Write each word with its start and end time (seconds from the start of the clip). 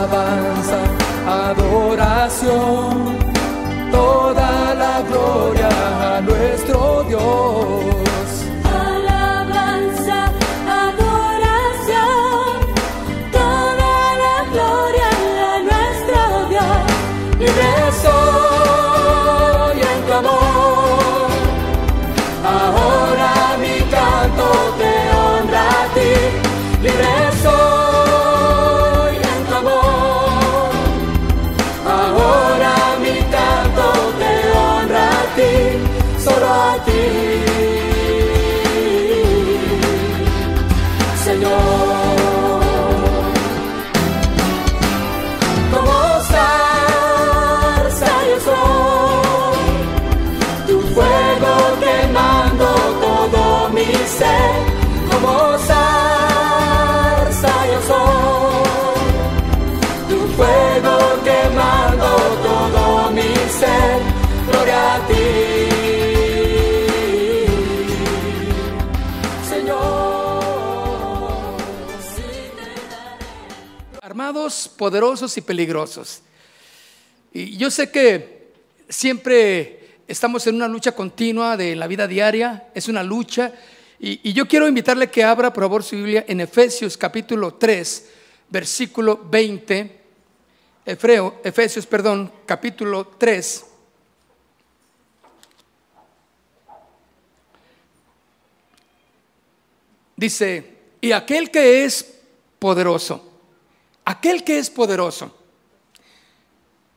alabanza, 0.00 0.80
adoración, 1.28 3.18
Poderosos 74.76 75.36
y 75.36 75.40
peligrosos. 75.40 76.22
Y 77.32 77.56
yo 77.56 77.70
sé 77.70 77.90
que 77.90 78.52
siempre 78.88 79.98
estamos 80.08 80.46
en 80.46 80.56
una 80.56 80.68
lucha 80.68 80.92
continua 80.92 81.56
de 81.56 81.76
la 81.76 81.86
vida 81.86 82.06
diaria, 82.06 82.68
es 82.74 82.88
una 82.88 83.02
lucha. 83.02 83.52
Y, 83.98 84.28
y 84.28 84.32
yo 84.32 84.48
quiero 84.48 84.66
invitarle 84.66 85.10
que 85.10 85.22
abra, 85.22 85.52
por 85.52 85.64
favor, 85.64 85.82
su 85.82 85.96
Biblia 85.96 86.24
en 86.26 86.40
Efesios 86.40 86.96
capítulo 86.96 87.54
3, 87.54 88.08
versículo 88.48 89.20
20. 89.30 90.00
Efreo, 90.86 91.40
Efesios, 91.44 91.86
perdón, 91.86 92.32
capítulo 92.46 93.06
3. 93.18 93.66
Dice, 100.16 100.76
y 101.00 101.12
aquel 101.12 101.50
que 101.50 101.84
es 101.84 102.14
poderoso, 102.58 103.29
aquel 104.04 104.44
que 104.44 104.58
es 104.58 104.70
poderoso. 104.70 105.34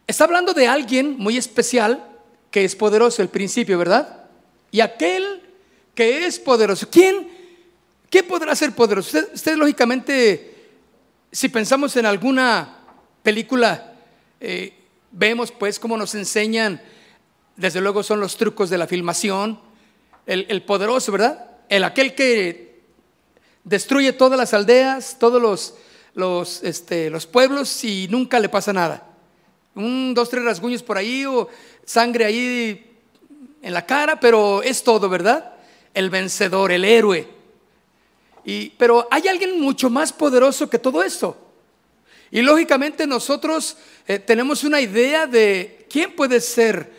Está 0.07 0.25
hablando 0.25 0.53
de 0.53 0.67
alguien 0.67 1.17
muy 1.17 1.37
especial 1.37 2.09
que 2.51 2.63
es 2.63 2.75
poderoso, 2.75 3.21
el 3.21 3.29
principio, 3.29 3.77
¿verdad? 3.77 4.25
Y 4.71 4.81
aquel 4.81 5.41
que 5.95 6.25
es 6.25 6.39
poderoso. 6.39 6.87
¿Quién? 6.89 7.27
¿Qué 8.09 8.23
podrá 8.23 8.55
ser 8.55 8.73
poderoso? 8.73 9.07
Usted, 9.07 9.33
usted, 9.33 9.55
lógicamente, 9.55 10.55
si 11.31 11.49
pensamos 11.49 11.95
en 11.95 12.05
alguna 12.05 12.77
película, 13.23 13.93
eh, 14.39 14.73
vemos 15.11 15.51
pues 15.51 15.79
cómo 15.79 15.97
nos 15.97 16.13
enseñan, 16.15 16.81
desde 17.55 17.81
luego 17.81 18.03
son 18.03 18.19
los 18.19 18.37
trucos 18.37 18.69
de 18.69 18.77
la 18.77 18.87
filmación, 18.87 19.59
el, 20.25 20.45
el 20.49 20.63
poderoso, 20.63 21.11
¿verdad? 21.11 21.49
El 21.69 21.83
aquel 21.83 22.13
que 22.13 22.81
destruye 23.63 24.13
todas 24.13 24.37
las 24.37 24.53
aldeas, 24.53 25.17
todos 25.19 25.41
los, 25.41 25.75
los, 26.15 26.63
este, 26.63 27.09
los 27.09 27.25
pueblos 27.25 27.83
y 27.83 28.07
nunca 28.09 28.39
le 28.39 28.49
pasa 28.49 28.73
nada. 28.73 29.07
Un, 29.75 30.13
dos, 30.13 30.29
tres 30.29 30.43
rasguños 30.43 30.83
por 30.83 30.97
ahí 30.97 31.25
o 31.25 31.49
sangre 31.85 32.25
ahí 32.25 32.91
en 33.61 33.73
la 33.73 33.85
cara, 33.85 34.19
pero 34.19 34.61
es 34.61 34.83
todo, 34.83 35.09
¿verdad? 35.09 35.53
El 35.93 36.09
vencedor, 36.09 36.71
el 36.71 36.85
héroe. 36.85 37.27
Y, 38.45 38.69
pero 38.71 39.07
hay 39.09 39.27
alguien 39.27 39.59
mucho 39.59 39.89
más 39.89 40.11
poderoso 40.11 40.69
que 40.69 40.79
todo 40.79 41.01
esto. 41.01 41.37
Y 42.29 42.41
lógicamente 42.41 43.07
nosotros 43.07 43.77
eh, 44.07 44.19
tenemos 44.19 44.63
una 44.63 44.81
idea 44.81 45.27
de 45.27 45.85
quién 45.89 46.15
puede 46.15 46.41
ser 46.41 46.91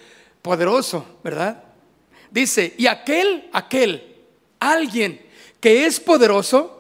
poderoso, 0.43 1.05
¿verdad? 1.23 1.63
Dice, 2.31 2.75
y 2.79 2.87
aquel, 2.87 3.49
aquel, 3.53 4.15
alguien 4.59 5.21
que 5.61 5.87
es 5.87 6.01
poderoso 6.01 6.74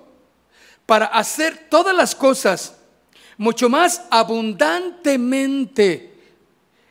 para 0.86 1.06
hacer 1.06 1.66
todas 1.68 1.94
las 1.94 2.14
cosas 2.14 2.74
mucho 3.36 3.68
más 3.68 4.02
abundantemente. 4.10 6.12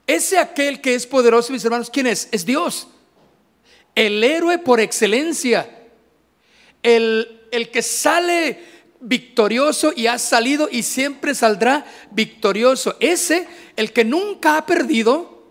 Ese 0.06 0.38
aquel 0.38 0.82
que 0.82 0.96
es 0.96 1.08
poderoso, 1.08 1.54
mis 1.54 1.64
hermanos, 1.64 1.90
¿quién 1.90 2.08
es? 2.08 2.28
Es 2.32 2.46
Dios. 2.46 2.88
El 3.96 4.24
héroe 4.24 4.58
por 4.58 4.80
excelencia. 4.80 5.70
El, 6.82 7.42
el 7.52 7.72
que 7.72 7.82
sale 7.82 8.74
victorioso 9.00 9.94
y 9.96 10.08
ha 10.08 10.18
salido 10.18 10.68
y 10.72 10.84
siempre 10.84 11.36
saldrá 11.36 11.86
victorioso. 12.12 12.96
Ese, 13.00 13.48
el 13.76 13.94
que 13.94 14.04
nunca 14.04 14.58
ha 14.58 14.66
perdido. 14.66 15.44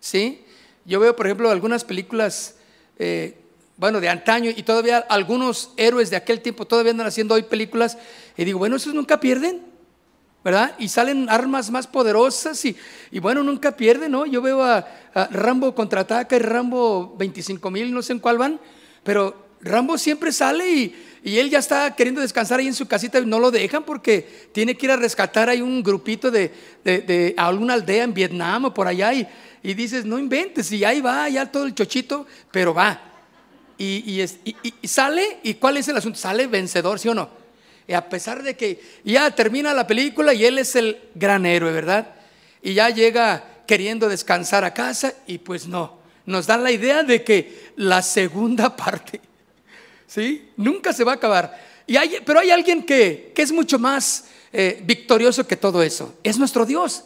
¿Sí? 0.00 0.44
Yo 0.84 1.00
veo, 1.00 1.16
por 1.16 1.26
ejemplo, 1.26 1.50
algunas 1.50 1.84
películas, 1.84 2.56
eh, 2.98 3.36
bueno, 3.76 4.00
de 4.00 4.08
antaño 4.08 4.50
y 4.54 4.62
todavía 4.62 4.98
algunos 5.08 5.70
héroes 5.76 6.10
de 6.10 6.16
aquel 6.16 6.40
tiempo 6.40 6.66
todavía 6.66 6.92
andan 6.92 7.06
haciendo 7.06 7.34
hoy 7.34 7.42
películas 7.42 7.98
y 8.36 8.44
digo, 8.44 8.58
bueno, 8.58 8.76
esos 8.76 8.94
nunca 8.94 9.20
pierden. 9.20 9.76
¿verdad? 10.46 10.76
Y 10.78 10.86
salen 10.86 11.28
armas 11.28 11.72
más 11.72 11.88
poderosas 11.88 12.64
y, 12.64 12.76
y 13.10 13.18
bueno, 13.18 13.42
nunca 13.42 13.76
pierden, 13.76 14.12
¿no? 14.12 14.26
Yo 14.26 14.40
veo 14.40 14.62
a, 14.62 14.86
a 15.12 15.26
Rambo 15.26 15.74
contraataca 15.74 16.36
y 16.36 16.38
Rambo 16.38 17.16
25 17.18 17.68
mil, 17.68 17.92
no 17.92 18.00
sé 18.00 18.12
en 18.12 18.20
cuál 18.20 18.38
van, 18.38 18.60
pero 19.02 19.46
Rambo 19.60 19.98
siempre 19.98 20.30
sale 20.30 20.70
y, 20.70 20.94
y, 21.24 21.38
él 21.38 21.50
ya 21.50 21.58
está 21.58 21.96
queriendo 21.96 22.20
descansar 22.20 22.60
ahí 22.60 22.68
en 22.68 22.74
su 22.74 22.86
casita 22.86 23.18
y 23.18 23.26
no 23.26 23.40
lo 23.40 23.50
dejan 23.50 23.82
porque 23.82 24.48
tiene 24.52 24.76
que 24.76 24.86
ir 24.86 24.92
a 24.92 24.96
rescatar 24.96 25.48
ahí 25.48 25.60
un 25.60 25.82
grupito 25.82 26.30
de, 26.30 26.52
de, 26.84 27.00
de 27.00 27.34
alguna 27.36 27.74
aldea 27.74 28.04
en 28.04 28.14
Vietnam 28.14 28.66
o 28.66 28.74
por 28.74 28.86
allá 28.86 29.12
y, 29.14 29.26
y, 29.64 29.74
dices, 29.74 30.04
no 30.04 30.16
inventes, 30.16 30.70
y 30.70 30.84
ahí 30.84 31.00
va, 31.00 31.28
ya 31.28 31.50
todo 31.50 31.64
el 31.64 31.74
chochito, 31.74 32.24
pero 32.52 32.72
va. 32.72 33.05
Y, 33.78 34.20
es, 34.20 34.38
y 34.44 34.88
sale, 34.88 35.38
¿y 35.42 35.54
cuál 35.54 35.76
es 35.76 35.86
el 35.88 35.96
asunto? 35.96 36.18
Sale 36.18 36.46
vencedor, 36.46 36.98
¿sí 36.98 37.08
o 37.08 37.14
no? 37.14 37.28
Y 37.88 37.92
a 37.92 38.08
pesar 38.08 38.42
de 38.42 38.56
que 38.56 38.80
ya 39.04 39.30
termina 39.30 39.72
la 39.72 39.86
película 39.86 40.34
y 40.34 40.44
él 40.44 40.58
es 40.58 40.74
el 40.76 40.98
gran 41.14 41.46
héroe, 41.46 41.72
¿verdad? 41.72 42.14
Y 42.62 42.74
ya 42.74 42.90
llega 42.90 43.44
queriendo 43.66 44.08
descansar 44.08 44.64
a 44.64 44.74
casa 44.74 45.14
y 45.26 45.38
pues 45.38 45.66
no, 45.66 45.98
nos 46.24 46.46
dan 46.46 46.64
la 46.64 46.72
idea 46.72 47.02
de 47.02 47.22
que 47.22 47.72
la 47.76 48.02
segunda 48.02 48.74
parte, 48.76 49.20
¿sí? 50.06 50.50
Nunca 50.56 50.92
se 50.92 51.04
va 51.04 51.12
a 51.12 51.16
acabar. 51.16 51.66
Y 51.86 51.96
hay, 51.96 52.18
pero 52.24 52.40
hay 52.40 52.50
alguien 52.50 52.82
que, 52.82 53.32
que 53.34 53.42
es 53.42 53.52
mucho 53.52 53.78
más 53.78 54.24
eh, 54.52 54.82
victorioso 54.84 55.46
que 55.46 55.56
todo 55.56 55.82
eso. 55.82 56.14
Es 56.24 56.38
nuestro 56.38 56.66
Dios. 56.66 57.04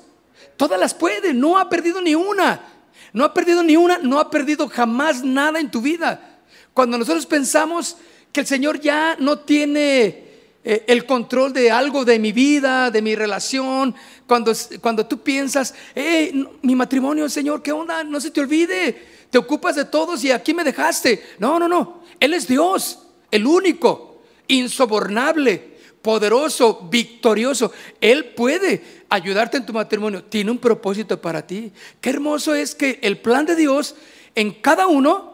Todas 0.56 0.80
las 0.80 0.94
puede, 0.94 1.34
no 1.34 1.58
ha 1.58 1.68
perdido 1.68 2.00
ni 2.00 2.14
una. 2.14 2.64
No 3.12 3.24
ha 3.24 3.34
perdido 3.34 3.62
ni 3.62 3.76
una, 3.76 3.98
no 3.98 4.18
ha 4.20 4.30
perdido 4.30 4.68
jamás 4.68 5.22
nada 5.24 5.60
en 5.60 5.70
tu 5.70 5.82
vida. 5.82 6.29
Cuando 6.74 6.98
nosotros 6.98 7.26
pensamos 7.26 7.96
que 8.32 8.40
el 8.40 8.46
Señor 8.46 8.80
ya 8.80 9.16
no 9.18 9.40
tiene 9.40 10.30
eh, 10.62 10.84
el 10.88 11.06
control 11.06 11.52
de 11.52 11.70
algo 11.70 12.04
de 12.04 12.18
mi 12.18 12.32
vida, 12.32 12.90
de 12.90 13.00
mi 13.00 13.14
relación, 13.14 13.94
cuando, 14.26 14.52
cuando 14.80 15.06
tú 15.06 15.22
piensas, 15.22 15.74
hey, 15.94 16.46
mi 16.62 16.74
matrimonio, 16.74 17.28
Señor, 17.28 17.62
¿qué 17.62 17.72
onda? 17.72 18.04
No 18.04 18.20
se 18.20 18.30
te 18.30 18.40
olvide, 18.40 19.06
te 19.30 19.38
ocupas 19.38 19.76
de 19.76 19.86
todos 19.86 20.22
y 20.22 20.30
aquí 20.30 20.52
me 20.52 20.64
dejaste. 20.64 21.22
No, 21.38 21.58
no, 21.58 21.66
no, 21.66 22.02
Él 22.20 22.34
es 22.34 22.46
Dios, 22.46 22.98
el 23.30 23.46
único, 23.46 24.22
insobornable, 24.48 25.78
poderoso, 26.02 26.88
victorioso. 26.90 27.72
Él 28.00 28.26
puede 28.26 29.04
ayudarte 29.08 29.56
en 29.56 29.66
tu 29.66 29.72
matrimonio, 29.72 30.24
tiene 30.24 30.50
un 30.50 30.58
propósito 30.58 31.20
para 31.20 31.46
ti. 31.46 31.72
Qué 32.00 32.10
hermoso 32.10 32.54
es 32.54 32.74
que 32.74 32.98
el 33.02 33.18
plan 33.18 33.46
de 33.46 33.56
Dios 33.56 33.96
en 34.34 34.52
cada 34.52 34.86
uno, 34.86 35.29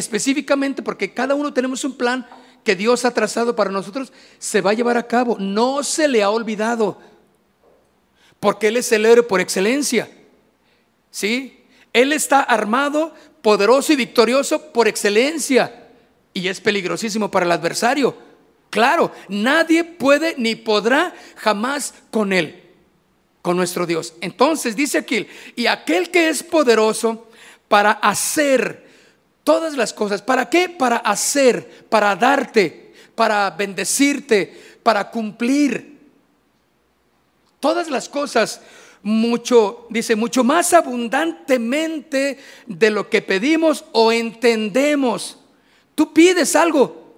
específicamente 0.00 0.82
porque 0.82 1.14
cada 1.14 1.36
uno 1.36 1.52
tenemos 1.52 1.84
un 1.84 1.96
plan, 1.96 2.26
que 2.64 2.76
Dios 2.76 3.04
ha 3.04 3.14
trazado 3.14 3.56
para 3.56 3.70
nosotros 3.70 4.12
se 4.38 4.60
va 4.60 4.70
a 4.70 4.74
llevar 4.74 4.96
a 4.96 5.06
cabo. 5.06 5.36
No 5.38 5.82
se 5.82 6.08
le 6.08 6.22
ha 6.22 6.30
olvidado. 6.30 6.98
Porque 8.38 8.68
Él 8.68 8.76
es 8.76 8.90
el 8.92 9.06
héroe 9.06 9.22
por 9.22 9.40
excelencia. 9.40 10.10
¿Sí? 11.10 11.64
Él 11.92 12.12
está 12.12 12.40
armado, 12.40 13.14
poderoso 13.42 13.92
y 13.92 13.96
victorioso 13.96 14.72
por 14.72 14.88
excelencia. 14.88 15.88
Y 16.32 16.48
es 16.48 16.60
peligrosísimo 16.60 17.30
para 17.30 17.46
el 17.46 17.52
adversario. 17.52 18.16
Claro, 18.68 19.12
nadie 19.28 19.82
puede 19.82 20.34
ni 20.38 20.54
podrá 20.54 21.14
jamás 21.36 21.94
con 22.10 22.32
Él. 22.32 22.56
con 23.42 23.56
nuestro 23.56 23.86
Dios. 23.86 24.12
Entonces 24.20 24.76
dice 24.76 24.98
aquí, 24.98 25.26
y 25.56 25.66
aquel 25.66 26.10
que 26.10 26.28
es 26.28 26.42
poderoso 26.42 27.30
para 27.68 27.92
hacer 27.92 28.89
todas 29.50 29.76
las 29.76 29.92
cosas, 29.92 30.22
¿para 30.22 30.48
qué? 30.48 30.68
Para 30.68 30.98
hacer, 30.98 31.84
para 31.88 32.14
darte, 32.14 32.94
para 33.16 33.50
bendecirte, 33.50 34.76
para 34.84 35.10
cumplir 35.10 35.98
todas 37.58 37.90
las 37.90 38.08
cosas 38.08 38.60
mucho, 39.02 39.88
dice, 39.90 40.14
mucho 40.14 40.44
más 40.44 40.72
abundantemente 40.72 42.38
de 42.64 42.90
lo 42.90 43.10
que 43.10 43.22
pedimos 43.22 43.84
o 43.90 44.12
entendemos. 44.12 45.36
Tú 45.96 46.12
pides 46.12 46.54
algo, 46.54 47.16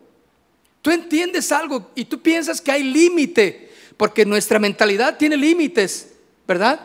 tú 0.81 0.91
entiendes 0.91 1.53
algo 1.53 1.91
y 1.95 2.07
tú 2.07 2.23
piensas 2.23 2.63
que 2.63 2.73
hay 2.73 2.83
límite, 2.83 3.71
porque 3.99 4.25
nuestra 4.25 4.59
mentalidad 4.59 5.19
tiene 5.19 5.37
límites, 5.37 6.15
¿verdad? 6.49 6.81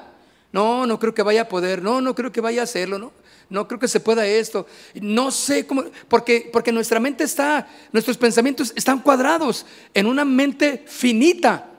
No, 0.51 0.85
no 0.85 0.99
creo 0.99 1.13
que 1.13 1.23
vaya 1.23 1.43
a 1.43 1.47
poder, 1.47 1.81
no, 1.81 2.01
no 2.01 2.13
creo 2.15 2.33
que 2.33 2.41
vaya 2.41 2.59
a 2.59 2.63
hacerlo, 2.65 2.99
no. 2.99 3.13
No 3.49 3.67
creo 3.67 3.79
que 3.79 3.87
se 3.87 3.99
pueda 3.99 4.25
esto. 4.25 4.67
No 4.95 5.31
sé 5.31 5.65
cómo, 5.65 5.85
porque, 6.07 6.49
porque 6.51 6.71
nuestra 6.71 6.99
mente 6.99 7.23
está, 7.23 7.67
nuestros 7.91 8.17
pensamientos 8.17 8.73
están 8.75 8.99
cuadrados 8.99 9.65
en 9.93 10.05
una 10.05 10.25
mente 10.25 10.83
finita. 10.85 11.69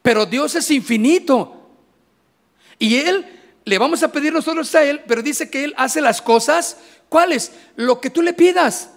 Pero 0.00 0.26
Dios 0.26 0.54
es 0.54 0.70
infinito. 0.70 1.68
Y 2.78 2.96
Él, 2.96 3.26
le 3.64 3.78
vamos 3.78 4.02
a 4.02 4.12
pedir 4.12 4.32
nosotros 4.32 4.72
a 4.74 4.84
Él, 4.84 5.02
pero 5.08 5.22
dice 5.22 5.50
que 5.50 5.64
Él 5.64 5.74
hace 5.76 6.00
las 6.00 6.22
cosas, 6.22 6.76
¿cuáles? 7.08 7.52
Lo 7.74 8.00
que 8.00 8.10
tú 8.10 8.22
le 8.22 8.32
pidas. 8.32 8.90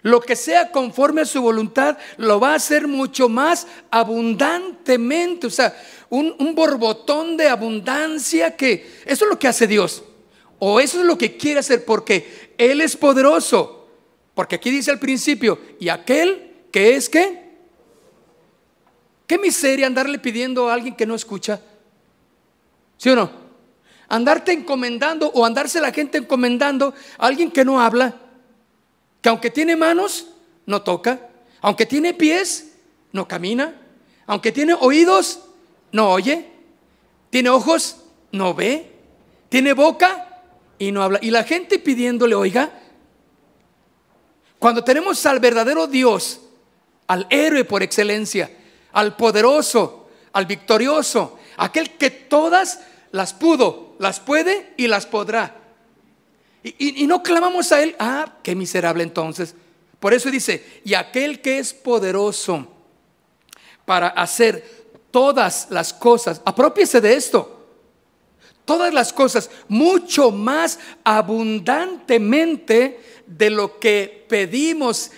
Lo 0.00 0.20
que 0.20 0.36
sea 0.36 0.70
conforme 0.70 1.22
a 1.22 1.26
su 1.26 1.40
voluntad, 1.40 1.98
lo 2.16 2.40
va 2.40 2.52
a 2.52 2.56
hacer 2.56 2.88
mucho 2.88 3.28
más 3.28 3.66
abundantemente. 3.90 5.46
O 5.46 5.50
sea, 5.50 5.74
un, 6.10 6.34
un 6.38 6.54
borbotón 6.54 7.36
de 7.36 7.48
abundancia 7.48 8.56
que 8.56 9.02
eso 9.06 9.24
es 9.24 9.30
lo 9.30 9.38
que 9.38 9.48
hace 9.48 9.66
Dios. 9.66 10.02
O 10.58 10.80
eso 10.80 11.00
es 11.00 11.06
lo 11.06 11.18
que 11.18 11.36
quiere 11.36 11.60
hacer 11.60 11.84
porque 11.84 12.54
Él 12.58 12.80
es 12.80 12.96
poderoso. 12.96 13.88
Porque 14.34 14.56
aquí 14.56 14.70
dice 14.70 14.90
al 14.90 14.98
principio, 14.98 15.58
y 15.78 15.88
aquel 15.88 16.52
que 16.70 16.96
es 16.96 17.08
que... 17.08 17.44
Qué 19.26 19.38
miseria 19.38 19.86
andarle 19.86 20.18
pidiendo 20.18 20.68
a 20.68 20.74
alguien 20.74 20.94
que 20.94 21.06
no 21.06 21.14
escucha. 21.14 21.60
¿Sí 22.98 23.08
o 23.08 23.16
no? 23.16 23.30
Andarte 24.08 24.52
encomendando 24.52 25.30
o 25.30 25.46
andarse 25.46 25.80
la 25.80 25.92
gente 25.92 26.18
encomendando 26.18 26.94
a 27.18 27.26
alguien 27.26 27.50
que 27.50 27.64
no 27.64 27.80
habla, 27.80 28.14
que 29.22 29.30
aunque 29.30 29.50
tiene 29.50 29.76
manos, 29.76 30.28
no 30.66 30.82
toca, 30.82 31.30
aunque 31.62 31.86
tiene 31.86 32.12
pies, 32.12 32.74
no 33.12 33.26
camina, 33.26 33.80
aunque 34.26 34.52
tiene 34.52 34.74
oídos, 34.74 35.40
no 35.90 36.10
oye, 36.10 36.50
tiene 37.30 37.48
ojos, 37.48 37.96
no 38.30 38.52
ve, 38.52 38.92
tiene 39.48 39.72
boca 39.72 40.33
y 40.78 40.92
no 40.92 41.02
habla. 41.02 41.18
Y 41.22 41.30
la 41.30 41.44
gente 41.44 41.78
pidiéndole, 41.78 42.34
oiga, 42.34 42.72
cuando 44.58 44.82
tenemos 44.82 45.24
al 45.26 45.40
verdadero 45.40 45.86
Dios, 45.86 46.40
al 47.06 47.26
héroe 47.30 47.64
por 47.64 47.82
excelencia, 47.82 48.50
al 48.92 49.16
poderoso, 49.16 50.08
al 50.32 50.46
victorioso, 50.46 51.38
aquel 51.56 51.96
que 51.96 52.10
todas 52.10 52.80
las 53.12 53.32
pudo, 53.32 53.94
las 53.98 54.20
puede 54.20 54.72
y 54.76 54.86
las 54.86 55.06
podrá. 55.06 55.54
Y, 56.62 57.06
no 57.06 57.22
clamamos 57.22 57.72
a 57.72 57.82
Él, 57.82 57.94
ah, 57.98 58.38
qué 58.42 58.54
miserable 58.54 59.02
entonces. 59.02 59.54
Por 60.00 60.14
eso 60.14 60.30
dice, 60.30 60.80
y 60.84 60.94
aquel 60.94 61.42
que 61.42 61.58
es 61.58 61.74
poderoso 61.74 62.66
para 63.84 64.08
hacer 64.08 64.84
todas 65.10 65.66
las 65.68 65.92
cosas, 65.92 66.40
apropiese 66.44 67.02
de 67.02 67.14
esto, 67.14 67.63
todas 68.64 68.92
las 68.94 69.12
cosas, 69.12 69.50
mucho 69.68 70.30
más 70.30 70.78
abundantemente 71.04 73.00
de 73.26 73.50
lo 73.50 73.78
que 73.78 74.26
pedimos. 74.28 75.10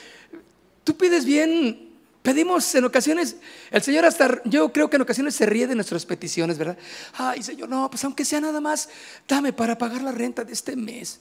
Tú 0.84 0.96
pides 0.96 1.24
bien 1.24 1.86
Pedimos 2.26 2.74
en 2.74 2.84
ocasiones, 2.84 3.36
el 3.70 3.82
Señor 3.82 4.04
hasta, 4.04 4.42
yo 4.42 4.72
creo 4.72 4.90
que 4.90 4.96
en 4.96 5.02
ocasiones 5.02 5.36
se 5.36 5.46
ríe 5.46 5.68
de 5.68 5.76
nuestras 5.76 6.04
peticiones, 6.04 6.58
¿verdad? 6.58 6.76
Ay, 7.12 7.40
Señor, 7.40 7.68
no, 7.68 7.88
pues 7.88 8.02
aunque 8.02 8.24
sea 8.24 8.40
nada 8.40 8.60
más, 8.60 8.88
dame 9.28 9.52
para 9.52 9.78
pagar 9.78 10.02
la 10.02 10.10
renta 10.10 10.42
de 10.42 10.52
este 10.52 10.74
mes. 10.74 11.20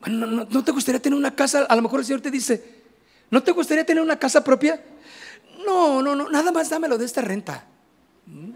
Bueno, 0.00 0.26
no, 0.26 0.62
te 0.62 0.70
gustaría 0.70 1.00
tener 1.00 1.18
una 1.18 1.34
casa? 1.34 1.60
A 1.60 1.76
lo 1.76 1.80
mejor 1.80 2.00
el 2.00 2.04
Señor 2.04 2.20
te 2.20 2.30
dice, 2.30 2.62
¿no 3.30 3.42
te 3.42 3.52
gustaría 3.52 3.86
tener 3.86 4.02
una 4.02 4.18
casa 4.18 4.44
propia? 4.44 4.84
No, 5.64 6.02
no, 6.02 6.14
no, 6.14 6.28
nada 6.28 6.52
más 6.52 6.68
dámelo 6.68 6.98
de 6.98 7.06
esta 7.06 7.22
renta. 7.22 7.64
¿Mm? 8.26 8.50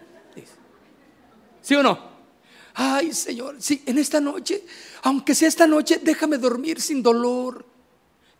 ¿Sí 1.63 1.75
o 1.75 1.83
no? 1.83 2.11
Ay, 2.75 3.13
Señor, 3.13 3.57
sí, 3.59 3.83
en 3.87 3.99
esta 3.99 4.21
noche, 4.21 4.65
aunque 5.03 5.35
sea 5.35 5.49
esta 5.49 5.67
noche, 5.67 6.01
déjame 6.03 6.39
dormir 6.39 6.81
sin 6.81 7.03
dolor. 7.03 7.65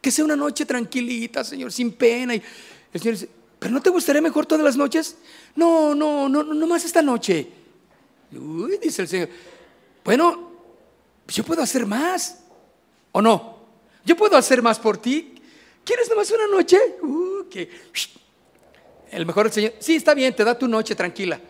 Que 0.01 0.11
sea 0.11 0.25
una 0.25 0.37
noche 0.37 0.65
tranquilita, 0.65 1.45
Señor, 1.45 1.73
sin 1.73 1.93
pena. 1.93 2.35
Y 2.35 2.43
el 2.93 3.01
Señor 3.01 3.15
dice, 3.15 3.29
¿pero 3.59 3.73
no 3.73 3.83
te 3.83 3.91
gustaría 3.91 4.23
mejor 4.23 4.47
todas 4.47 4.65
las 4.65 4.77
noches? 4.77 5.17
No, 5.57 5.95
no, 5.95 6.29
no, 6.29 6.43
no 6.43 6.67
más 6.67 6.85
esta 6.85 7.03
noche. 7.03 7.51
Uy, 8.33 8.79
dice 8.81 9.03
el 9.03 9.09
Señor, 9.09 9.29
bueno, 10.05 10.53
yo 11.29 11.45
puedo 11.45 11.63
hacer 11.63 11.85
más. 11.85 12.39
¿O 13.13 13.21
no? 13.21 13.59
Yo 14.05 14.17
puedo 14.17 14.37
hacer 14.37 14.63
más 14.63 14.79
por 14.79 14.97
ti. 14.97 15.35
¿Quieres 15.85 16.09
nomás 16.09 16.31
una 16.31 16.47
noche? 16.47 16.79
Uh, 17.03 17.49
que... 17.49 17.69
El 19.11 19.27
mejor 19.27 19.47
el 19.47 19.53
Señor, 19.53 19.75
sí, 19.81 19.97
está 19.97 20.15
bien, 20.15 20.35
te 20.35 20.45
da 20.45 20.57
tu 20.57 20.69
noche 20.69 20.95
tranquila. 20.95 21.41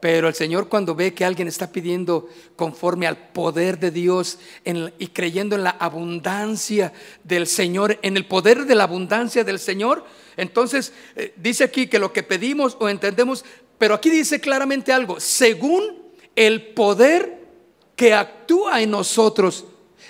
Pero 0.00 0.28
el 0.28 0.34
Señor 0.34 0.68
cuando 0.68 0.94
ve 0.94 1.12
que 1.12 1.24
alguien 1.24 1.46
está 1.46 1.70
pidiendo 1.70 2.28
conforme 2.56 3.06
al 3.06 3.16
poder 3.16 3.78
de 3.78 3.90
Dios 3.90 4.38
y 4.98 5.06
creyendo 5.08 5.56
en 5.56 5.64
la 5.64 5.70
abundancia 5.70 6.92
del 7.22 7.46
Señor, 7.46 7.98
en 8.02 8.16
el 8.16 8.26
poder 8.26 8.64
de 8.64 8.74
la 8.74 8.84
abundancia 8.84 9.44
del 9.44 9.58
Señor, 9.58 10.04
entonces 10.36 10.92
eh, 11.16 11.34
dice 11.36 11.64
aquí 11.64 11.86
que 11.86 11.98
lo 11.98 12.12
que 12.12 12.22
pedimos 12.22 12.76
o 12.80 12.88
entendemos, 12.88 13.44
pero 13.76 13.94
aquí 13.94 14.08
dice 14.08 14.40
claramente 14.40 14.92
algo, 14.92 15.20
según 15.20 16.00
el 16.34 16.68
poder 16.68 17.38
que 17.94 18.14
actúa 18.14 18.80
en 18.80 18.90
nosotros. 18.90 19.66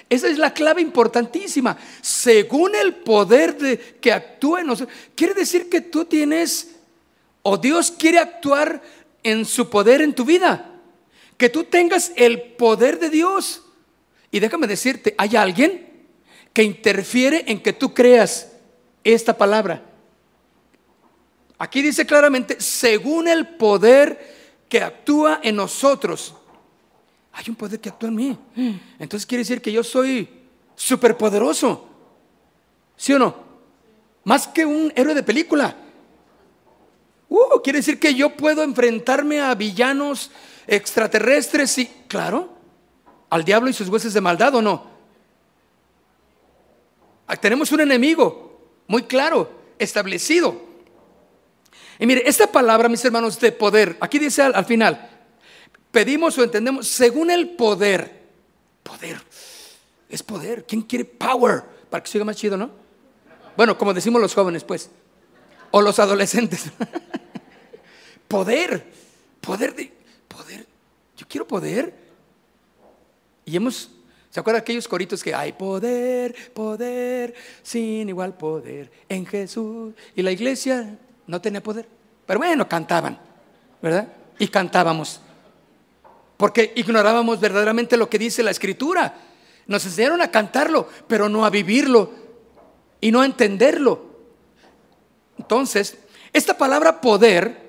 Esa 0.08 0.28
es 0.28 0.38
la 0.38 0.54
clave 0.54 0.80
importantísima. 0.80 1.76
Según 2.00 2.74
el 2.74 2.94
poder 2.96 3.56
de, 3.58 3.78
que 4.00 4.12
actúa 4.12 4.60
en 4.60 4.68
nosotros. 4.68 4.96
Quiere 5.14 5.34
decir 5.34 5.68
que 5.68 5.80
tú 5.80 6.04
tienes, 6.04 6.76
o 7.42 7.56
Dios 7.56 7.90
quiere 7.90 8.18
actuar 8.18 8.82
en 9.22 9.44
su 9.44 9.70
poder 9.70 10.00
en 10.00 10.14
tu 10.14 10.24
vida. 10.24 10.70
Que 11.36 11.48
tú 11.48 11.64
tengas 11.64 12.12
el 12.16 12.40
poder 12.40 12.98
de 12.98 13.10
Dios. 13.10 13.62
Y 14.30 14.40
déjame 14.40 14.66
decirte, 14.66 15.14
hay 15.18 15.36
alguien 15.36 15.88
que 16.52 16.62
interfiere 16.62 17.44
en 17.46 17.62
que 17.62 17.72
tú 17.72 17.94
creas 17.94 18.52
esta 19.04 19.36
palabra. 19.36 19.82
Aquí 21.58 21.82
dice 21.82 22.06
claramente, 22.06 22.60
según 22.60 23.28
el 23.28 23.46
poder 23.46 24.38
que 24.68 24.80
actúa 24.82 25.40
en 25.42 25.56
nosotros. 25.56 26.34
Hay 27.32 27.44
un 27.48 27.56
poder 27.56 27.80
que 27.80 27.88
actúa 27.88 28.08
en 28.08 28.14
mí. 28.14 28.38
Entonces 28.98 29.26
quiere 29.26 29.40
decir 29.40 29.60
que 29.60 29.72
yo 29.72 29.82
soy 29.82 30.28
superpoderoso. 30.74 31.86
¿Sí 32.96 33.12
o 33.12 33.18
no? 33.18 33.34
Más 34.24 34.46
que 34.46 34.64
un 34.64 34.92
héroe 34.94 35.14
de 35.14 35.22
película. 35.22 35.76
Uh, 37.30 37.62
quiere 37.62 37.78
decir 37.78 37.98
que 38.00 38.12
yo 38.12 38.30
puedo 38.36 38.64
enfrentarme 38.64 39.40
a 39.40 39.54
villanos 39.54 40.32
extraterrestres 40.66 41.78
y, 41.78 41.86
claro, 42.08 42.48
al 43.30 43.44
diablo 43.44 43.70
y 43.70 43.72
sus 43.72 43.88
huesos 43.88 44.12
de 44.12 44.20
maldad 44.20 44.56
o 44.56 44.60
no. 44.60 44.84
Ah, 47.28 47.36
tenemos 47.36 47.70
un 47.70 47.80
enemigo 47.80 48.60
muy 48.88 49.04
claro, 49.04 49.48
establecido. 49.78 50.60
Y 52.00 52.06
mire, 52.06 52.24
esta 52.26 52.48
palabra, 52.48 52.88
mis 52.88 53.04
hermanos, 53.04 53.38
de 53.38 53.52
poder, 53.52 53.96
aquí 54.00 54.18
dice 54.18 54.42
al, 54.42 54.64
final, 54.64 55.08
pedimos 55.92 56.36
o 56.36 56.42
entendemos 56.42 56.88
según 56.88 57.30
el 57.30 57.50
poder. 57.50 58.20
Poder, 58.82 59.22
es 60.08 60.24
poder. 60.24 60.66
¿Quién 60.66 60.82
quiere 60.82 61.04
power? 61.04 61.62
Para 61.88 62.02
que 62.02 62.10
siga 62.10 62.24
más 62.24 62.34
chido, 62.34 62.56
¿no? 62.56 62.72
Bueno, 63.56 63.78
como 63.78 63.94
decimos 63.94 64.20
los 64.20 64.34
jóvenes, 64.34 64.64
pues, 64.64 64.90
o 65.70 65.80
los 65.80 65.98
adolescentes. 65.98 66.64
Poder, 68.28 68.86
poder 69.40 69.74
de, 69.74 69.92
poder. 70.28 70.64
Yo 71.16 71.26
quiero 71.28 71.48
poder. 71.48 71.92
Y 73.44 73.56
hemos, 73.56 73.90
¿se 74.30 74.38
acuerdan 74.38 74.60
aquellos 74.60 74.86
coritos 74.86 75.20
que 75.20 75.34
hay 75.34 75.52
poder, 75.52 76.52
poder, 76.54 77.34
sin 77.64 78.08
igual 78.08 78.36
poder 78.36 78.88
en 79.08 79.26
Jesús? 79.26 79.94
Y 80.14 80.22
la 80.22 80.30
iglesia 80.30 80.96
no 81.26 81.40
tenía 81.40 81.60
poder. 81.60 81.88
Pero 82.24 82.38
bueno, 82.38 82.68
cantaban, 82.68 83.18
¿verdad? 83.82 84.06
Y 84.38 84.46
cantábamos. 84.46 85.20
Porque 86.36 86.72
ignorábamos 86.76 87.40
verdaderamente 87.40 87.96
lo 87.96 88.08
que 88.08 88.20
dice 88.20 88.44
la 88.44 88.52
escritura. 88.52 89.12
Nos 89.66 89.84
enseñaron 89.84 90.22
a 90.22 90.30
cantarlo, 90.30 90.88
pero 91.08 91.28
no 91.28 91.44
a 91.44 91.50
vivirlo 91.50 92.12
y 93.00 93.10
no 93.10 93.22
a 93.22 93.26
entenderlo. 93.26 94.09
Entonces, 95.50 95.96
esta 96.32 96.56
palabra 96.56 97.00
poder 97.00 97.68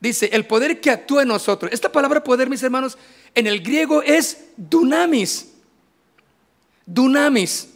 Dice, 0.00 0.30
el 0.32 0.46
poder 0.46 0.80
que 0.80 0.90
actúa 0.90 1.20
en 1.22 1.28
nosotros. 1.28 1.70
Esta 1.74 1.92
palabra 1.92 2.24
poder, 2.24 2.48
mis 2.48 2.62
hermanos, 2.62 2.96
en 3.34 3.46
el 3.46 3.60
griego 3.60 4.00
es 4.00 4.46
dunamis. 4.56 5.52
Dunamis. 6.86 7.68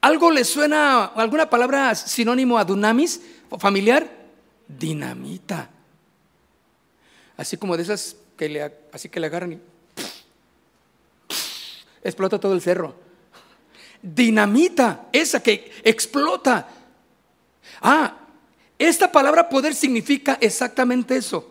¿Algo 0.00 0.32
le 0.32 0.42
suena, 0.44 1.04
alguna 1.04 1.48
palabra 1.48 1.94
sinónimo 1.94 2.58
a 2.58 2.64
dunamis, 2.64 3.20
familiar? 3.60 4.10
Dinamita. 4.66 5.70
Así 7.36 7.56
como 7.56 7.76
de 7.76 7.84
esas 7.84 8.16
que 8.36 8.48
le, 8.48 8.74
así 8.92 9.08
que 9.08 9.20
le 9.20 9.28
agarran 9.28 9.52
y 9.52 9.60
explota 12.02 12.40
todo 12.40 12.54
el 12.54 12.60
cerro. 12.60 12.96
Dinamita, 14.02 15.06
esa 15.12 15.40
que 15.40 15.70
explota. 15.84 16.66
Ah, 17.82 18.19
esta 18.88 19.12
palabra 19.12 19.46
poder 19.46 19.74
significa 19.74 20.38
exactamente 20.40 21.14
eso, 21.14 21.46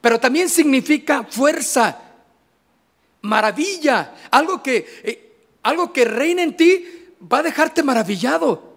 pero 0.00 0.18
también 0.18 0.48
significa 0.48 1.22
fuerza, 1.22 1.96
maravilla, 3.20 4.14
algo 4.32 4.60
que, 4.60 4.84
eh, 5.04 5.32
algo 5.62 5.92
que 5.92 6.04
reina 6.04 6.42
en 6.42 6.56
ti 6.56 6.84
va 7.32 7.38
a 7.38 7.42
dejarte 7.44 7.84
maravillado. 7.84 8.72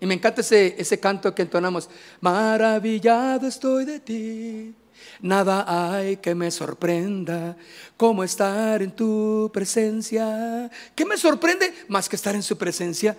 Y 0.00 0.06
me 0.06 0.14
encanta 0.14 0.40
ese, 0.40 0.74
ese 0.76 0.98
canto 0.98 1.32
que 1.32 1.42
entonamos, 1.42 1.88
maravillado 2.20 3.46
estoy 3.46 3.84
de 3.84 4.00
ti. 4.00 4.74
Nada 5.20 5.64
hay 5.94 6.16
que 6.16 6.34
me 6.34 6.50
sorprenda 6.50 7.56
como 7.96 8.24
estar 8.24 8.82
en 8.82 8.90
tu 8.90 9.48
presencia. 9.54 10.68
¿Qué 10.96 11.04
me 11.04 11.16
sorprende 11.16 11.72
más 11.86 12.08
que 12.08 12.16
estar 12.16 12.34
en 12.34 12.42
su 12.42 12.58
presencia? 12.58 13.16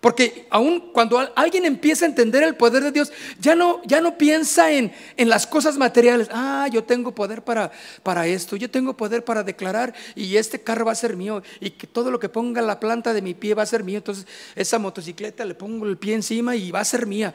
Porque 0.00 0.46
aún 0.50 0.90
cuando 0.92 1.18
alguien 1.34 1.64
empieza 1.64 2.04
a 2.04 2.08
entender 2.08 2.42
el 2.42 2.54
poder 2.54 2.82
de 2.82 2.92
Dios, 2.92 3.12
ya 3.40 3.54
no, 3.54 3.80
ya 3.84 4.00
no 4.00 4.18
piensa 4.18 4.70
en, 4.70 4.92
en, 5.16 5.28
las 5.28 5.46
cosas 5.46 5.78
materiales. 5.78 6.28
Ah, 6.30 6.68
yo 6.70 6.84
tengo 6.84 7.14
poder 7.14 7.42
para, 7.42 7.70
para 8.02 8.26
esto, 8.26 8.56
yo 8.56 8.70
tengo 8.70 8.96
poder 8.96 9.24
para 9.24 9.42
declarar 9.42 9.94
y 10.14 10.36
este 10.36 10.60
carro 10.60 10.84
va 10.84 10.92
a 10.92 10.96
ser 10.96 11.16
mío 11.16 11.42
y 11.60 11.70
que 11.70 11.86
todo 11.86 12.10
lo 12.10 12.20
que 12.20 12.28
ponga 12.28 12.60
la 12.60 12.78
planta 12.78 13.14
de 13.14 13.22
mi 13.22 13.34
pie 13.34 13.54
va 13.54 13.62
a 13.62 13.66
ser 13.66 13.84
mío. 13.84 13.98
Entonces 13.98 14.26
esa 14.54 14.78
motocicleta 14.78 15.44
le 15.44 15.54
pongo 15.54 15.86
el 15.86 15.96
pie 15.96 16.14
encima 16.14 16.54
y 16.54 16.70
va 16.70 16.80
a 16.80 16.84
ser 16.84 17.06
mía. 17.06 17.32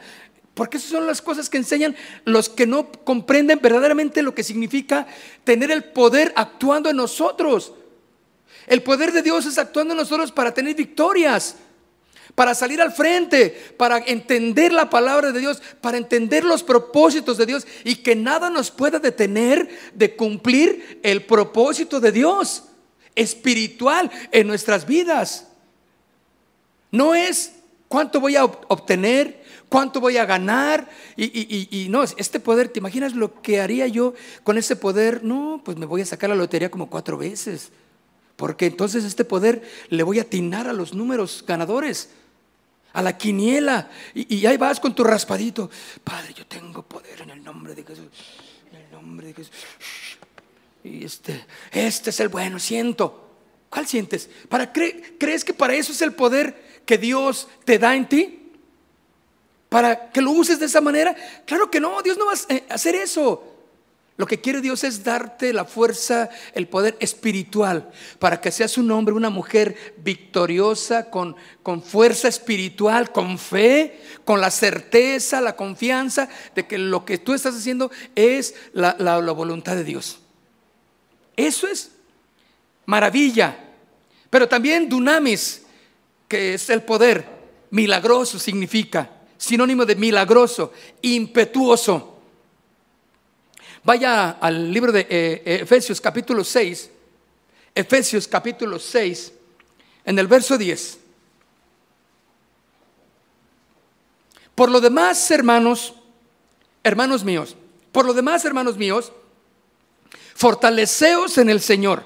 Porque 0.54 0.76
esas 0.76 0.90
son 0.90 1.06
las 1.06 1.22
cosas 1.22 1.48
que 1.48 1.56
enseñan 1.56 1.96
los 2.24 2.48
que 2.48 2.66
no 2.66 2.92
comprenden 2.92 3.58
verdaderamente 3.60 4.22
lo 4.22 4.34
que 4.34 4.44
significa 4.44 5.06
tener 5.44 5.70
el 5.70 5.82
poder 5.82 6.32
actuando 6.36 6.90
en 6.90 6.96
nosotros. 6.96 7.72
El 8.66 8.82
poder 8.82 9.12
de 9.12 9.22
Dios 9.22 9.46
es 9.46 9.58
actuando 9.58 9.94
en 9.94 9.98
nosotros 9.98 10.30
para 10.30 10.54
tener 10.54 10.76
victorias 10.76 11.56
para 12.34 12.54
salir 12.54 12.80
al 12.80 12.92
frente, 12.92 13.74
para 13.76 13.98
entender 13.98 14.72
la 14.72 14.88
palabra 14.88 15.32
de 15.32 15.40
Dios, 15.40 15.62
para 15.80 15.98
entender 15.98 16.44
los 16.44 16.62
propósitos 16.62 17.36
de 17.36 17.46
Dios 17.46 17.66
y 17.84 17.96
que 17.96 18.16
nada 18.16 18.48
nos 18.48 18.70
pueda 18.70 18.98
detener 18.98 19.68
de 19.94 20.16
cumplir 20.16 21.00
el 21.02 21.24
propósito 21.24 22.00
de 22.00 22.12
Dios 22.12 22.64
espiritual 23.14 24.10
en 24.30 24.46
nuestras 24.46 24.86
vidas. 24.86 25.48
No 26.90 27.14
es 27.14 27.52
cuánto 27.88 28.20
voy 28.20 28.36
a 28.36 28.44
obtener, 28.44 29.42
cuánto 29.68 30.00
voy 30.00 30.16
a 30.16 30.24
ganar 30.24 30.88
y, 31.16 31.86
no, 31.90 32.02
este 32.02 32.40
poder, 32.40 32.68
¿te 32.68 32.78
imaginas 32.78 33.14
lo 33.14 33.42
que 33.42 33.60
haría 33.60 33.86
yo 33.86 34.14
con 34.42 34.56
ese 34.56 34.76
poder? 34.76 35.22
No, 35.22 35.60
pues 35.64 35.76
me 35.76 35.86
voy 35.86 36.00
a 36.00 36.06
sacar 36.06 36.30
la 36.30 36.36
lotería 36.36 36.70
como 36.70 36.88
cuatro 36.88 37.18
veces. 37.18 37.70
Porque 38.36 38.66
entonces 38.66 39.04
este 39.04 39.24
poder 39.24 39.62
le 39.90 40.02
voy 40.02 40.18
a 40.18 40.22
atinar 40.22 40.66
a 40.66 40.72
los 40.72 40.94
números 40.94 41.44
ganadores 41.46 42.08
a 42.92 43.02
la 43.02 43.16
quiniela. 43.16 43.90
Y, 44.14 44.44
ahí 44.46 44.56
vas 44.56 44.80
con 44.80 44.94
tu 44.94 45.04
raspadito. 45.04 45.70
Padre, 46.02 46.34
yo 46.34 46.46
tengo 46.46 46.82
poder 46.82 47.22
en 47.22 47.30
el 47.30 47.42
nombre 47.42 47.74
de 47.74 47.84
Jesús. 47.84 48.08
En 48.70 48.78
el 48.78 48.90
nombre 48.90 49.28
de 49.28 49.34
Jesús. 49.34 49.52
Y 50.84 51.04
este, 51.04 51.44
este 51.70 52.10
es 52.10 52.20
el 52.20 52.28
bueno, 52.28 52.58
siento. 52.58 53.30
¿Cuál 53.70 53.86
sientes? 53.86 54.28
¿Para 54.48 54.72
¿Crees 54.72 55.44
que 55.44 55.54
para 55.54 55.74
eso 55.74 55.92
es 55.92 56.02
el 56.02 56.12
poder 56.12 56.82
que 56.84 56.98
Dios 56.98 57.48
te 57.64 57.78
da 57.78 57.94
en 57.94 58.08
ti? 58.08 58.50
¿Para 59.68 60.10
que 60.10 60.20
lo 60.20 60.32
uses 60.32 60.58
de 60.58 60.66
esa 60.66 60.82
manera? 60.82 61.16
Claro 61.46 61.70
que 61.70 61.80
no, 61.80 62.02
Dios 62.02 62.18
no 62.18 62.26
va 62.26 62.32
a 62.32 62.74
hacer 62.74 62.94
eso. 62.94 63.51
Lo 64.16 64.26
que 64.26 64.40
quiere 64.40 64.60
Dios 64.60 64.84
es 64.84 65.04
darte 65.04 65.52
la 65.52 65.64
fuerza, 65.64 66.28
el 66.54 66.68
poder 66.68 66.96
espiritual, 67.00 67.90
para 68.18 68.40
que 68.40 68.50
seas 68.50 68.76
un 68.76 68.90
hombre, 68.90 69.14
una 69.14 69.30
mujer 69.30 69.94
victoriosa, 69.98 71.10
con, 71.10 71.34
con 71.62 71.82
fuerza 71.82 72.28
espiritual, 72.28 73.10
con 73.10 73.38
fe, 73.38 74.00
con 74.24 74.40
la 74.40 74.50
certeza, 74.50 75.40
la 75.40 75.56
confianza 75.56 76.28
de 76.54 76.66
que 76.66 76.78
lo 76.78 77.04
que 77.04 77.18
tú 77.18 77.32
estás 77.32 77.56
haciendo 77.56 77.90
es 78.14 78.54
la, 78.72 78.96
la 78.98 79.18
voluntad 79.32 79.76
de 79.76 79.84
Dios. 79.84 80.18
Eso 81.36 81.66
es 81.66 81.92
maravilla. 82.86 83.58
Pero 84.28 84.48
también 84.48 84.88
dunamis, 84.88 85.62
que 86.28 86.54
es 86.54 86.70
el 86.70 86.82
poder, 86.82 87.26
milagroso 87.70 88.38
significa, 88.38 89.10
sinónimo 89.36 89.84
de 89.84 89.96
milagroso, 89.96 90.72
impetuoso. 91.00 92.11
Vaya 93.84 94.30
al 94.30 94.72
libro 94.72 94.92
de 94.92 95.06
eh, 95.10 95.42
Efesios 95.44 96.00
capítulo 96.00 96.44
6, 96.44 96.90
Efesios 97.74 98.28
capítulo 98.28 98.78
6, 98.78 99.32
en 100.04 100.18
el 100.18 100.28
verso 100.28 100.56
10. 100.56 100.98
Por 104.54 104.70
lo 104.70 104.80
demás, 104.80 105.28
hermanos, 105.32 105.94
hermanos 106.84 107.24
míos, 107.24 107.56
por 107.90 108.06
lo 108.06 108.14
demás, 108.14 108.44
hermanos 108.44 108.76
míos, 108.76 109.12
fortaleceos 110.36 111.36
en 111.38 111.50
el 111.50 111.60
Señor 111.60 112.04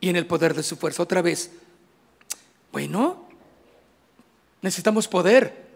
y 0.00 0.08
en 0.08 0.14
el 0.14 0.26
poder 0.26 0.54
de 0.54 0.62
su 0.62 0.76
fuerza. 0.76 1.02
Otra 1.02 1.20
vez, 1.20 1.50
bueno, 2.70 3.28
necesitamos 4.62 5.08
poder. 5.08 5.66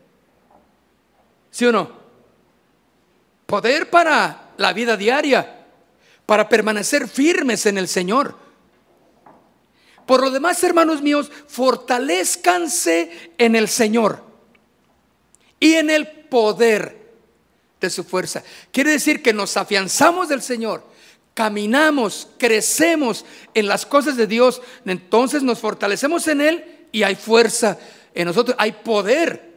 ¿Sí 1.51 1.67
o 1.67 1.73
no? 1.73 1.91
Poder 3.47 3.91
para 3.91 4.42
la 4.57 4.73
vida 4.73 4.97
diaria, 4.97 5.67
para 6.27 6.49
permanecer 6.49 7.09
firmes 7.09 7.67
en 7.67 7.79
el 7.79 7.89
Señor. 7.89 8.37
Por 10.07 10.21
lo 10.21 10.31
demás, 10.31 10.63
hermanos 10.65 11.03
míos, 11.03 11.31
fortalezcanse 11.47 13.33
en 13.39 13.57
el 13.57 13.69
Señor 13.69 14.25
y 15.61 15.75
en 15.75 15.91
el 15.91 16.07
poder 16.07 17.03
de 17.81 17.91
su 17.91 18.05
fuerza. 18.05 18.43
Quiere 18.73 18.91
decir 18.91 19.23
que 19.23 19.33
nos 19.33 19.57
afianzamos 19.57 20.29
del 20.29 20.43
Señor, 20.43 20.85
caminamos, 21.35 22.29
crecemos 22.39 23.25
en 23.55 23.69
las 23.69 23.87
cosas 23.87 24.17
de 24.17 24.27
Dios, 24.27 24.63
entonces 24.85 25.43
nos 25.43 25.59
fortalecemos 25.59 26.27
en 26.29 26.41
Él 26.41 26.87
y 26.93 27.03
hay 27.03 27.15
fuerza 27.15 27.79
en 28.15 28.27
nosotros, 28.27 28.57
hay 28.59 28.73
poder 28.73 29.52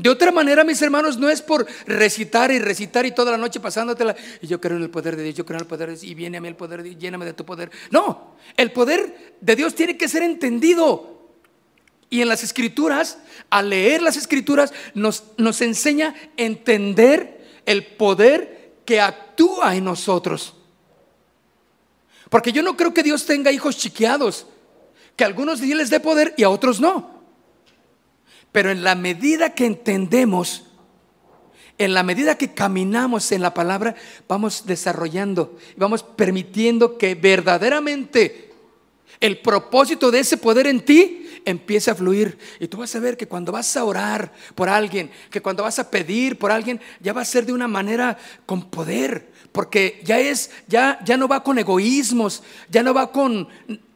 de 0.00 0.08
otra 0.08 0.32
manera, 0.32 0.64
mis 0.64 0.80
hermanos, 0.80 1.18
no 1.18 1.28
es 1.28 1.42
por 1.42 1.66
recitar 1.84 2.50
y 2.50 2.58
recitar 2.58 3.04
y 3.04 3.12
toda 3.12 3.32
la 3.32 3.36
noche 3.36 3.60
pasándotela. 3.60 4.16
Y 4.40 4.46
yo 4.46 4.58
creo 4.58 4.78
en 4.78 4.82
el 4.82 4.88
poder 4.88 5.14
de 5.14 5.24
Dios, 5.24 5.34
yo 5.34 5.44
creo 5.44 5.58
en 5.58 5.64
el 5.64 5.68
poder 5.68 5.88
de 5.90 5.94
Dios, 5.96 6.04
y 6.04 6.14
viene 6.14 6.38
a 6.38 6.40
mí 6.40 6.48
el 6.48 6.56
poder 6.56 6.82
de 6.82 6.88
Dios, 6.88 7.02
lléname 7.02 7.26
de 7.26 7.34
tu 7.34 7.44
poder. 7.44 7.70
No, 7.90 8.36
el 8.56 8.72
poder 8.72 9.36
de 9.42 9.56
Dios 9.56 9.74
tiene 9.74 9.98
que 9.98 10.08
ser 10.08 10.22
entendido. 10.22 11.18
Y 12.08 12.22
en 12.22 12.28
las 12.28 12.42
escrituras, 12.42 13.18
al 13.50 13.68
leer 13.68 14.00
las 14.00 14.16
escrituras, 14.16 14.72
nos, 14.94 15.24
nos 15.36 15.60
enseña 15.60 16.14
entender 16.38 17.60
el 17.66 17.84
poder 17.84 18.72
que 18.86 19.02
actúa 19.02 19.76
en 19.76 19.84
nosotros. 19.84 20.54
Porque 22.30 22.52
yo 22.52 22.62
no 22.62 22.74
creo 22.74 22.94
que 22.94 23.02
Dios 23.02 23.26
tenga 23.26 23.52
hijos 23.52 23.76
chiqueados, 23.76 24.46
que 25.14 25.24
a 25.24 25.26
algunos 25.26 25.60
les 25.60 25.90
dé 25.90 26.00
poder 26.00 26.32
y 26.38 26.44
a 26.44 26.48
otros 26.48 26.80
no. 26.80 27.19
Pero 28.52 28.70
en 28.70 28.82
la 28.82 28.94
medida 28.94 29.54
que 29.54 29.66
entendemos, 29.66 30.64
en 31.78 31.94
la 31.94 32.02
medida 32.02 32.36
que 32.36 32.52
caminamos 32.52 33.32
en 33.32 33.42
la 33.42 33.54
palabra, 33.54 33.94
vamos 34.28 34.66
desarrollando 34.66 35.56
vamos 35.76 36.02
permitiendo 36.02 36.98
que 36.98 37.14
verdaderamente 37.14 38.52
el 39.20 39.38
propósito 39.38 40.10
de 40.10 40.20
ese 40.20 40.36
poder 40.36 40.66
en 40.66 40.84
ti 40.84 41.20
empiece 41.44 41.90
a 41.90 41.94
fluir. 41.94 42.38
Y 42.58 42.68
tú 42.68 42.78
vas 42.78 42.94
a 42.94 43.00
ver 43.00 43.16
que 43.16 43.28
cuando 43.28 43.52
vas 43.52 43.76
a 43.76 43.84
orar 43.84 44.32
por 44.54 44.68
alguien, 44.68 45.10
que 45.30 45.42
cuando 45.42 45.62
vas 45.62 45.78
a 45.78 45.90
pedir 45.90 46.38
por 46.38 46.50
alguien, 46.50 46.80
ya 47.00 47.12
va 47.12 47.22
a 47.22 47.26
ser 47.26 47.46
de 47.46 47.52
una 47.52 47.68
manera 47.68 48.18
con 48.46 48.70
poder, 48.70 49.30
porque 49.52 50.00
ya 50.04 50.18
es, 50.18 50.50
ya, 50.68 50.98
ya 51.04 51.16
no 51.16 51.28
va 51.28 51.42
con 51.42 51.58
egoísmos, 51.58 52.42
ya 52.68 52.82
no 52.82 52.94
va 52.94 53.10
con 53.12 53.48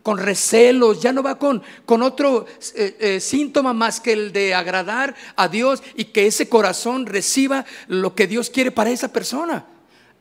con 0.04 0.18
recelos, 0.18 1.00
ya 1.00 1.14
no 1.14 1.23
va 1.23 1.38
con, 1.38 1.62
con 1.87 2.02
otro 2.02 2.44
eh, 2.75 2.96
eh, 3.00 3.20
síntoma 3.20 3.73
más 3.73 4.00
que 4.00 4.12
el 4.12 4.32
de 4.34 4.52
agradar 4.52 5.14
a 5.34 5.49
Dios 5.49 5.82
y 5.96 6.04
que 6.04 6.26
ese 6.26 6.46
corazón 6.46 7.06
reciba 7.06 7.64
lo 7.88 8.14
que 8.14 8.26
Dios 8.26 8.50
quiere 8.50 8.70
para 8.70 8.90
esa 8.90 9.08
persona. 9.08 9.64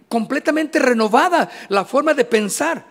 Completamente 0.07 0.79
renovada 0.79 1.51
la 1.67 1.83
forma 1.83 2.13
de 2.13 2.23
pensar. 2.23 2.85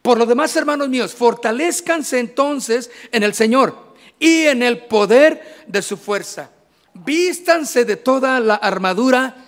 Por 0.00 0.16
lo 0.16 0.26
demás, 0.26 0.54
hermanos 0.54 0.88
míos, 0.88 1.12
fortalezcanse 1.12 2.20
entonces 2.20 2.88
en 3.10 3.24
el 3.24 3.34
Señor 3.34 3.96
y 4.20 4.42
en 4.42 4.62
el 4.62 4.84
poder 4.84 5.64
de 5.66 5.82
su 5.82 5.96
fuerza. 5.96 6.52
Vístanse 6.94 7.84
de 7.84 7.96
toda 7.96 8.38
la 8.38 8.54
armadura 8.54 9.44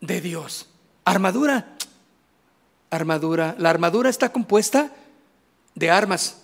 de 0.00 0.22
Dios. 0.22 0.70
Armadura. 1.04 1.76
Armadura. 2.88 3.56
La 3.58 3.68
armadura 3.68 4.08
está 4.08 4.32
compuesta 4.32 4.90
de 5.80 5.90
armas. 5.90 6.36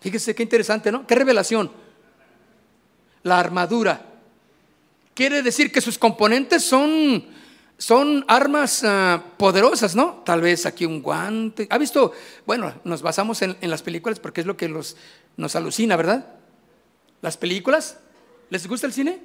Fíjese 0.00 0.34
qué 0.34 0.42
interesante, 0.42 0.90
¿no? 0.90 1.06
Qué 1.06 1.14
revelación. 1.14 1.70
La 3.22 3.38
armadura. 3.38 4.06
Quiere 5.12 5.42
decir 5.42 5.70
que 5.70 5.82
sus 5.82 5.98
componentes 5.98 6.64
son, 6.64 7.24
son 7.76 8.24
armas 8.26 8.82
ah, 8.84 9.22
poderosas, 9.36 9.94
¿no? 9.94 10.22
Tal 10.24 10.40
vez 10.40 10.64
aquí 10.64 10.86
un 10.86 11.02
guante. 11.02 11.66
¿Ha 11.70 11.78
visto? 11.78 12.12
Bueno, 12.46 12.74
nos 12.84 13.02
basamos 13.02 13.42
en, 13.42 13.56
en 13.60 13.70
las 13.70 13.82
películas 13.82 14.18
porque 14.18 14.40
es 14.40 14.46
lo 14.46 14.56
que 14.56 14.68
los, 14.68 14.96
nos 15.36 15.54
alucina, 15.54 15.96
¿verdad? 15.96 16.26
Las 17.20 17.36
películas. 17.36 17.98
¿Les 18.48 18.66
gusta 18.66 18.86
el 18.86 18.94
cine? 18.94 19.20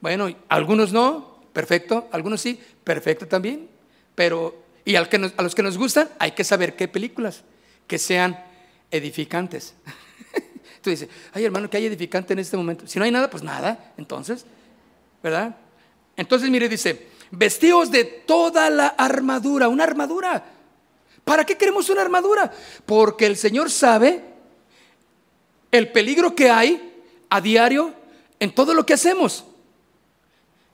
Bueno, 0.00 0.34
algunos 0.48 0.90
no, 0.92 1.42
perfecto. 1.52 2.08
Algunos 2.12 2.40
sí, 2.40 2.58
perfecto 2.82 3.28
también. 3.28 3.68
Pero, 4.14 4.69
y 4.84 4.96
al 4.96 5.08
que 5.08 5.16
a 5.36 5.42
los 5.42 5.54
que 5.54 5.62
nos 5.62 5.78
gustan, 5.78 6.08
hay 6.18 6.32
que 6.32 6.44
saber 6.44 6.76
qué 6.76 6.88
películas, 6.88 7.42
que 7.86 7.98
sean 7.98 8.42
edificantes. 8.90 9.74
Tú 10.82 10.90
dices, 10.90 11.08
ay 11.32 11.44
hermano, 11.44 11.68
¿qué 11.68 11.76
hay 11.76 11.86
edificante 11.86 12.32
en 12.32 12.38
este 12.38 12.56
momento? 12.56 12.86
Si 12.86 12.98
no 12.98 13.04
hay 13.04 13.10
nada, 13.10 13.28
pues 13.28 13.42
nada, 13.42 13.92
entonces, 13.96 14.44
¿verdad? 15.22 15.56
Entonces, 16.16 16.50
mire, 16.50 16.68
dice, 16.68 17.08
vestidos 17.30 17.90
de 17.90 18.04
toda 18.04 18.70
la 18.70 18.88
armadura, 18.88 19.68
una 19.68 19.84
armadura. 19.84 20.44
¿Para 21.24 21.44
qué 21.44 21.56
queremos 21.56 21.88
una 21.90 22.02
armadura? 22.02 22.52
Porque 22.86 23.26
el 23.26 23.36
Señor 23.36 23.70
sabe 23.70 24.24
el 25.70 25.92
peligro 25.92 26.34
que 26.34 26.50
hay 26.50 27.04
a 27.28 27.40
diario 27.40 27.94
en 28.38 28.54
todo 28.54 28.74
lo 28.74 28.84
que 28.84 28.94
hacemos, 28.94 29.44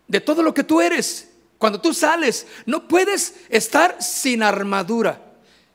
de 0.08 0.20
todo 0.20 0.42
lo 0.42 0.54
que 0.54 0.64
tú 0.64 0.80
eres. 0.80 1.30
Cuando 1.58 1.80
tú 1.80 1.94
sales, 1.94 2.46
no 2.66 2.86
puedes 2.86 3.34
estar 3.48 4.02
sin 4.02 4.42
armadura. 4.42 5.20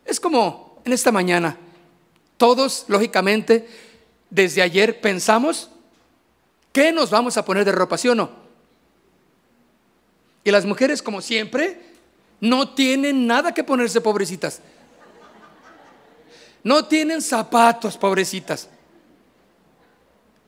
Es 0.05 0.19
como 0.19 0.81
en 0.85 0.93
esta 0.93 1.11
mañana, 1.11 1.57
todos, 2.37 2.85
lógicamente, 2.87 3.67
desde 4.29 4.61
ayer 4.61 5.01
pensamos, 5.01 5.69
¿qué 6.71 6.91
nos 6.91 7.09
vamos 7.09 7.37
a 7.37 7.45
poner 7.45 7.65
de 7.65 7.71
ropa, 7.71 7.97
sí 7.97 8.07
o 8.09 8.15
no? 8.15 8.29
Y 10.43 10.51
las 10.51 10.65
mujeres, 10.65 11.01
como 11.01 11.21
siempre, 11.21 11.81
no 12.39 12.73
tienen 12.73 13.27
nada 13.27 13.53
que 13.53 13.63
ponerse, 13.63 14.01
pobrecitas. 14.01 14.61
No 16.63 16.85
tienen 16.85 17.21
zapatos, 17.21 17.97
pobrecitas. 17.97 18.69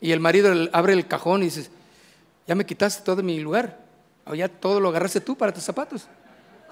Y 0.02 0.12
el 0.12 0.20
marido 0.20 0.52
abre 0.74 0.94
el 0.94 1.08
cajón 1.08 1.42
y 1.42 1.46
dice, 1.46 1.70
ya 2.48 2.56
me 2.56 2.66
quitaste 2.66 3.04
todo 3.04 3.24
mi 3.24 3.40
lugar. 3.40 3.83
Ya 4.36 4.48
todo 4.48 4.80
lo 4.80 4.90
agarraste 4.90 5.20
tú 5.20 5.36
para 5.36 5.54
tus 5.54 5.64
zapatos. 5.64 6.08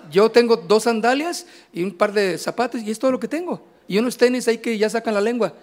Yo 0.09 0.31
tengo 0.31 0.55
dos 0.57 0.83
sandalias 0.83 1.45
y 1.73 1.83
un 1.83 1.95
par 1.95 2.13
de 2.13 2.37
zapatos 2.37 2.81
y 2.81 2.89
es 2.89 2.97
todo 2.97 3.11
lo 3.11 3.19
que 3.19 3.27
tengo. 3.27 3.61
Y 3.87 3.97
unos 3.97 4.17
tenis 4.17 4.47
ahí 4.47 4.57
que 4.57 4.77
ya 4.77 4.89
sacan 4.89 5.13
la 5.13 5.21
lengua. 5.21 5.53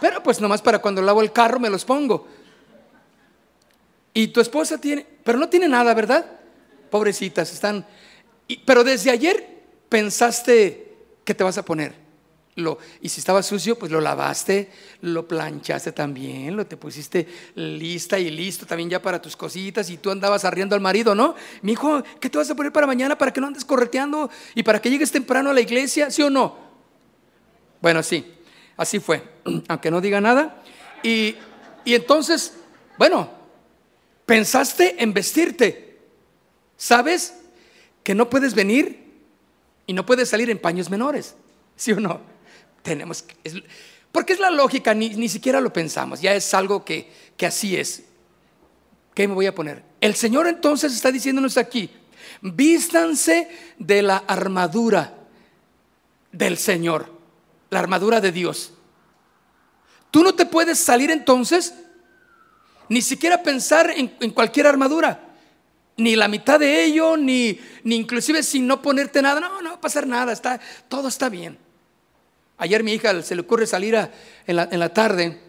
Pero 0.00 0.22
pues 0.22 0.40
nomás 0.40 0.62
para 0.62 0.78
cuando 0.80 1.02
lavo 1.02 1.20
el 1.20 1.32
carro 1.32 1.58
me 1.58 1.68
los 1.68 1.84
pongo. 1.84 2.26
Y 4.14 4.28
tu 4.28 4.40
esposa 4.40 4.78
tiene, 4.78 5.06
pero 5.24 5.38
no 5.38 5.48
tiene 5.48 5.68
nada, 5.68 5.92
¿verdad? 5.94 6.24
Pobrecitas, 6.90 7.52
están... 7.52 7.84
pero 8.64 8.82
desde 8.82 9.10
ayer 9.10 9.46
pensaste 9.88 10.96
que 11.24 11.34
te 11.34 11.44
vas 11.44 11.58
a 11.58 11.64
poner. 11.64 11.94
Y 13.00 13.08
si 13.08 13.20
estaba 13.20 13.42
sucio, 13.42 13.78
pues 13.78 13.92
lo 13.92 14.00
lavaste, 14.00 14.70
lo 15.02 15.28
planchaste 15.28 15.92
también, 15.92 16.56
lo 16.56 16.66
te 16.66 16.76
pusiste 16.76 17.26
lista 17.54 18.18
y 18.18 18.30
listo 18.30 18.66
también 18.66 18.90
ya 18.90 19.00
para 19.00 19.22
tus 19.22 19.36
cositas 19.36 19.88
y 19.90 19.98
tú 19.98 20.10
andabas 20.10 20.44
arriendo 20.44 20.74
al 20.74 20.80
marido, 20.80 21.14
¿no? 21.14 21.34
Mi 21.62 21.72
hijo, 21.72 22.02
¿qué 22.20 22.28
te 22.28 22.38
vas 22.38 22.50
a 22.50 22.54
poner 22.54 22.72
para 22.72 22.86
mañana 22.86 23.16
para 23.16 23.32
que 23.32 23.40
no 23.40 23.46
andes 23.46 23.64
correteando 23.64 24.30
y 24.54 24.62
para 24.62 24.80
que 24.80 24.90
llegues 24.90 25.12
temprano 25.12 25.50
a 25.50 25.52
la 25.52 25.60
iglesia? 25.60 26.10
¿Sí 26.10 26.22
o 26.22 26.30
no? 26.30 26.56
Bueno, 27.80 28.02
sí. 28.02 28.34
Así 28.78 29.00
fue, 29.00 29.22
aunque 29.68 29.90
no 29.90 30.00
diga 30.00 30.20
nada. 30.20 30.62
Y, 31.02 31.36
entonces, 31.84 32.54
bueno, 32.96 33.30
pensaste 34.24 35.02
en 35.02 35.12
vestirte. 35.12 35.98
¿Sabes 36.76 37.34
que 38.04 38.14
no 38.14 38.30
puedes 38.30 38.54
venir 38.54 39.04
y 39.86 39.92
no 39.92 40.06
puedes 40.06 40.28
salir 40.28 40.48
en 40.48 40.58
paños 40.58 40.90
menores? 40.90 41.34
¿Sí 41.76 41.92
o 41.92 42.00
no? 42.00 42.20
Tenemos 42.82 43.22
que... 43.22 43.62
porque 44.12 44.32
es 44.32 44.40
la 44.40 44.50
lógica, 44.50 44.94
ni, 44.94 45.10
ni, 45.10 45.28
siquiera 45.28 45.60
lo 45.60 45.72
pensamos, 45.72 46.20
ya 46.20 46.34
es 46.34 46.54
algo 46.54 46.84
que, 46.84 47.10
que 47.36 47.46
así 47.46 47.76
es. 47.76 48.04
¿Qué 49.14 49.26
me 49.26 49.34
voy 49.34 49.46
a 49.46 49.54
poner? 49.54 49.82
El 50.00 50.14
Señor 50.14 50.46
entonces 50.46 50.92
está 50.92 51.10
diciéndonos 51.10 51.56
aquí, 51.56 51.90
vístanse 52.40 53.48
de 53.78 54.02
la 54.02 54.18
armadura 54.18 55.14
del 56.32 56.56
Señor 56.56 57.18
la 57.70 57.78
armadura 57.80 58.20
de 58.20 58.32
Dios. 58.32 58.72
Tú 60.10 60.22
no 60.22 60.34
te 60.34 60.46
puedes 60.46 60.78
salir 60.78 61.10
entonces, 61.10 61.74
ni 62.88 63.02
siquiera 63.02 63.42
pensar 63.42 63.90
en, 63.90 64.08
cualquier 64.30 64.66
armadura, 64.66 65.20
ni 65.96 66.16
la 66.16 66.28
mitad 66.28 66.58
de 66.58 66.84
ello, 66.84 67.16
ni, 67.16 67.60
ni 67.84 67.96
inclusive 67.96 68.42
sin 68.42 68.66
no 68.66 68.80
ponerte 68.80 69.20
nada. 69.20 69.40
No, 69.40 69.60
no 69.60 69.70
va 69.70 69.76
a 69.76 69.80
pasar 69.80 70.06
nada, 70.06 70.32
está, 70.32 70.60
todo 70.88 71.08
está 71.08 71.28
bien. 71.28 71.58
Ayer 72.58 72.82
mi 72.82 72.92
hija 72.92 73.22
se 73.22 73.34
le 73.34 73.42
ocurre 73.42 73.66
salir 73.66 73.96
en, 74.46 74.56
la, 74.56 74.88
tarde, 74.92 75.40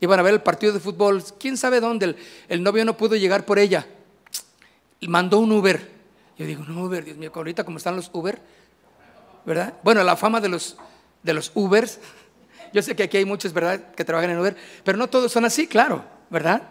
iban 0.00 0.18
a 0.18 0.22
ver 0.22 0.34
el 0.34 0.42
partido 0.42 0.72
de 0.72 0.80
fútbol, 0.80 1.22
quién 1.38 1.56
sabe 1.56 1.80
dónde, 1.80 2.16
el, 2.48 2.62
novio 2.62 2.84
no 2.84 2.96
pudo 2.96 3.16
llegar 3.16 3.44
por 3.46 3.58
ella. 3.58 3.86
Mandó 5.02 5.38
un 5.38 5.52
Uber. 5.52 5.98
Yo 6.36 6.46
digo, 6.46 6.64
no 6.64 6.84
Uber, 6.84 7.04
Dios 7.04 7.16
mío, 7.16 7.30
ahorita 7.32 7.64
como 7.64 7.78
están 7.78 7.96
los 7.96 8.10
Uber, 8.12 8.40
¿verdad? 9.44 9.74
Bueno, 9.82 10.02
la 10.04 10.16
fama 10.16 10.40
de 10.40 10.48
los 10.48 10.76
de 11.22 11.34
los 11.34 11.52
Ubers. 11.54 12.00
Yo 12.72 12.82
sé 12.82 12.94
que 12.94 13.04
aquí 13.04 13.16
hay 13.16 13.24
muchos, 13.24 13.52
¿verdad?, 13.52 13.92
que 13.94 14.04
trabajan 14.04 14.30
en 14.30 14.38
Uber, 14.38 14.56
pero 14.84 14.98
no 14.98 15.08
todos 15.08 15.32
son 15.32 15.44
así, 15.44 15.66
claro, 15.66 16.04
¿verdad? 16.28 16.62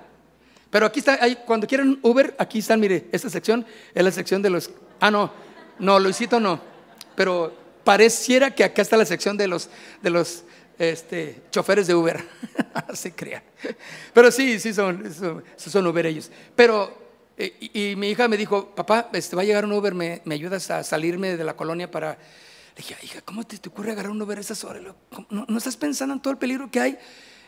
Pero 0.69 0.85
aquí 0.85 0.99
está, 0.99 1.17
cuando 1.45 1.65
quieren 1.65 1.99
Uber, 2.03 2.35
aquí 2.37 2.59
están, 2.59 2.79
mire, 2.79 3.07
esta 3.11 3.29
sección 3.29 3.65
es 3.95 4.03
la 4.03 4.11
sección 4.11 4.41
de 4.41 4.49
los... 4.49 4.69
Ah, 4.99 5.09
no, 5.09 5.31
no, 5.79 5.97
Luisito 5.99 6.39
no, 6.39 6.59
pero 7.15 7.55
pareciera 7.87 8.53
que 8.53 8.65
acá 8.65 8.81
está 8.81 8.97
la 8.97 9.05
sección 9.05 9.37
de 9.37 9.47
los, 9.47 9.69
de 10.01 10.09
los 10.09 10.43
este, 10.77 11.43
choferes 11.51 11.87
de 11.87 11.95
Uber, 11.95 12.21
se 12.93 13.13
crea. 13.13 13.41
Pero 14.13 14.29
sí, 14.29 14.59
sí 14.59 14.73
son, 14.73 15.09
son, 15.13 15.41
son 15.55 15.87
Uber 15.87 16.05
ellos. 16.05 16.29
Pero, 16.53 17.13
eh, 17.37 17.55
y, 17.73 17.95
mi 17.95 18.09
hija 18.09 18.27
me 18.27 18.35
dijo, 18.35 18.75
papá, 18.75 19.09
este, 19.13 19.37
va 19.37 19.43
a 19.43 19.45
llegar 19.45 19.63
un 19.63 19.71
Uber, 19.71 19.95
¿me, 19.95 20.21
¿me 20.25 20.35
ayudas 20.35 20.69
a 20.69 20.83
salirme 20.83 21.37
de 21.37 21.45
la 21.45 21.55
colonia 21.55 21.89
para 21.89 22.17
dije, 22.75 22.97
hija, 23.03 23.21
¿cómo 23.21 23.45
te, 23.45 23.57
te 23.57 23.69
ocurre 23.69 23.93
agarrar 23.93 24.11
un 24.11 24.21
Uber 24.21 24.37
a 24.37 24.41
esas 24.41 24.65
horas? 24.65 24.83
¿No, 25.29 25.45
¿No, 25.47 25.57
estás 25.57 25.77
pensando 25.77 26.13
en 26.13 26.19
todo 26.19 26.33
el 26.33 26.37
peligro 26.37 26.69
que 26.69 26.81
hay? 26.81 26.97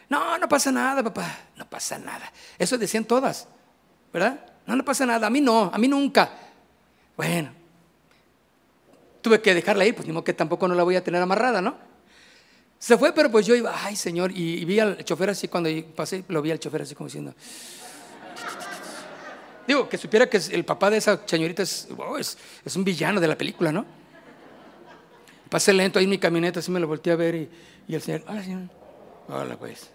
No, 0.08 0.38
no 0.38 0.48
pasa 0.48 0.72
nada, 0.72 1.04
papá, 1.04 1.38
no 1.58 1.70
pasa 1.70 2.00
nada. 2.00 2.32
Eso 2.58 2.78
decían 2.78 3.04
todas, 3.04 3.46
¿verdad? 4.14 4.40
No, 4.66 4.78
no 4.78 4.86
pasa 4.86 5.06
nada, 5.06 5.28
a 5.28 5.30
mí 5.30 5.42
no, 5.42 5.70
a 5.74 5.78
mí 5.78 5.90
nunca. 5.90 6.32
Bueno, 7.18 7.59
tuve 9.22 9.42
que 9.42 9.54
dejarla 9.54 9.86
ir, 9.86 9.96
pues 9.96 10.08
ni 10.08 10.22
que 10.24 10.34
tampoco 10.34 10.68
no 10.68 10.76
la 10.76 10.84
voy 10.84 10.96
a 10.96 11.04
tener 11.04 11.22
amarrada, 11.22 11.62
¿no? 11.62 11.78
Se 12.78 12.98
fue, 12.98 13.14
pero 13.14 13.30
pues 13.30 13.46
yo 13.46 13.56
iba, 13.56 13.74
ay 13.84 13.96
señor, 13.96 14.32
y, 14.32 14.64
vi 14.64 14.80
al 14.80 15.04
chofer 15.04 15.30
así, 15.30 15.48
cuando 15.48 15.70
pasé, 15.96 16.24
lo 16.30 16.42
vi 16.42 16.52
al 16.52 16.60
chofer 16.60 16.84
así 16.84 16.96
como 16.96 17.08
diciendo... 17.08 17.34
Digo, 19.68 19.88
que 19.88 20.00
supiera 20.00 20.28
que 20.28 20.38
el 20.38 20.66
papá 20.66 20.90
de 20.90 20.98
esa 20.98 21.22
señorita 21.26 21.62
es, 21.62 21.88
es, 22.18 22.38
es 22.66 22.76
un 22.76 22.84
villano 22.84 23.22
de 23.22 23.28
la 23.28 23.38
película, 23.38 23.72
¿no? 23.72 23.86
Pasé 25.50 25.74
lento 25.74 26.00
ahí 26.00 26.06
en 26.06 26.12
mi 26.12 26.18
camioneta, 26.18 26.60
así 26.60 26.72
me 26.72 26.80
lo 26.80 26.88
volteé 26.88 27.14
a 27.14 27.16
ver 27.16 27.36
y, 27.36 27.50
el 27.94 28.02
señor, 28.02 28.24
hola 28.28 28.44
señor, 28.44 28.62
hola 29.28 29.58
pues. 29.58 29.90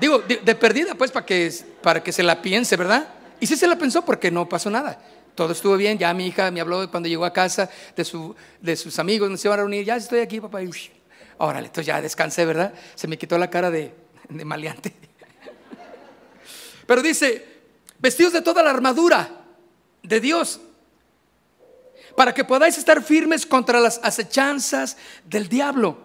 Digo, 0.00 0.18
de, 0.20 0.54
perdida 0.54 0.94
pues 0.94 1.10
para 1.10 1.26
que, 1.26 1.52
para 1.82 2.02
que 2.02 2.12
se 2.12 2.22
la 2.22 2.40
piense, 2.40 2.76
¿verdad? 2.76 3.08
Y 3.40 3.46
sí 3.46 3.56
se 3.56 3.66
la 3.66 3.76
pensó 3.76 4.04
porque 4.04 4.30
no 4.30 4.48
pasó 4.48 4.70
nada. 4.70 5.00
Todo 5.34 5.52
estuvo 5.52 5.76
bien, 5.76 5.98
ya 5.98 6.12
mi 6.12 6.26
hija 6.26 6.50
me 6.50 6.60
habló 6.60 6.90
cuando 6.90 7.08
llegó 7.08 7.24
a 7.24 7.32
casa 7.32 7.70
de, 7.96 8.04
su, 8.04 8.34
de 8.60 8.76
sus 8.76 8.98
amigos, 8.98 9.30
nos 9.30 9.44
iban 9.44 9.58
a 9.58 9.62
reunir, 9.62 9.84
ya 9.84 9.96
estoy 9.96 10.20
aquí, 10.20 10.40
papá. 10.40 10.62
Y, 10.62 10.70
órale, 11.38 11.66
entonces 11.66 11.86
ya 11.86 12.00
descansé, 12.00 12.44
¿verdad? 12.44 12.74
Se 12.94 13.08
me 13.08 13.16
quitó 13.16 13.38
la 13.38 13.48
cara 13.48 13.70
de, 13.70 13.94
de 14.28 14.44
maleante. 14.44 14.92
Pero 16.86 17.00
dice, 17.00 17.46
vestidos 17.98 18.32
de 18.34 18.42
toda 18.42 18.62
la 18.62 18.70
armadura 18.70 19.44
de 20.02 20.20
Dios 20.20 20.60
para 22.16 22.34
que 22.34 22.44
podáis 22.44 22.76
estar 22.76 23.02
firmes 23.02 23.46
contra 23.46 23.80
las 23.80 24.00
acechanzas 24.02 24.96
del 25.24 25.48
diablo. 25.48 25.96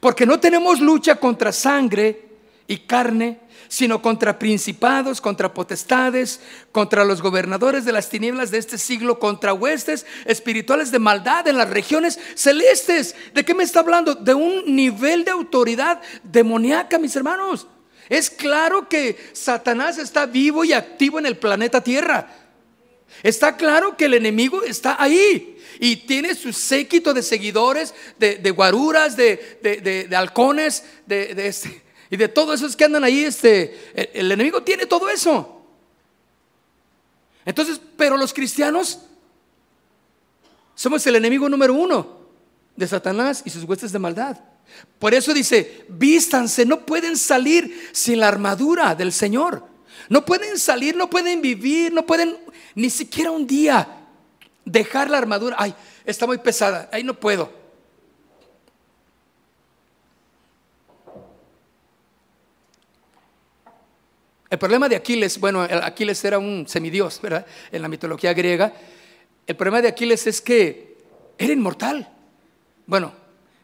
Porque 0.00 0.26
no 0.26 0.38
tenemos 0.38 0.80
lucha 0.80 1.16
contra 1.16 1.52
sangre 1.52 2.33
y 2.66 2.78
carne, 2.78 3.40
sino 3.68 4.00
contra 4.00 4.38
principados, 4.38 5.20
contra 5.20 5.52
potestades, 5.52 6.40
contra 6.72 7.04
los 7.04 7.20
gobernadores 7.20 7.84
de 7.84 7.92
las 7.92 8.08
tinieblas 8.08 8.50
de 8.50 8.58
este 8.58 8.78
siglo, 8.78 9.18
contra 9.18 9.52
huestes 9.52 10.06
espirituales 10.24 10.90
de 10.90 10.98
maldad 10.98 11.48
en 11.48 11.58
las 11.58 11.70
regiones 11.70 12.18
celestes. 12.34 13.14
¿De 13.34 13.44
qué 13.44 13.54
me 13.54 13.64
está 13.64 13.80
hablando? 13.80 14.14
De 14.14 14.34
un 14.34 14.74
nivel 14.74 15.24
de 15.24 15.30
autoridad 15.30 16.00
demoníaca, 16.22 16.98
mis 16.98 17.16
hermanos. 17.16 17.66
Es 18.08 18.30
claro 18.30 18.88
que 18.88 19.16
Satanás 19.32 19.98
está 19.98 20.26
vivo 20.26 20.64
y 20.64 20.72
activo 20.72 21.18
en 21.18 21.26
el 21.26 21.36
planeta 21.36 21.82
Tierra. 21.82 22.28
Está 23.22 23.56
claro 23.56 23.96
que 23.96 24.06
el 24.06 24.14
enemigo 24.14 24.62
está 24.62 25.02
ahí 25.02 25.58
y 25.78 25.96
tiene 25.96 26.34
su 26.34 26.52
séquito 26.52 27.14
de 27.14 27.22
seguidores, 27.22 27.94
de, 28.18 28.50
guaruras, 28.50 29.16
de, 29.16 30.08
halcones, 30.14 30.84
de, 31.06 31.34
este, 31.46 31.83
y 32.14 32.16
de 32.16 32.28
todos 32.28 32.60
esos 32.60 32.76
que 32.76 32.84
andan 32.84 33.02
ahí. 33.02 33.24
Este, 33.24 33.76
el 34.14 34.30
enemigo 34.30 34.62
tiene 34.62 34.86
todo 34.86 35.08
eso. 35.08 35.62
Entonces, 37.44 37.80
pero 37.96 38.16
los 38.16 38.32
cristianos 38.32 39.00
somos 40.76 41.04
el 41.08 41.16
enemigo 41.16 41.48
número 41.48 41.74
uno 41.74 42.20
de 42.76 42.86
Satanás 42.86 43.42
y 43.44 43.50
sus 43.50 43.64
huestes 43.64 43.90
de 43.90 43.98
maldad. 43.98 44.38
Por 45.00 45.12
eso 45.12 45.34
dice, 45.34 45.86
vístanse, 45.88 46.64
no 46.64 46.86
pueden 46.86 47.16
salir 47.16 47.90
sin 47.90 48.20
la 48.20 48.28
armadura 48.28 48.94
del 48.94 49.12
Señor. 49.12 49.66
No 50.08 50.24
pueden 50.24 50.56
salir, 50.56 50.94
no 50.94 51.10
pueden 51.10 51.42
vivir, 51.42 51.92
no 51.92 52.06
pueden 52.06 52.36
ni 52.76 52.90
siquiera 52.90 53.32
un 53.32 53.44
día 53.44 54.06
dejar 54.64 55.10
la 55.10 55.18
armadura. 55.18 55.56
Ay, 55.58 55.74
está 56.04 56.28
muy 56.28 56.38
pesada, 56.38 56.88
ahí 56.92 57.02
no 57.02 57.18
puedo. 57.18 57.63
El 64.54 64.58
problema 64.58 64.88
de 64.88 64.94
Aquiles, 64.94 65.40
bueno, 65.40 65.62
Aquiles 65.62 66.24
era 66.24 66.38
un 66.38 66.64
semidios, 66.68 67.20
¿verdad? 67.20 67.44
En 67.72 67.82
la 67.82 67.88
mitología 67.88 68.32
griega. 68.32 68.72
El 69.48 69.56
problema 69.56 69.82
de 69.82 69.88
Aquiles 69.88 70.28
es 70.28 70.40
que 70.40 70.96
era 71.36 71.52
inmortal. 71.52 72.08
Bueno, 72.86 73.12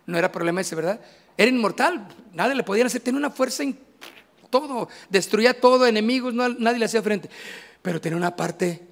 no 0.07 0.18
era 0.18 0.33
problema 0.33 0.62
ese, 0.62 0.74
¿verdad? 0.74 1.00
Era 1.37 1.48
inmortal, 1.48 2.09
nada 2.33 2.53
le 2.57 2.64
podían 2.64 2.88
hacer, 2.88 3.03
tenía 3.03 3.18
una 3.18 3.31
fuerza 3.31 3.62
en 3.62 3.79
todo, 4.50 4.88
destruía 5.09 5.61
todo, 5.61 5.87
enemigos, 5.87 6.35
nadie 6.35 6.81
le 6.81 6.87
hacía 6.87 7.03
frente. 7.03 7.31
Pero 7.83 8.00
tenía 8.00 8.16
una 8.16 8.35
parte 8.35 8.83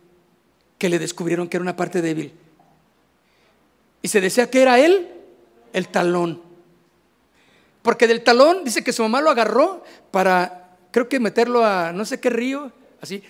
que 0.78 0.88
le 0.88 1.00
descubrieron 1.00 1.48
que 1.48 1.56
era 1.56 1.62
una 1.62 1.74
parte 1.74 2.00
débil. 2.00 2.32
Y 4.02 4.06
se 4.06 4.20
decía 4.20 4.48
que 4.48 4.62
era 4.62 4.78
él 4.78 5.08
el 5.72 5.88
talón. 5.88 6.40
Porque 7.82 8.06
del 8.06 8.22
talón 8.22 8.62
dice 8.62 8.84
que 8.84 8.92
su 8.92 9.02
mamá 9.02 9.20
lo 9.20 9.30
agarró 9.30 9.82
para, 10.12 10.67
creo 10.90 11.09
que 11.09 11.20
meterlo 11.20 11.64
a 11.64 11.92
no 11.92 12.05
sé 12.05 12.20
qué 12.20 12.31
río, 12.31 12.72
así. 13.01 13.22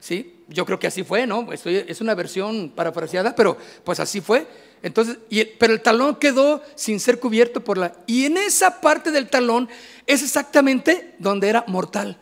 ¿Sí? 0.00 0.44
Yo 0.48 0.66
creo 0.66 0.78
que 0.78 0.86
así 0.86 1.04
fue, 1.04 1.26
¿no? 1.26 1.48
es 1.52 2.00
una 2.00 2.14
versión 2.14 2.70
parafraseada, 2.70 3.34
pero 3.34 3.56
pues 3.84 4.00
así 4.00 4.20
fue. 4.20 4.46
Entonces, 4.82 5.18
pero 5.58 5.72
el 5.72 5.80
talón 5.80 6.16
quedó 6.16 6.62
sin 6.74 6.98
ser 6.98 7.20
cubierto 7.20 7.62
por 7.62 7.78
la... 7.78 7.94
Y 8.06 8.24
en 8.24 8.36
esa 8.36 8.80
parte 8.80 9.12
del 9.12 9.30
talón 9.30 9.68
es 10.06 10.22
exactamente 10.22 11.14
donde 11.18 11.48
era 11.48 11.64
mortal. 11.68 12.18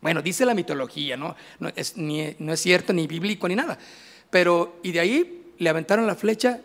Bueno, 0.00 0.22
dice 0.22 0.46
la 0.46 0.54
mitología, 0.54 1.16
¿no? 1.16 1.36
No 1.58 1.70
es, 1.76 1.96
no 1.96 2.52
es 2.52 2.60
cierto, 2.60 2.92
ni 2.92 3.06
bíblico, 3.06 3.46
ni 3.46 3.56
nada. 3.56 3.78
Pero, 4.30 4.78
y 4.82 4.92
de 4.92 5.00
ahí 5.00 5.52
le 5.58 5.68
aventaron 5.68 6.06
la 6.06 6.14
flecha 6.14 6.60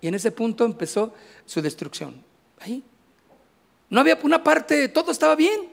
y 0.00 0.08
en 0.08 0.14
ese 0.14 0.32
punto 0.32 0.64
empezó 0.64 1.14
su 1.46 1.62
destrucción. 1.62 2.24
Ahí. 2.58 2.82
No 3.90 4.00
había 4.00 4.18
una 4.22 4.42
parte, 4.42 4.88
todo 4.88 5.10
estaba 5.10 5.34
bien. 5.34 5.68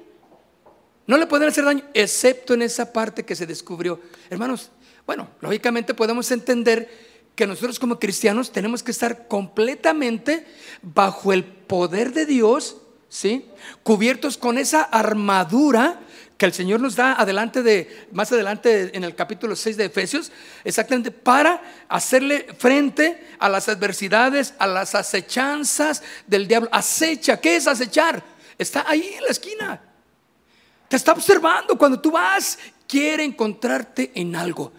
No 1.07 1.17
le 1.17 1.27
podían 1.27 1.49
hacer 1.49 1.65
daño, 1.65 1.83
excepto 1.93 2.53
en 2.53 2.63
esa 2.63 2.91
parte 2.91 3.23
que 3.23 3.35
se 3.35 3.45
descubrió. 3.45 3.99
Hermanos, 4.29 4.71
bueno, 5.05 5.29
lógicamente 5.41 5.93
podemos 5.93 6.31
entender 6.31 6.89
que 7.35 7.45
nosotros 7.45 7.79
como 7.79 7.99
cristianos 7.99 8.51
tenemos 8.51 8.81
que 8.81 8.91
estar 8.91 9.27
completamente 9.27 10.45
bajo 10.81 11.33
el 11.33 11.43
poder 11.43 12.13
de 12.13 12.25
Dios, 12.25 12.77
¿sí? 13.09 13.45
Cubiertos 13.83 14.37
con 14.37 14.57
esa 14.57 14.81
armadura 14.81 15.99
que 16.37 16.45
el 16.45 16.53
Señor 16.53 16.81
nos 16.81 16.95
da 16.95 17.13
adelante 17.13 17.63
de 17.63 18.07
más 18.11 18.31
adelante 18.31 18.95
en 18.95 19.03
el 19.03 19.15
capítulo 19.15 19.55
6 19.55 19.77
de 19.77 19.85
Efesios, 19.85 20.31
exactamente 20.63 21.11
para 21.11 21.61
hacerle 21.87 22.47
frente 22.57 23.27
a 23.39 23.47
las 23.47 23.69
adversidades, 23.69 24.53
a 24.59 24.67
las 24.67 24.95
acechanzas 24.95 26.03
del 26.27 26.47
diablo. 26.47 26.69
Acecha, 26.71 27.39
¿qué 27.39 27.55
es 27.55 27.67
acechar? 27.67 28.21
Está 28.57 28.85
ahí 28.87 29.15
en 29.17 29.23
la 29.23 29.29
esquina. 29.29 29.81
Te 30.87 30.97
está 30.97 31.13
observando 31.13 31.77
cuando 31.77 31.99
tú 31.99 32.11
vas, 32.11 32.59
quiere 32.87 33.23
encontrarte 33.23 34.11
en 34.15 34.35
algo 34.35 34.71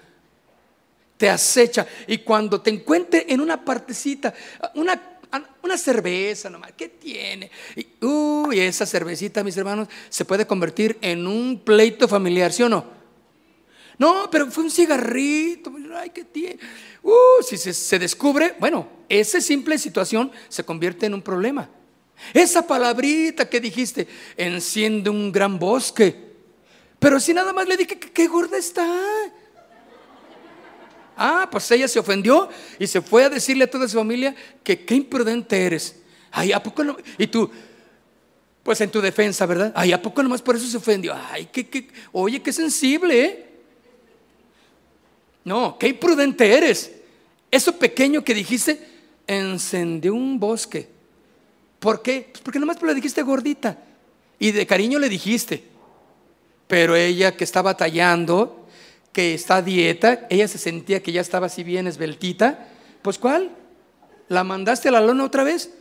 te 1.16 1.30
acecha. 1.30 1.86
Y 2.06 2.18
cuando 2.18 2.60
te 2.60 2.70
encuentre 2.70 3.26
en 3.28 3.40
una 3.40 3.64
partecita, 3.64 4.34
una, 4.74 5.15
una 5.62 5.76
cerveza 5.76 6.48
nomás, 6.48 6.72
¿qué 6.72 6.88
tiene? 6.88 7.50
Y, 7.74 7.86
uy, 8.04 8.60
esa 8.60 8.86
cervecita, 8.86 9.42
mis 9.42 9.56
hermanos, 9.56 9.88
se 10.08 10.24
puede 10.24 10.46
convertir 10.46 10.98
en 11.00 11.26
un 11.26 11.60
pleito 11.60 12.08
familiar, 12.08 12.52
¿sí 12.52 12.62
o 12.62 12.68
no? 12.68 12.96
No, 13.98 14.28
pero 14.30 14.50
fue 14.50 14.64
un 14.64 14.70
cigarrito, 14.70 15.72
ay, 15.94 16.10
¿qué 16.10 16.24
tiene? 16.24 16.58
Uh, 17.02 17.42
si 17.42 17.56
se, 17.56 17.98
descubre, 17.98 18.54
bueno, 18.58 18.88
esa 19.08 19.40
simple 19.40 19.78
situación 19.78 20.30
se 20.48 20.64
convierte 20.64 21.06
en 21.06 21.14
un 21.14 21.22
problema. 21.22 21.70
Esa 22.34 22.66
palabrita 22.66 23.48
que 23.48 23.60
dijiste, 23.60 24.06
enciende 24.36 25.10
un 25.10 25.32
gran 25.32 25.58
bosque. 25.58 26.26
Pero 26.98 27.20
si 27.20 27.32
nada 27.32 27.52
más 27.52 27.68
le 27.68 27.76
dije 27.76 27.98
qué 27.98 28.26
gorda 28.26 28.58
está. 28.58 28.86
Ah, 31.16 31.48
pues 31.50 31.70
ella 31.70 31.88
se 31.88 31.98
ofendió 31.98 32.48
y 32.78 32.86
se 32.86 33.00
fue 33.00 33.24
a 33.24 33.30
decirle 33.30 33.64
a 33.64 33.70
toda 33.70 33.88
su 33.88 33.96
familia 33.96 34.34
que 34.62 34.84
qué 34.84 34.94
imprudente 34.94 35.64
eres. 35.64 35.96
Ay, 36.30 36.52
¿a 36.52 36.62
poco 36.62 36.84
no? 36.84 36.96
Y 37.16 37.26
tú, 37.26 37.50
pues 38.62 38.80
en 38.80 38.90
tu 38.90 39.00
defensa, 39.00 39.46
¿verdad? 39.46 39.72
Ay, 39.74 39.92
¿a 39.92 40.02
poco 40.02 40.22
nomás 40.22 40.42
por 40.42 40.56
eso 40.56 40.66
se 40.66 40.76
ofendió? 40.76 41.14
Ay, 41.30 41.48
qué, 41.50 41.66
qué, 41.68 41.88
oye, 42.12 42.42
qué 42.42 42.52
sensible, 42.52 43.24
¿eh? 43.24 43.46
No, 45.44 45.78
qué 45.78 45.88
imprudente 45.88 46.52
eres. 46.52 46.92
Eso 47.50 47.78
pequeño 47.78 48.22
que 48.22 48.34
dijiste 48.34 48.86
encendió 49.26 50.14
un 50.14 50.38
bosque. 50.38 50.88
¿Por 51.78 52.02
qué? 52.02 52.28
Pues 52.32 52.42
porque 52.42 52.58
nomás 52.58 52.82
le 52.82 52.94
dijiste 52.94 53.22
gordita 53.22 53.78
y 54.38 54.50
de 54.50 54.66
cariño 54.66 54.98
le 54.98 55.08
dijiste. 55.08 55.64
Pero 56.66 56.96
ella 56.96 57.36
que 57.36 57.44
estaba 57.44 57.76
tallando 57.76 58.65
que 59.16 59.32
está 59.32 59.56
a 59.56 59.62
dieta, 59.62 60.26
ella 60.28 60.46
se 60.46 60.58
sentía 60.58 61.02
que 61.02 61.10
ya 61.10 61.22
estaba 61.22 61.46
así 61.46 61.64
bien 61.64 61.86
esbeltita, 61.86 62.68
pues 63.00 63.16
¿cuál? 63.16 63.50
¿La 64.28 64.44
mandaste 64.44 64.90
a 64.90 64.92
la 64.92 65.00
lona 65.00 65.24
otra 65.24 65.42
vez? 65.42 65.72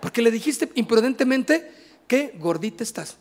Porque 0.00 0.22
le 0.22 0.30
dijiste 0.30 0.70
imprudentemente 0.74 1.70
que 2.08 2.32
gordita 2.38 2.82
estás. 2.82 3.18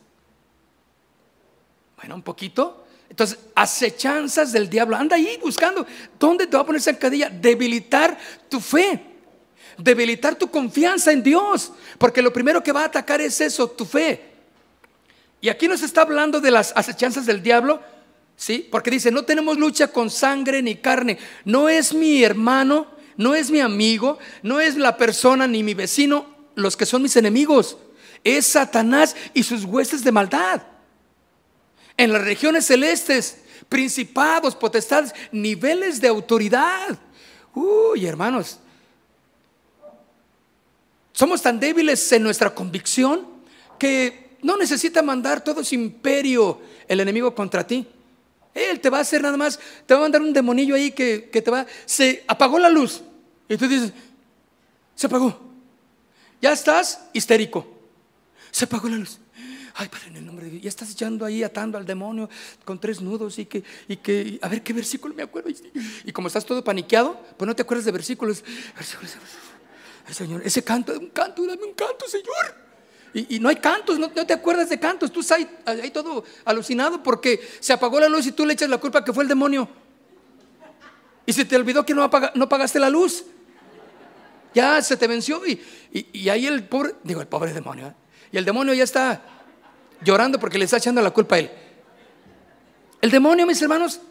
Bueno, 1.98 2.16
un 2.16 2.22
poquito. 2.22 2.88
Entonces, 3.10 3.40
acechanzas 3.56 4.54
del 4.54 4.70
diablo. 4.70 4.96
Anda 4.96 5.18
ahí 5.18 5.38
buscando. 5.42 5.86
¿Dónde 6.18 6.48
te 6.48 6.56
va 6.56 6.64
a 6.64 6.66
poner 6.66 6.82
zancadilla? 6.82 7.30
Debilitar 7.30 8.18
tu 8.48 8.62
fe. 8.62 9.04
Debilitar 9.78 10.36
tu 10.36 10.50
confianza 10.50 11.12
en 11.12 11.24
Dios. 11.24 11.74
Porque 11.98 12.22
lo 12.22 12.32
primero 12.32 12.64
que 12.64 12.72
va 12.72 12.84
a 12.84 12.86
atacar 12.86 13.20
es 13.20 13.42
eso, 13.42 13.70
tu 13.70 13.84
fe. 13.84 14.30
Y 15.42 15.50
aquí 15.50 15.68
nos 15.68 15.82
está 15.82 16.04
hablando 16.04 16.40
de 16.40 16.52
las 16.52 16.72
acechanzas 16.74 17.26
del 17.26 17.44
diablo 17.44 17.82
¿sí? 18.40 18.66
Porque 18.72 18.90
dice, 18.90 19.12
no 19.12 19.24
tenemos 19.24 19.58
lucha 19.58 19.90
con 19.90 20.10
sangre 20.10 20.64
ni 20.64 20.76
carne. 20.76 21.20
No 21.44 21.68
es 21.68 21.94
mi 21.94 22.24
hermano, 22.24 22.88
no 23.18 23.36
es 23.36 23.52
mi 23.52 23.60
amigo, 23.60 24.18
no 24.42 24.62
es 24.62 24.78
la 24.78 24.96
persona 24.96 25.46
ni 25.46 25.62
mi 25.62 25.74
vecino 25.74 26.26
los 26.56 26.78
que 26.78 26.86
son 26.86 27.02
mis 27.02 27.18
enemigos. 27.18 27.78
Es 28.24 28.48
Satanás 28.48 29.16
y 29.34 29.44
sus 29.44 29.66
huestes 29.66 30.06
de 30.06 30.14
maldad. 30.14 30.64
En 31.98 32.14
las 32.14 32.24
regiones 32.24 32.66
celestes, 32.66 33.40
principados, 33.68 34.56
potestades, 34.56 35.14
niveles 35.34 36.00
de 36.00 36.08
autoridad. 36.08 36.98
Uy, 37.54 38.06
hermanos, 38.06 38.60
somos 41.12 41.42
tan 41.42 41.60
débiles 41.60 42.10
en 42.14 42.24
nuestra 42.24 42.56
convicción 42.56 43.28
que 43.78 44.38
no 44.42 44.56
necesita 44.56 45.02
mandar 45.02 45.44
todo 45.44 45.62
su 45.62 45.76
imperio 45.76 46.62
el 46.88 47.02
enemigo 47.02 47.36
contra 47.36 47.68
ti. 47.68 47.86
Él 48.54 48.80
te 48.80 48.90
va 48.90 48.98
a 48.98 49.02
hacer 49.02 49.22
nada 49.22 49.38
más, 49.38 49.60
te 49.86 49.94
va 49.94 50.00
a 50.00 50.04
mandar 50.04 50.22
un 50.22 50.34
demonillo 50.34 50.76
ahí 50.76 50.92
que, 50.92 51.20
te 51.32 51.52
va, 51.52 51.66
se 51.86 52.24
apagó 52.28 52.60
la 52.60 52.70
luz. 52.70 53.02
Y 53.48 53.58
tú 53.58 53.68
dices, 53.68 53.94
se 54.96 55.08
apagó. 55.08 55.40
Ya 56.42 56.52
estás 56.52 57.08
histérico. 57.14 57.68
Se 58.52 58.66
apagó 58.66 58.90
la 58.90 58.98
luz. 58.98 59.20
Ay, 59.76 59.88
Padre, 59.88 60.08
en 60.08 60.18
el 60.18 60.26
nombre 60.26 60.46
de 60.46 60.52
Dios. 60.52 60.64
Ya 60.64 60.70
estás 60.70 60.92
echando 60.92 61.26
ahí, 61.26 61.44
atando 61.44 61.78
al 61.78 61.86
demonio 61.86 62.30
con 62.66 62.80
tres 62.80 63.02
nudos 63.02 63.40
y 63.40 63.46
que, 63.46 63.64
y 63.88 63.98
que, 63.98 64.40
a 64.42 64.50
ver 64.50 64.62
qué 64.62 64.74
versículo 64.74 65.14
me 65.14 65.24
acuerdo. 65.24 65.50
Y 66.04 66.12
como 66.12 66.28
estás 66.28 66.46
todo 66.46 66.64
paniqueado, 66.64 67.20
pues 67.38 67.48
no 67.48 67.56
te 67.56 67.62
acuerdas 67.62 67.86
de 67.86 67.92
versículos. 67.92 68.44
Versículos. 68.76 69.16
Señor, 70.12 70.42
ese 70.44 70.64
canto, 70.64 70.98
un 71.00 71.10
canto, 71.10 71.46
dame 71.46 71.64
un 71.64 71.74
canto, 71.74 72.08
Señor. 72.08 72.69
Y, 73.14 73.40
no 73.40 73.50
hay 73.50 73.56
cantos, 73.56 73.98
no, 73.98 74.10
te 74.10 74.34
acuerdas 74.34 74.70
de 74.70 74.80
cantos. 74.80 75.12
Tú 75.12 75.22
estás 75.22 75.40
ahí, 75.66 75.90
todo 75.92 76.24
alucinado 76.46 77.02
porque 77.02 77.40
se 77.60 77.74
apagó 77.74 78.00
la 78.00 78.08
luz 78.08 78.28
y 78.28 78.32
tú 78.32 78.46
le 78.46 78.54
echas 78.54 78.70
la 78.70 78.78
culpa 78.78 79.04
que 79.04 79.12
fue 79.14 79.24
el 79.24 79.30
demonio. 79.30 79.68
Y 81.26 81.34
se 81.34 81.46
te 81.46 81.56
olvidó 81.56 81.86
que 81.86 81.94
no, 81.94 82.10
no 82.36 82.50
pagaste 82.50 82.80
la 82.80 82.90
luz. 82.90 83.26
Ya 84.54 84.82
se 84.82 84.98
te 84.98 85.08
venció 85.08 85.46
y, 85.46 85.62
y, 85.92 86.30
ahí 86.30 86.48
el 86.48 86.64
pobre, 86.64 86.96
digo, 87.04 87.22
el 87.22 87.28
pobre 87.28 87.54
demonio. 87.54 87.88
¿eh? 87.88 87.94
Y 88.32 88.38
el 88.38 88.46
demonio 88.46 88.74
ya 88.74 88.84
está 88.84 89.22
llorando 90.02 90.40
porque 90.40 90.58
le 90.58 90.66
está 90.66 90.78
echando 90.78 91.02
la 91.02 91.12
culpa 91.12 91.36
a 91.36 91.40
él. 91.40 91.52
El 93.02 93.12
demonio, 93.12 93.46
mis 93.46 93.62
hermanos, 93.62 94.02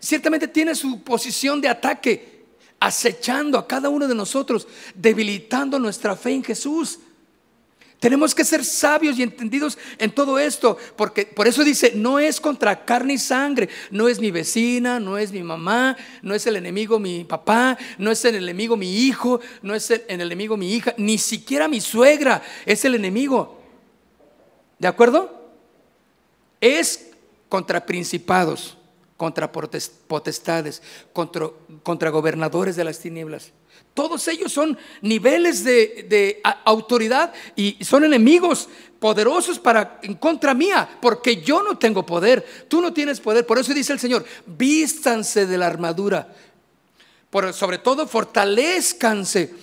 ciertamente 0.00 0.48
tiene 0.48 0.74
su 0.74 1.02
posición 1.02 1.60
de 1.60 1.68
ataque, 1.68 2.46
acechando 2.80 3.58
a 3.58 3.66
cada 3.66 3.88
uno 3.88 4.06
de 4.06 4.14
nosotros, 4.14 4.66
debilitando 4.94 5.78
nuestra 5.78 6.16
fe 6.16 6.30
en 6.30 6.44
Jesús. 6.44 7.00
Tenemos 8.00 8.32
que 8.32 8.44
ser 8.44 8.64
sabios 8.64 9.18
y 9.18 9.24
entendidos 9.24 9.76
en 9.98 10.12
todo 10.12 10.38
esto, 10.38 10.78
porque 10.94 11.26
por 11.26 11.48
eso 11.48 11.64
dice, 11.64 11.92
no 11.96 12.20
es 12.20 12.40
contra 12.40 12.84
carne 12.84 13.14
y 13.14 13.18
sangre, 13.18 13.68
no 13.90 14.08
es 14.08 14.20
mi 14.20 14.30
vecina, 14.30 15.00
no 15.00 15.18
es 15.18 15.32
mi 15.32 15.42
mamá, 15.42 15.96
no 16.22 16.32
es 16.32 16.46
el 16.46 16.54
enemigo 16.54 17.00
mi 17.00 17.24
papá, 17.24 17.76
no 17.98 18.12
es 18.12 18.24
el 18.24 18.36
enemigo 18.36 18.76
mi 18.76 18.98
hijo, 19.06 19.40
no 19.62 19.74
es 19.74 19.90
el, 19.90 20.04
enemigo 20.06 20.56
mi 20.56 20.72
hija, 20.74 20.94
ni 20.96 21.18
siquiera 21.18 21.66
mi 21.66 21.80
suegra 21.80 22.40
es 22.64 22.84
el 22.84 22.94
enemigo. 22.94 23.60
¿De 24.78 24.86
acuerdo? 24.86 25.50
Es 26.60 27.10
contra 27.48 27.84
principados, 27.84 28.76
contra 29.16 29.50
potestades, 29.50 30.82
contra, 31.12 32.10
gobernadores 32.10 32.76
de 32.76 32.84
las 32.84 33.00
tinieblas. 33.00 33.52
Todos 33.94 34.28
ellos 34.28 34.52
son 34.52 34.78
niveles 35.02 35.64
de, 35.64 36.40
autoridad 36.64 37.32
y 37.56 37.76
son 37.84 38.04
enemigos 38.04 38.68
poderosos 39.00 39.58
para 39.58 39.98
en 40.02 40.14
contra 40.14 40.54
mía, 40.54 40.88
porque 41.00 41.42
yo 41.42 41.62
no 41.62 41.78
tengo 41.78 42.06
poder, 42.06 42.46
tú 42.68 42.80
no 42.80 42.92
tienes 42.92 43.20
poder. 43.20 43.46
Por 43.46 43.58
eso 43.58 43.74
dice 43.74 43.92
el 43.92 43.98
Señor, 43.98 44.24
vístanse 44.46 45.46
de 45.46 45.58
la 45.58 45.66
armadura. 45.66 46.32
Por, 47.30 47.52
sobre 47.52 47.78
todo, 47.78 48.06
fortalezcanse 48.06 49.54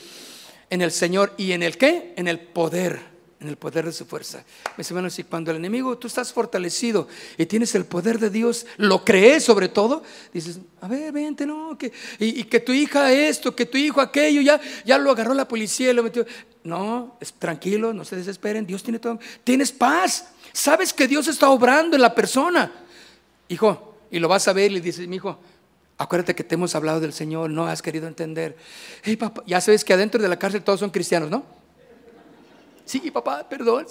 en 0.70 0.82
el 0.82 0.92
Señor 0.92 1.34
y 1.38 1.54
en 1.54 1.64
el 1.64 1.78
qué? 1.78 2.14
En 2.16 2.28
el 2.28 2.40
poder 2.40 3.15
en 3.46 3.50
el 3.50 3.58
poder 3.58 3.86
de 3.86 3.92
su 3.92 4.06
fuerza. 4.06 4.44
Mis 4.76 4.90
hermanos, 4.90 5.18
y 5.20 5.24
cuando 5.24 5.52
el 5.52 5.58
enemigo, 5.58 5.98
tú 5.98 6.08
estás 6.08 6.34
fortalecido 6.34 7.08
y 7.38 7.46
tienes 7.46 7.76
el 7.76 7.86
poder 7.86 8.20
de 8.20 8.30
Dios, 8.30 8.66
lo 8.78 9.06
crees 9.06 9.44
sobre 9.44 9.70
todo, 9.70 10.04
dices, 10.34 10.60
a 10.82 10.88
ver, 10.88 11.12
vente, 11.12 11.46
no, 11.46 11.78
que, 11.78 11.94
y, 12.20 12.44
que 12.46 12.60
tu 12.60 12.72
hija 12.72 13.12
esto, 13.14 13.56
que 13.56 13.66
tu 13.66 13.78
hijo 13.78 14.02
aquello, 14.02 14.42
ya, 14.42 14.60
ya 14.84 14.98
lo 14.98 15.12
agarró 15.12 15.34
la 15.34 15.48
policía 15.48 15.92
y 15.92 15.94
lo 15.94 16.04
metió. 16.04 16.26
No, 16.64 17.18
es, 17.22 17.34
tranquilo, 17.34 17.94
no 17.94 18.04
se 18.04 18.16
desesperen, 18.16 18.66
Dios 18.66 18.82
tiene 18.82 18.98
todo. 18.98 19.20
Tienes 19.44 19.72
paz, 19.72 20.30
sabes 20.52 20.92
que 20.92 21.08
Dios 21.08 21.28
está 21.28 21.50
obrando 21.50 21.96
en 21.96 22.02
la 22.02 22.16
persona. 22.16 22.72
Hijo, 23.48 23.96
y 24.10 24.18
lo 24.18 24.28
vas 24.28 24.48
a 24.48 24.54
ver 24.54 24.72
y 24.72 24.76
le 24.76 24.82
dices, 24.82 25.08
mi 25.08 25.18
hijo, 25.18 25.38
acuérdate 26.00 26.34
que 26.34 26.44
te 26.44 26.56
hemos 26.56 26.74
hablado 26.74 27.00
del 27.00 27.14
Señor, 27.14 27.52
no 27.52 27.68
has 27.68 27.84
querido 27.84 28.08
entender. 28.08 28.58
Hey, 29.04 29.16
papá, 29.16 29.44
ya 29.46 29.62
sabes 29.62 29.86
que 29.86 29.94
adentro 29.94 30.20
de 30.20 30.28
la 30.28 30.40
cárcel 30.40 30.64
todos 30.64 30.80
son 30.80 30.90
cristianos, 30.90 31.30
¿no? 31.30 31.65
Sí, 32.86 33.12
papá, 33.12 33.48
perdón. 33.50 33.86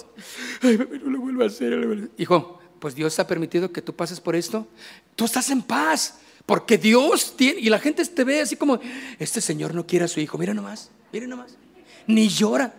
Ay, 0.61 0.77
no 0.77 1.11
lo 1.11 1.19
vuelvo 1.19 1.43
a 1.43 1.47
hacer. 1.47 2.09
Hijo, 2.17 2.59
pues 2.79 2.95
Dios 2.95 3.19
ha 3.19 3.27
permitido 3.27 3.71
que 3.71 3.81
tú 3.81 3.93
pases 3.93 4.19
por 4.19 4.35
esto. 4.35 4.67
Tú 5.15 5.25
estás 5.25 5.49
en 5.49 5.61
paz. 5.61 6.19
Porque 6.45 6.77
Dios 6.77 7.35
tiene, 7.35 7.59
y 7.59 7.69
la 7.69 7.79
gente 7.79 8.05
te 8.05 8.23
ve 8.23 8.41
así 8.41 8.55
como, 8.55 8.79
este 9.17 9.41
señor 9.41 9.73
no 9.73 9.87
quiere 9.87 10.05
a 10.05 10.07
su 10.07 10.19
hijo, 10.19 10.37
mira 10.37 10.53
nomás, 10.53 10.91
mira 11.11 11.25
nomás, 11.25 11.57
ni 12.05 12.27
llora, 12.27 12.71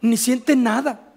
ni 0.00 0.16
siente 0.16 0.56
nada. 0.56 1.12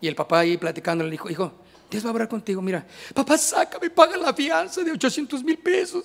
Y 0.00 0.08
el 0.08 0.14
papá 0.14 0.40
ahí 0.40 0.58
platicando 0.58 1.02
le 1.02 1.10
dijo, 1.10 1.30
hijo, 1.30 1.52
Dios 1.90 2.04
va 2.04 2.08
a 2.08 2.12
hablar 2.12 2.28
contigo, 2.28 2.60
mira, 2.60 2.86
papá, 3.14 3.38
sácame, 3.38 3.88
paga 3.88 4.18
la 4.18 4.34
fianza 4.34 4.82
de 4.82 4.92
800 4.92 5.42
mil 5.42 5.56
pesos. 5.56 6.04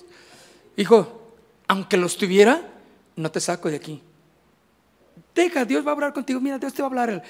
Hijo, 0.74 1.34
aunque 1.68 1.98
los 1.98 2.16
tuviera, 2.16 2.62
no 3.16 3.30
te 3.30 3.40
saco 3.40 3.68
de 3.68 3.76
aquí. 3.76 4.02
Deja, 5.34 5.64
Dios 5.64 5.84
va 5.86 5.90
a 5.90 5.94
hablar 5.94 6.12
contigo. 6.12 6.40
Mira, 6.40 6.58
Dios 6.58 6.74
te 6.74 6.82
va 6.82 6.86
a 6.86 6.90
hablar. 6.90 7.22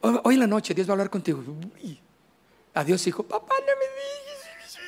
Hoy 0.00 0.34
en 0.34 0.40
la 0.40 0.46
noche 0.46 0.74
Dios 0.74 0.86
va 0.86 0.92
a 0.92 0.94
hablar 0.94 1.10
contigo. 1.10 1.42
Adiós, 2.74 3.06
hijo. 3.06 3.22
Papá, 3.22 3.54
no 3.58 3.66
me 3.66 3.72
digas. 3.72 4.78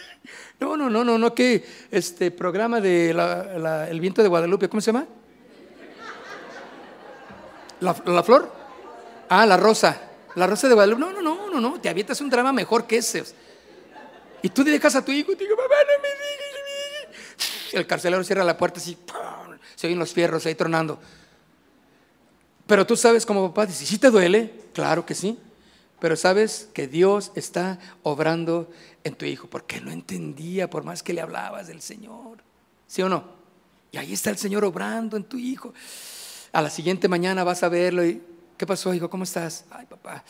No, 0.58 0.76
no, 0.76 0.88
no, 0.88 1.04
no, 1.04 1.18
no, 1.18 1.34
que 1.34 1.64
este 1.90 2.30
programa 2.30 2.80
de 2.80 3.10
El 3.90 4.00
viento 4.00 4.22
de 4.22 4.28
Guadalupe, 4.28 4.68
¿cómo 4.68 4.80
se 4.80 4.92
llama? 4.92 5.06
¿La, 7.80 8.22
flor? 8.22 8.50
Ah, 9.28 9.44
la 9.44 9.56
rosa. 9.56 10.00
La 10.34 10.46
rosa 10.46 10.68
de 10.68 10.74
Guadalupe. 10.74 11.00
No, 11.00 11.12
no, 11.12 11.20
no, 11.20 11.50
no, 11.50 11.60
no. 11.60 11.80
Te 11.80 11.88
avientas 11.88 12.20
un 12.20 12.30
drama 12.30 12.52
mejor 12.52 12.86
que 12.86 12.98
ese. 12.98 13.24
Y 14.42 14.48
tú 14.48 14.64
dejas 14.64 14.96
a 14.96 15.04
tu 15.04 15.12
hijo 15.12 15.32
y 15.32 15.36
te 15.36 15.44
digo, 15.44 15.56
papá, 15.56 15.74
no 15.74 16.02
me 16.02 16.08
digas. 16.08 16.36
El 17.72 17.86
carcelero 17.86 18.24
cierra 18.24 18.44
la 18.44 18.56
puerta 18.56 18.80
así. 18.80 18.96
Se 19.74 19.86
oyen 19.86 19.98
los 19.98 20.12
fierros 20.12 20.46
ahí 20.46 20.54
tronando. 20.54 20.98
Pero 22.66 22.86
tú 22.86 22.96
sabes 22.96 23.24
como 23.24 23.48
papá, 23.48 23.66
dices, 23.66 23.88
¿sí 23.88 23.98
te 23.98 24.10
duele? 24.10 24.52
Claro 24.72 25.06
que 25.06 25.14
sí. 25.14 25.38
Pero 26.00 26.16
sabes 26.16 26.68
que 26.74 26.88
Dios 26.88 27.32
está 27.34 27.78
obrando 28.02 28.70
en 29.04 29.14
tu 29.14 29.24
hijo, 29.24 29.48
porque 29.48 29.80
no 29.80 29.90
entendía 29.90 30.68
por 30.68 30.84
más 30.84 31.02
que 31.02 31.12
le 31.12 31.20
hablabas 31.20 31.68
del 31.68 31.80
Señor. 31.80 32.38
¿Sí 32.86 33.02
o 33.02 33.08
no? 33.08 33.24
Y 33.92 33.98
ahí 33.98 34.12
está 34.12 34.30
el 34.30 34.36
Señor 34.36 34.64
obrando 34.64 35.16
en 35.16 35.24
tu 35.24 35.38
hijo. 35.38 35.72
A 36.52 36.60
la 36.60 36.70
siguiente 36.70 37.08
mañana 37.08 37.44
vas 37.44 37.62
a 37.62 37.68
verlo 37.68 38.04
y, 38.04 38.20
¿qué 38.56 38.66
pasó, 38.66 38.92
hijo? 38.92 39.08
¿Cómo 39.08 39.24
estás? 39.24 39.64
Ay, 39.70 39.86
papá. 39.86 40.24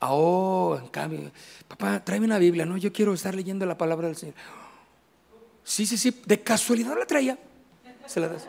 Oh, 0.00 0.76
en 0.80 0.88
cambio, 0.88 1.30
papá, 1.68 2.02
tráeme 2.04 2.26
una 2.26 2.38
Biblia, 2.38 2.64
¿no? 2.64 2.76
Yo 2.76 2.92
quiero 2.92 3.14
estar 3.14 3.34
leyendo 3.34 3.64
la 3.66 3.78
palabra 3.78 4.08
del 4.08 4.16
Señor. 4.16 4.34
Sí, 5.62 5.86
sí, 5.86 5.96
sí, 5.96 6.22
de 6.26 6.40
casualidad 6.40 6.98
la 6.98 7.06
traía. 7.06 7.38
Se 8.06 8.18
la 8.18 8.28
das. 8.28 8.48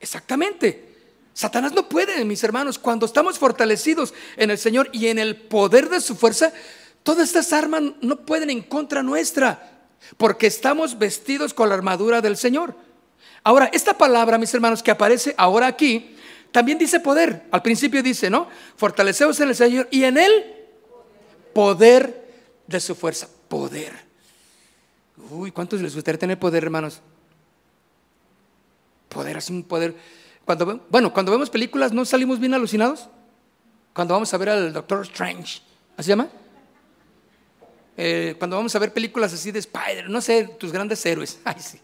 Exactamente. 0.00 0.88
Satanás 1.34 1.72
no 1.72 1.88
puede, 1.88 2.24
mis 2.24 2.42
hermanos, 2.42 2.78
cuando 2.78 3.06
estamos 3.06 3.38
fortalecidos 3.38 4.12
en 4.36 4.50
el 4.50 4.58
Señor 4.58 4.88
y 4.92 5.06
en 5.06 5.18
el 5.18 5.36
poder 5.36 5.88
de 5.88 6.00
su 6.00 6.16
fuerza, 6.16 6.52
todas 7.04 7.28
estas 7.28 7.52
armas 7.52 7.82
no 8.00 8.16
pueden 8.16 8.50
en 8.50 8.62
contra 8.62 9.02
nuestra, 9.02 9.86
porque 10.16 10.48
estamos 10.48 10.98
vestidos 10.98 11.54
con 11.54 11.68
la 11.68 11.76
armadura 11.76 12.20
del 12.20 12.36
Señor. 12.36 12.74
Ahora, 13.44 13.70
esta 13.72 13.96
palabra, 13.96 14.36
mis 14.36 14.52
hermanos, 14.52 14.82
que 14.82 14.90
aparece 14.90 15.34
ahora 15.38 15.68
aquí, 15.68 16.16
también 16.50 16.76
dice 16.76 16.98
poder. 16.98 17.44
Al 17.50 17.62
principio 17.62 18.02
dice, 18.02 18.30
¿no? 18.30 18.48
Fortaleceos 18.76 19.38
en 19.40 19.48
el 19.48 19.54
Señor 19.54 19.88
y 19.90 20.04
en 20.04 20.18
el 20.18 20.32
poder 21.52 22.32
de 22.66 22.80
su 22.80 22.94
fuerza. 22.94 23.28
Poder. 23.48 23.92
Uy, 25.30 25.50
¿cuántos 25.50 25.80
les 25.80 25.94
gustaría 25.94 26.18
tener 26.18 26.38
poder, 26.38 26.64
hermanos? 26.64 27.00
Poder, 29.08 29.36
así 29.36 29.52
un 29.52 29.62
poder. 29.62 29.94
Cuando, 30.44 30.80
bueno, 30.88 31.12
cuando 31.12 31.32
vemos 31.32 31.50
películas, 31.50 31.92
¿no 31.92 32.04
salimos 32.04 32.38
bien 32.38 32.54
alucinados? 32.54 33.08
Cuando 33.92 34.14
vamos 34.14 34.32
a 34.32 34.36
ver 34.38 34.50
al 34.50 34.72
Doctor 34.72 35.02
Strange, 35.02 35.60
¿así 35.96 36.06
se 36.06 36.10
llama? 36.10 36.28
Eh, 37.96 38.36
cuando 38.38 38.56
vamos 38.56 38.74
a 38.76 38.78
ver 38.78 38.92
películas 38.92 39.32
así 39.32 39.50
de 39.50 39.58
Spider, 39.58 40.08
no 40.08 40.20
sé, 40.20 40.44
tus 40.58 40.70
grandes 40.70 41.04
héroes. 41.04 41.40
Ay, 41.44 41.56
sí. 41.58 41.80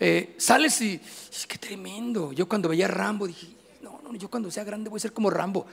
Eh, 0.00 0.34
sales 0.38 0.80
y, 0.80 1.00
qué 1.46 1.58
tremendo. 1.58 2.32
Yo 2.32 2.48
cuando 2.48 2.68
veía 2.68 2.86
a 2.86 2.88
Rambo 2.88 3.26
dije, 3.26 3.48
no, 3.82 4.00
no, 4.02 4.14
yo 4.14 4.30
cuando 4.30 4.50
sea 4.50 4.64
grande 4.64 4.88
voy 4.88 4.96
a 4.96 5.00
ser 5.00 5.12
como 5.12 5.30
Rambo. 5.30 5.66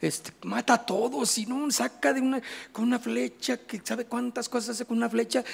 Este, 0.00 0.32
mata 0.42 0.74
a 0.74 0.84
todos 0.84 1.38
y 1.38 1.46
no 1.46 1.70
saca 1.70 2.12
de 2.12 2.20
una, 2.20 2.42
con 2.72 2.84
una 2.84 2.98
flecha 2.98 3.58
que 3.58 3.80
sabe 3.84 4.04
cuántas 4.04 4.48
cosas 4.48 4.70
hace 4.70 4.84
con 4.84 4.96
una 4.96 5.08
flecha 5.08 5.44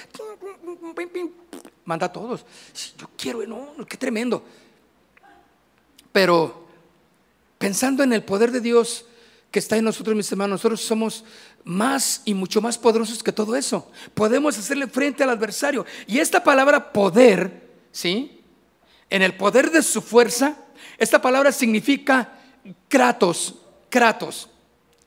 manda 1.89 2.07
a 2.07 2.13
todos. 2.13 2.45
Yo 2.99 3.09
quiero, 3.17 3.47
no, 3.47 3.75
qué 3.87 3.97
tremendo. 3.97 4.45
Pero 6.13 6.69
pensando 7.57 8.03
en 8.03 8.13
el 8.13 8.23
poder 8.23 8.53
de 8.53 8.61
Dios 8.61 9.07
que 9.51 9.59
está 9.59 9.79
en 9.79 9.85
nosotros, 9.85 10.15
mis 10.15 10.31
hermanos, 10.31 10.57
nosotros 10.57 10.83
somos 10.83 11.25
más 11.65 12.21
y 12.27 12.35
mucho 12.35 12.61
más 12.61 12.77
poderosos 12.77 13.23
que 13.23 13.33
todo 13.33 13.57
eso. 13.57 13.91
Podemos 14.13 14.59
hacerle 14.59 14.87
frente 14.87 15.23
al 15.23 15.31
adversario. 15.31 15.87
Y 16.07 16.19
esta 16.19 16.45
palabra 16.45 16.93
poder, 16.93 17.71
¿sí? 17.91 18.43
En 19.09 19.23
el 19.23 19.35
poder 19.35 19.71
de 19.71 19.83
su 19.83 20.03
fuerza, 20.03 20.59
esta 20.99 21.23
palabra 21.23 21.53
significa 21.53 22.39
kratos, 22.89 23.55
kratos, 23.89 24.51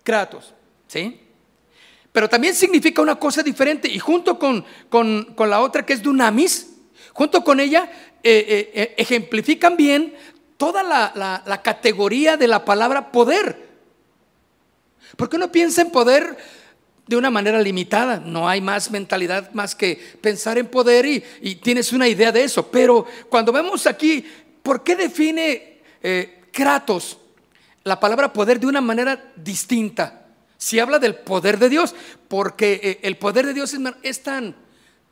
kratos, 0.03 0.55
¿sí? 0.87 1.21
Pero 2.11 2.27
también 2.27 2.53
significa 2.55 3.01
una 3.01 3.15
cosa 3.15 3.41
diferente 3.41 3.87
y 3.87 3.99
junto 3.99 4.37
con, 4.37 4.65
con, 4.89 5.49
la 5.49 5.61
otra 5.61 5.85
que 5.85 5.93
es 5.93 6.01
dunamis, 6.01 6.70
junto 7.13 7.43
con 7.43 7.59
ella 7.59 7.89
eh, 8.23 8.45
eh, 8.47 8.71
eh, 8.75 8.93
ejemplifican 8.97 9.75
bien 9.75 10.13
toda 10.57 10.83
la, 10.83 11.61
categoría 11.63 12.37
de 12.37 12.47
la 12.47 12.63
palabra 12.63 13.11
poder. 13.11 13.69
Porque 15.17 15.37
uno 15.37 15.51
piensa 15.51 15.81
en 15.81 15.89
poder 15.89 16.37
de 17.07 17.17
una 17.17 17.31
manera 17.31 17.59
limitada, 17.59 18.21
no 18.23 18.47
hay 18.47 18.61
más 18.61 18.91
mentalidad 18.91 19.51
más 19.53 19.73
que 19.73 19.99
pensar 20.21 20.59
en 20.59 20.67
poder 20.67 21.05
y, 21.05 21.55
tienes 21.55 21.91
una 21.93 22.07
idea 22.07 22.31
de 22.31 22.43
eso. 22.43 22.67
Pero 22.67 23.07
cuando 23.27 23.51
vemos 23.51 23.87
aquí, 23.87 24.23
¿por 24.61 24.83
qué 24.83 24.95
define 24.95 25.79
Kratos 26.51 27.17
la 27.83 27.99
palabra 27.99 28.31
poder 28.31 28.59
de 28.59 28.67
una 28.67 28.81
manera 28.81 29.31
distinta? 29.35 30.27
Si 30.57 30.79
habla 30.79 30.99
del 30.99 31.15
poder 31.15 31.57
de 31.57 31.69
Dios, 31.69 31.95
porque 32.27 32.99
el 33.01 33.17
poder 33.17 33.47
de 33.47 33.55
Dios 33.55 33.75
es, 34.03 34.21
tan, 34.21 34.55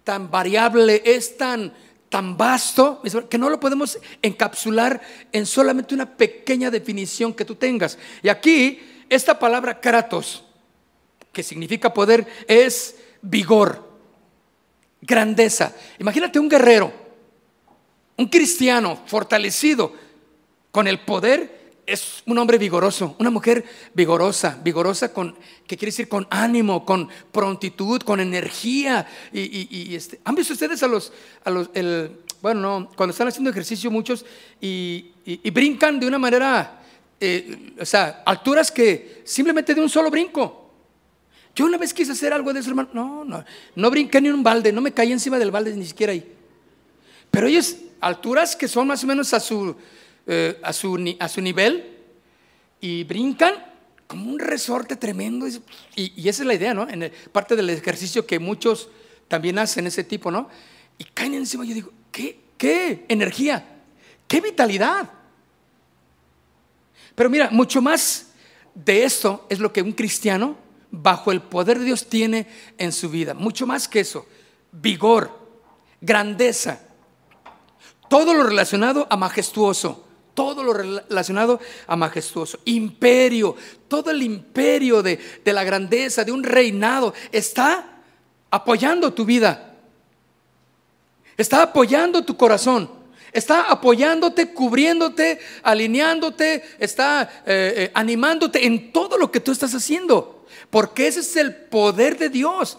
tan 0.03 0.29
variable, 0.29 1.01
es 1.03 1.37
tan, 1.37 1.73
tan 2.09 2.35
vasto, 2.37 3.01
que 3.29 3.37
no 3.37 3.49
lo 3.49 3.59
podemos 3.59 3.99
encapsular 4.21 4.99
en 5.31 5.45
solamente 5.45 5.93
una 5.93 6.17
pequeña 6.17 6.71
definición 6.71 7.33
que 7.33 7.45
tú 7.45 7.55
tengas. 7.55 7.97
Y 8.23 8.29
aquí 8.29 8.81
esta 9.09 9.37
palabra 9.37 9.79
kratos, 9.79 10.43
que 11.31 11.43
significa 11.43 11.93
poder, 11.93 12.27
es 12.47 12.95
vigor, 13.21 13.87
grandeza. 15.01 15.73
Imagínate 15.99 16.39
un 16.39 16.49
guerrero, 16.49 16.91
un 18.17 18.27
cristiano 18.27 18.99
fortalecido 19.05 19.93
con 20.71 20.87
el 20.87 20.99
poder 20.99 21.58
es 21.89 22.23
un 22.25 22.37
hombre 22.37 22.57
vigoroso, 22.57 23.15
una 23.19 23.29
mujer 23.29 23.65
vigorosa, 23.93 24.59
vigorosa 24.63 25.11
con, 25.11 25.35
¿qué 25.67 25.75
quiere 25.77 25.91
decir? 25.91 26.07
Con 26.07 26.27
ánimo, 26.29 26.85
con 26.85 27.09
prontitud, 27.31 28.01
con 28.01 28.19
energía. 28.19 29.07
Y, 29.33 29.95
este, 29.95 30.19
¿Han 30.23 30.35
visto 30.35 30.53
ustedes 30.53 30.81
a 30.83 30.87
los, 30.87 31.11
a 31.43 31.49
los 31.49 31.69
el, 31.73 32.11
bueno, 32.41 32.61
no, 32.61 32.89
cuando 32.95 33.11
están 33.11 33.27
haciendo 33.27 33.49
ejercicio 33.49 33.91
muchos 33.91 34.25
y, 34.61 35.11
brincan 35.51 35.99
de 35.99 36.07
una 36.07 36.17
manera, 36.17 36.81
eh, 37.19 37.73
o 37.79 37.85
sea, 37.85 38.23
alturas 38.25 38.71
que 38.71 39.21
simplemente 39.25 39.73
de 39.73 39.81
un 39.81 39.89
solo 39.89 40.09
brinco. 40.09 40.71
Yo 41.55 41.65
una 41.65 41.77
vez 41.77 41.93
quise 41.93 42.13
hacer 42.13 42.31
algo 42.31 42.53
de 42.53 42.59
eso, 42.61 42.69
hermano. 42.69 42.89
No, 42.93 43.25
no, 43.25 43.43
no 43.75 43.91
brinqué 43.91 44.21
ni 44.21 44.29
un 44.29 44.43
balde, 44.43 44.71
no 44.71 44.81
me 44.81 44.93
caí 44.93 45.11
encima 45.11 45.37
del 45.37 45.51
balde 45.51 45.75
ni 45.75 45.85
siquiera 45.85 46.13
ahí. 46.13 46.25
Pero 47.31 47.47
ellos, 47.47 47.75
alturas 47.99 48.55
que 48.55 48.67
son 48.67 48.87
más 48.87 49.03
o 49.03 49.07
menos 49.07 49.33
a 49.33 49.39
su 49.39 49.75
eh, 50.31 50.59
a, 50.61 50.73
su, 50.73 51.15
a 51.19 51.27
su 51.27 51.41
nivel 51.41 51.97
y 52.79 53.03
brincan 53.03 53.55
como 54.05 54.29
un 54.29 54.37
resorte 54.37 54.95
tremendo. 54.95 55.47
Y, 55.95 56.29
esa 56.29 56.43
es 56.43 56.47
la 56.47 56.53
idea, 56.53 56.75
¿no? 56.75 56.87
En 56.87 57.11
parte 57.31 57.55
del 57.55 57.67
ejercicio 57.71 58.27
que 58.27 58.37
muchos 58.37 58.89
también 59.27 59.57
hacen 59.57 59.87
ese 59.87 60.03
tipo, 60.03 60.29
¿no? 60.29 60.47
Y 60.99 61.05
caen 61.05 61.33
encima. 61.33 61.65
Yo 61.65 61.73
digo, 61.73 61.91
¿qué, 62.11 62.39
qué 62.59 63.05
energía? 63.07 63.81
¿Qué 64.27 64.39
vitalidad? 64.39 65.09
Pero 67.15 67.31
mira, 67.31 67.49
mucho 67.49 67.81
más 67.81 68.27
de 68.75 69.05
esto 69.05 69.47
es 69.49 69.57
lo 69.57 69.73
que 69.73 69.81
un 69.81 69.93
cristiano 69.93 70.57
bajo 70.91 71.31
el 71.31 71.41
poder 71.41 71.79
de 71.79 71.85
Dios 71.85 72.07
tiene 72.07 72.45
en 72.77 72.91
su 72.91 73.09
vida. 73.09 73.33
Mucho 73.33 73.65
más 73.65 73.87
que 73.87 74.01
eso. 74.01 74.27
Vigor, 74.71 75.31
grandeza, 75.99 76.83
todo 78.07 78.35
lo 78.35 78.43
relacionado 78.43 79.07
a 79.09 79.17
majestuoso 79.17 80.05
todo 80.33 80.63
lo 80.63 80.73
relacionado 80.73 81.59
a 81.87 81.95
majestuoso. 81.95 82.59
Imperio, 82.65 83.55
todo 83.87 84.11
el 84.11 84.23
imperio 84.23 85.01
de, 85.03 85.19
la 85.45 85.63
grandeza, 85.63 86.23
de 86.23 86.31
un 86.31 86.43
reinado, 86.43 87.13
está 87.31 88.01
apoyando 88.49 89.13
tu 89.13 89.25
vida. 89.25 89.75
Está 91.35 91.63
apoyando 91.63 92.23
tu 92.23 92.37
corazón. 92.37 92.89
Está 93.31 93.63
apoyándote, 93.63 94.53
cubriéndote, 94.53 95.39
alineándote, 95.61 96.63
está 96.79 97.43
eh, 97.45 97.73
eh, 97.75 97.91
animándote 97.93 98.65
en 98.65 98.91
todo 98.91 99.17
lo 99.17 99.31
que 99.31 99.39
tú 99.39 99.51
estás 99.51 99.73
haciendo. 99.75 100.45
Porque 100.69 101.07
ese 101.07 101.19
es 101.19 101.35
el 101.35 101.53
poder 101.53 102.17
de 102.17 102.29
Dios. 102.29 102.77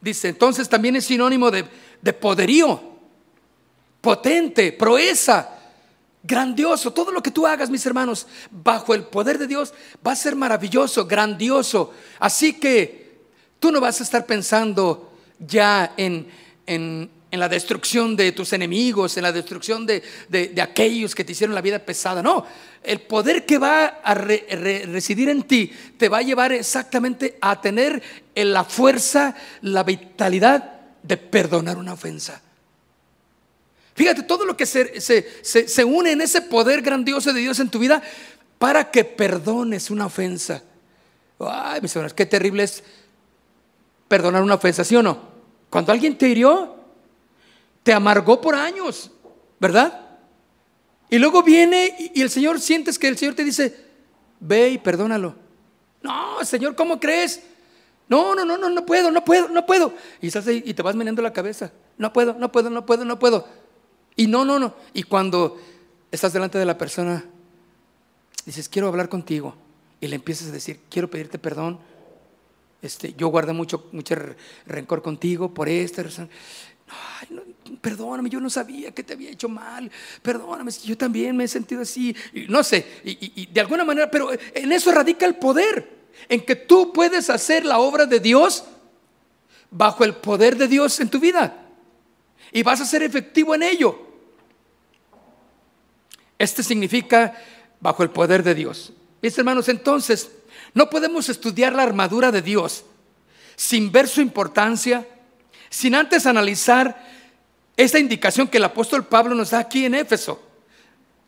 Dice, 0.00 0.28
entonces 0.28 0.68
también 0.68 0.96
es 0.96 1.04
sinónimo 1.04 1.50
de, 1.50 1.64
de 2.00 2.12
poderío 2.12 2.91
potente, 4.02 4.72
proeza, 4.72 5.48
grandioso. 6.22 6.92
Todo 6.92 7.10
lo 7.10 7.22
que 7.22 7.30
tú 7.30 7.46
hagas, 7.46 7.70
mis 7.70 7.86
hermanos, 7.86 8.26
bajo 8.50 8.94
el 8.94 9.04
poder 9.04 9.38
de 9.38 9.46
Dios, 9.46 9.72
va 10.06 10.12
a 10.12 10.16
ser 10.16 10.36
maravilloso, 10.36 11.06
grandioso. 11.06 11.92
Así 12.18 12.54
que 12.54 13.20
tú 13.58 13.72
no 13.72 13.80
vas 13.80 14.00
a 14.00 14.04
estar 14.04 14.26
pensando 14.26 15.12
ya 15.38 15.94
en, 15.96 16.26
en, 16.66 17.10
la 17.30 17.48
destrucción 17.48 18.14
de 18.14 18.32
tus 18.32 18.52
enemigos, 18.52 19.16
en 19.16 19.22
la 19.22 19.32
destrucción 19.32 19.86
de, 19.86 20.02
aquellos 20.60 21.14
que 21.14 21.24
te 21.24 21.32
hicieron 21.32 21.54
la 21.54 21.62
vida 21.62 21.78
pesada. 21.78 22.22
No, 22.22 22.44
el 22.82 23.00
poder 23.00 23.46
que 23.46 23.56
va 23.56 23.86
a 23.86 24.14
residir 24.14 25.30
en 25.30 25.44
ti 25.44 25.72
te 25.96 26.10
va 26.10 26.18
a 26.18 26.22
llevar 26.22 26.52
exactamente 26.52 27.38
a 27.40 27.58
tener 27.58 28.02
la 28.34 28.64
fuerza, 28.64 29.34
la 29.62 29.82
vitalidad 29.82 30.80
de 31.02 31.16
perdonar 31.16 31.78
una 31.78 31.94
ofensa. 31.94 32.42
Fíjate 33.94 34.22
todo 34.22 34.44
lo 34.44 34.56
que 34.56 34.66
se, 34.66 35.00
se, 35.00 35.84
une 35.84 36.12
en 36.12 36.20
ese 36.20 36.40
poder 36.42 36.82
grandioso 36.82 37.32
de 37.32 37.40
Dios 37.40 37.58
en 37.60 37.68
tu 37.68 37.78
vida 37.78 38.02
para 38.58 38.90
que 38.90 39.04
perdones 39.04 39.90
una 39.90 40.06
ofensa. 40.06 40.62
Ay, 41.38 41.80
mis 41.80 41.94
hermanos, 41.94 42.14
qué 42.14 42.24
terrible 42.24 42.62
es 42.62 42.82
perdonar 44.08 44.42
una 44.42 44.54
ofensa, 44.54 44.84
¿sí 44.84 44.96
o 44.96 45.02
no? 45.02 45.32
Cuando 45.68 45.92
alguien 45.92 46.16
te 46.16 46.28
hirió, 46.28 46.76
te 47.82 47.92
amargó 47.92 48.40
por 48.40 48.54
años, 48.54 49.10
¿verdad? 49.58 50.00
Y 51.10 51.18
luego 51.18 51.42
viene 51.42 52.12
y 52.14 52.22
el 52.22 52.30
Señor 52.30 52.60
sientes 52.60 52.98
que 52.98 53.08
el 53.08 53.18
Señor 53.18 53.34
te 53.34 53.44
dice, 53.44 53.74
ve 54.40 54.70
y 54.70 54.78
perdónalo. 54.78 55.34
No, 56.02 56.44
Señor, 56.44 56.74
¿cómo 56.74 56.98
crees? 56.98 57.42
No, 58.08 58.34
no, 58.34 58.44
no, 58.44 58.58
no, 58.58 58.68
no 58.68 58.84
puedo, 58.84 59.10
no 59.10 59.24
puedo, 59.24 59.48
no 59.48 59.64
puedo. 59.64 59.94
Y 60.20 60.26
estás 60.26 60.46
ahí 60.46 60.62
y 60.66 60.74
te 60.74 60.82
vas 60.82 60.94
meneando 60.94 61.22
la 61.22 61.32
cabeza. 61.32 61.72
No 61.96 62.12
puedo, 62.12 62.34
no 62.34 62.52
puedo, 62.52 62.68
no 62.68 62.84
puedo, 62.84 63.04
no 63.04 63.18
puedo. 63.18 63.46
Y 64.16 64.26
no, 64.26 64.44
no, 64.44 64.58
no. 64.58 64.74
Y 64.92 65.02
cuando 65.04 65.58
estás 66.10 66.32
delante 66.32 66.58
de 66.58 66.66
la 66.66 66.76
persona, 66.76 67.24
dices, 68.44 68.68
quiero 68.68 68.88
hablar 68.88 69.08
contigo. 69.08 69.54
Y 70.00 70.08
le 70.08 70.16
empiezas 70.16 70.48
a 70.48 70.52
decir, 70.52 70.80
quiero 70.90 71.08
pedirte 71.08 71.38
perdón. 71.38 71.78
Este, 72.82 73.14
yo 73.14 73.28
guardé 73.28 73.52
mucho, 73.52 73.88
mucho 73.92 74.16
rencor 74.66 75.02
contigo 75.02 75.54
por 75.54 75.68
esta 75.68 76.02
razón. 76.02 76.28
Ay, 77.20 77.54
perdóname, 77.80 78.28
yo 78.28 78.40
no 78.40 78.50
sabía 78.50 78.90
que 78.90 79.04
te 79.04 79.14
había 79.14 79.30
hecho 79.30 79.48
mal. 79.48 79.90
Perdóname, 80.20 80.72
yo 80.84 80.98
también 80.98 81.36
me 81.36 81.44
he 81.44 81.48
sentido 81.48 81.82
así. 81.82 82.14
no 82.48 82.62
sé, 82.64 82.84
y 83.04 83.46
de 83.46 83.60
alguna 83.60 83.84
manera, 83.84 84.10
pero 84.10 84.30
en 84.32 84.72
eso 84.72 84.90
radica 84.90 85.24
el 85.24 85.36
poder. 85.36 86.02
En 86.28 86.44
que 86.44 86.56
tú 86.56 86.92
puedes 86.92 87.30
hacer 87.30 87.64
la 87.64 87.78
obra 87.78 88.04
de 88.04 88.20
Dios 88.20 88.64
bajo 89.70 90.04
el 90.04 90.14
poder 90.14 90.56
de 90.56 90.68
Dios 90.68 91.00
en 91.00 91.08
tu 91.08 91.18
vida 91.18 91.61
y 92.52 92.62
vas 92.62 92.80
a 92.80 92.86
ser 92.86 93.02
efectivo 93.02 93.54
en 93.54 93.62
ello. 93.62 93.98
Este 96.38 96.62
significa 96.62 97.34
bajo 97.80 98.02
el 98.02 98.10
poder 98.10 98.42
de 98.42 98.54
Dios. 98.54 98.92
Mis 99.22 99.36
hermanos, 99.38 99.68
entonces, 99.68 100.30
no 100.74 100.90
podemos 100.90 101.28
estudiar 101.28 101.72
la 101.72 101.82
armadura 101.82 102.30
de 102.30 102.42
Dios 102.42 102.84
sin 103.56 103.92
ver 103.92 104.08
su 104.08 104.20
importancia, 104.20 105.06
sin 105.70 105.94
antes 105.94 106.26
analizar 106.26 107.10
esta 107.76 107.98
indicación 107.98 108.48
que 108.48 108.58
el 108.58 108.64
apóstol 108.64 109.06
Pablo 109.06 109.34
nos 109.34 109.50
da 109.50 109.60
aquí 109.60 109.84
en 109.84 109.94
Éfeso, 109.94 110.42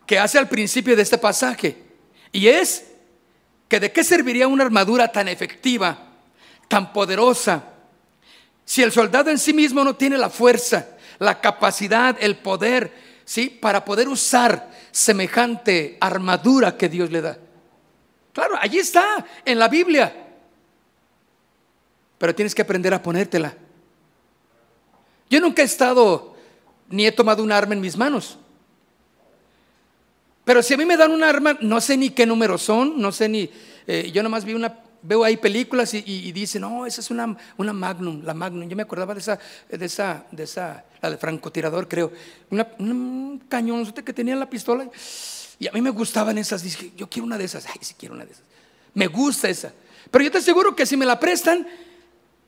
que 0.07 0.19
hace 0.19 0.39
al 0.39 0.49
principio 0.49 0.97
de 0.97 1.03
este 1.03 1.19
pasaje. 1.19 1.77
Y 2.33 2.49
es 2.49 2.85
que 3.69 3.81
de 3.81 3.93
qué 3.93 4.05
serviría 4.05 4.49
una 4.49 4.65
armadura 4.65 5.11
tan 5.11 5.29
efectiva, 5.29 5.99
tan 6.69 6.93
poderosa, 6.93 7.65
si 8.65 8.83
el 8.83 8.93
soldado 8.93 9.31
en 9.31 9.39
sí 9.39 9.53
mismo 9.53 9.85
no 9.85 9.95
tiene 9.95 10.19
la 10.19 10.31
fuerza, 10.31 10.89
la 11.25 11.41
capacidad, 11.41 12.17
el 12.21 12.37
poder, 12.37 12.93
¿sí? 13.25 13.49
Para 13.49 13.85
poder 13.85 14.09
usar 14.09 14.71
semejante 14.91 15.99
armadura 16.01 16.77
que 16.77 16.89
Dios 16.89 17.11
le 17.11 17.21
da. 17.21 17.39
Claro, 18.33 18.57
allí 18.61 18.79
está, 18.79 19.25
en 19.45 19.59
la 19.59 19.69
Biblia. 19.69 20.15
Pero 22.19 22.35
tienes 22.35 22.55
que 22.55 22.63
aprender 22.63 22.95
a 22.95 23.03
ponértela. 23.03 23.55
Yo 25.29 25.41
nunca 25.41 25.63
he 25.63 25.65
estado, 25.65 26.37
ni 26.89 27.07
he 27.07 27.13
tomado 27.13 27.43
un 27.43 27.51
arma 27.51 27.75
en 27.75 27.81
mis 27.81 27.97
manos. 27.97 28.39
Pero 30.45 30.63
si 30.63 30.75
a 30.75 30.77
mí 30.77 30.85
me 30.85 30.97
dan 30.97 31.11
un 31.11 31.25
arma, 31.25 31.57
no 31.61 31.81
sé 31.81 31.97
ni 31.97 32.11
qué 32.11 32.27
números 32.27 32.63
son, 32.63 33.01
no 33.01 33.11
sé 33.11 33.29
ni, 33.29 33.51
eh, 33.87 34.11
yo 34.13 34.23
nomás 34.23 34.45
vi 34.45 34.55
una 34.55 34.85
veo 35.05 35.23
ahí 35.23 35.37
películas 35.37 35.93
y, 35.93 36.03
y, 36.07 36.33
dicen, 36.33 36.63
no, 36.63 36.87
esa 36.87 37.03
es 37.03 37.11
una, 37.11 37.37
una, 37.59 37.73
Magnum, 37.75 38.23
la 38.25 38.33
Magnum. 38.33 38.67
Yo 38.67 38.75
me 38.75 38.83
acordaba 38.83 39.13
de 39.13 39.21
esa, 39.21 39.39
de 39.69 39.85
esa, 39.85 40.25
de 40.33 40.45
esa, 40.45 40.83
de 41.11 41.17
francotirador, 41.17 41.89
creo. 41.89 42.13
Un 42.79 43.43
cañón 43.49 43.93
que 43.93 44.13
tenía 44.13 44.37
la 44.37 44.49
pistola. 44.49 44.89
Y 45.59 45.69
a 45.69 45.73
mí 45.73 45.81
me 45.81 45.91
gustaban 45.91 46.39
esas. 46.39 46.63
Dije, 46.63 46.93
yo 46.97 47.09
quiero 47.09 47.27
una 47.27 47.39
de 47.39 47.45
esas. 47.45 47.67
Ay, 47.67 47.79
sí 47.81 47.95
quiero 47.99 48.15
una 48.15 48.25
de 48.25 48.33
esas. 48.33 48.45
Me 48.95 49.07
gusta 49.07 49.49
esa. 49.49 49.73
Pero 50.11 50.25
yo 50.25 50.31
te 50.31 50.39
aseguro 50.39 50.75
que 50.77 50.87
si 50.87 50.97
me 50.97 51.07
la 51.07 51.19
prestan, 51.19 51.67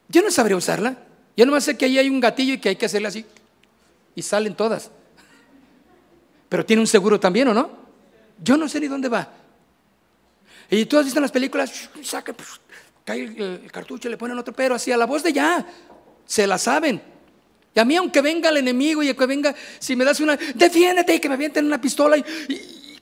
yo 0.08 0.22
no 0.22 0.30
sabría 0.30 0.56
usarla. 0.56 0.96
Yo 1.36 1.44
nomás 1.44 1.64
sé 1.64 1.76
que 1.76 1.84
ahí 1.84 1.98
hay 1.98 2.08
un 2.08 2.20
gatillo 2.20 2.54
y 2.54 2.58
que 2.58 2.70
hay 2.70 2.76
que 2.76 2.86
hacerle 2.86 3.08
así. 3.08 3.26
Y 4.14 4.22
salen 4.22 4.54
todas. 4.54 4.90
Pero 6.48 6.64
tiene 6.64 6.80
un 6.80 6.86
seguro 6.86 7.20
también, 7.20 7.48
¿o 7.48 7.54
no? 7.54 7.70
Yo 8.42 8.56
no 8.56 8.68
sé 8.68 8.80
ni 8.80 8.88
dónde 8.88 9.08
va. 9.08 9.28
Y 10.70 10.84
tú 10.86 10.98
has 10.98 11.04
visto 11.04 11.18
en 11.18 11.22
las 11.22 11.32
películas, 11.32 11.88
saca, 12.02 12.34
cae 13.04 13.22
el, 13.22 13.70
cartucho, 13.70 14.08
le 14.08 14.16
ponen 14.16 14.36
otro 14.36 14.52
pero 14.52 14.74
así 14.74 14.90
a 14.90 14.96
la 14.96 15.06
voz 15.06 15.22
de 15.22 15.32
ya, 15.32 15.64
se 16.24 16.46
la 16.46 16.58
saben. 16.58 17.00
Y 17.76 17.80
a 17.80 17.84
mí, 17.84 17.94
aunque 17.94 18.22
venga 18.22 18.48
el 18.48 18.56
enemigo 18.56 19.02
y 19.02 19.12
que 19.12 19.26
venga, 19.26 19.54
si 19.78 19.94
me 19.96 20.04
das 20.06 20.18
una, 20.20 20.38
defiéndete 20.54 21.14
y 21.14 21.20
que 21.20 21.28
me 21.28 21.34
avienten 21.34 21.66
una 21.66 21.78
pistola 21.78 22.16
y, 22.16 22.24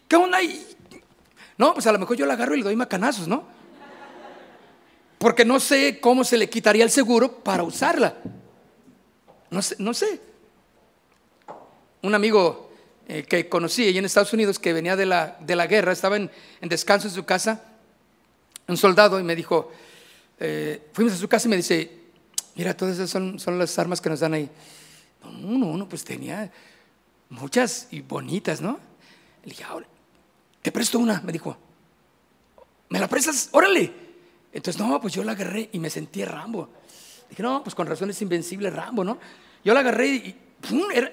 ¿qué 0.09 0.17
onda? 0.17 0.39
no, 1.57 1.75
pues 1.75 1.87
a 1.87 1.93
lo 1.93 2.01
mejor 2.01 2.17
yo 2.17 2.27
la 2.27 2.35
agarro 2.35 2.57
y 2.57 2.59
le 2.59 2.65
doy 2.65 2.75
macanazos, 2.75 3.29
¿no? 3.29 3.47
Porque 5.17 5.45
no 5.45 5.61
sé 5.61 6.01
cómo 6.01 6.25
se 6.25 6.37
le 6.37 6.51
quitaría 6.51 6.83
el 6.83 6.91
seguro 6.91 7.37
para 7.39 7.63
usarla. 7.63 8.17
No 9.49 9.63
sé, 9.63 9.77
no 9.79 9.95
sé. 9.95 10.21
Un 12.03 12.17
amigo 12.17 12.73
eh, 13.07 13.23
que 13.23 13.49
conocí 13.49 13.87
allí 13.87 13.99
en 13.99 14.07
Estados 14.07 14.33
Unidos, 14.33 14.59
que 14.59 14.73
venía 14.73 14.97
de 14.97 15.07
la, 15.07 15.37
de 15.39 15.55
la 15.55 15.69
guerra, 15.69 15.93
estaba 15.93 16.17
en, 16.17 16.29
en 16.61 16.69
descanso 16.69 17.07
en 17.07 17.15
su 17.15 17.25
casa, 17.25 17.63
un 18.67 18.77
soldado, 18.77 19.21
y 19.21 19.23
me 19.23 19.37
dijo, 19.37 19.71
eh, 20.41 20.89
fuimos 20.93 21.15
a 21.15 21.17
su 21.17 21.29
casa 21.29 21.47
y 21.47 21.51
me 21.51 21.57
dice, 21.59 22.04
mira, 22.55 22.77
todas 22.77 22.95
esas 22.95 23.11
son, 23.11 23.39
son 23.39 23.59
las 23.59 23.79
armas 23.79 24.01
que 24.01 24.09
nos 24.09 24.21
dan 24.21 24.35
ahí. 24.35 24.49
Uno, 25.43 25.67
uno, 25.67 25.89
pues 25.89 26.05
tenía 26.05 26.51
muchas 27.31 27.89
y 27.91 28.01
bonitas, 28.01 28.61
¿no? 28.61 28.79
Le 29.43 29.51
dije, 29.51 29.65
ahora, 29.65 29.87
te 30.63 30.73
presto 30.73 30.99
una, 30.99 31.21
me 31.21 31.33
dijo. 31.33 31.57
¿Me 32.89 32.99
la 32.99 33.09
prestas? 33.09 33.49
Órale. 33.53 33.93
Entonces, 34.53 34.81
no, 34.81 35.01
pues 35.01 35.13
yo 35.13 35.25
la 35.25 35.33
agarré 35.33 35.69
y 35.73 35.79
me 35.79 35.91
sentí 35.91 36.25
Rambo. 36.25 36.69
Dije, 37.29 37.43
no, 37.43 37.63
pues 37.65 37.75
con 37.75 37.87
razón 37.87 38.11
es 38.11 38.23
invencible 38.23 38.71
Rambo, 38.71 39.03
¿no? 39.03 39.19
Yo 39.65 39.75
la 39.75 39.81
agarré 39.81 40.09
y 40.09 40.37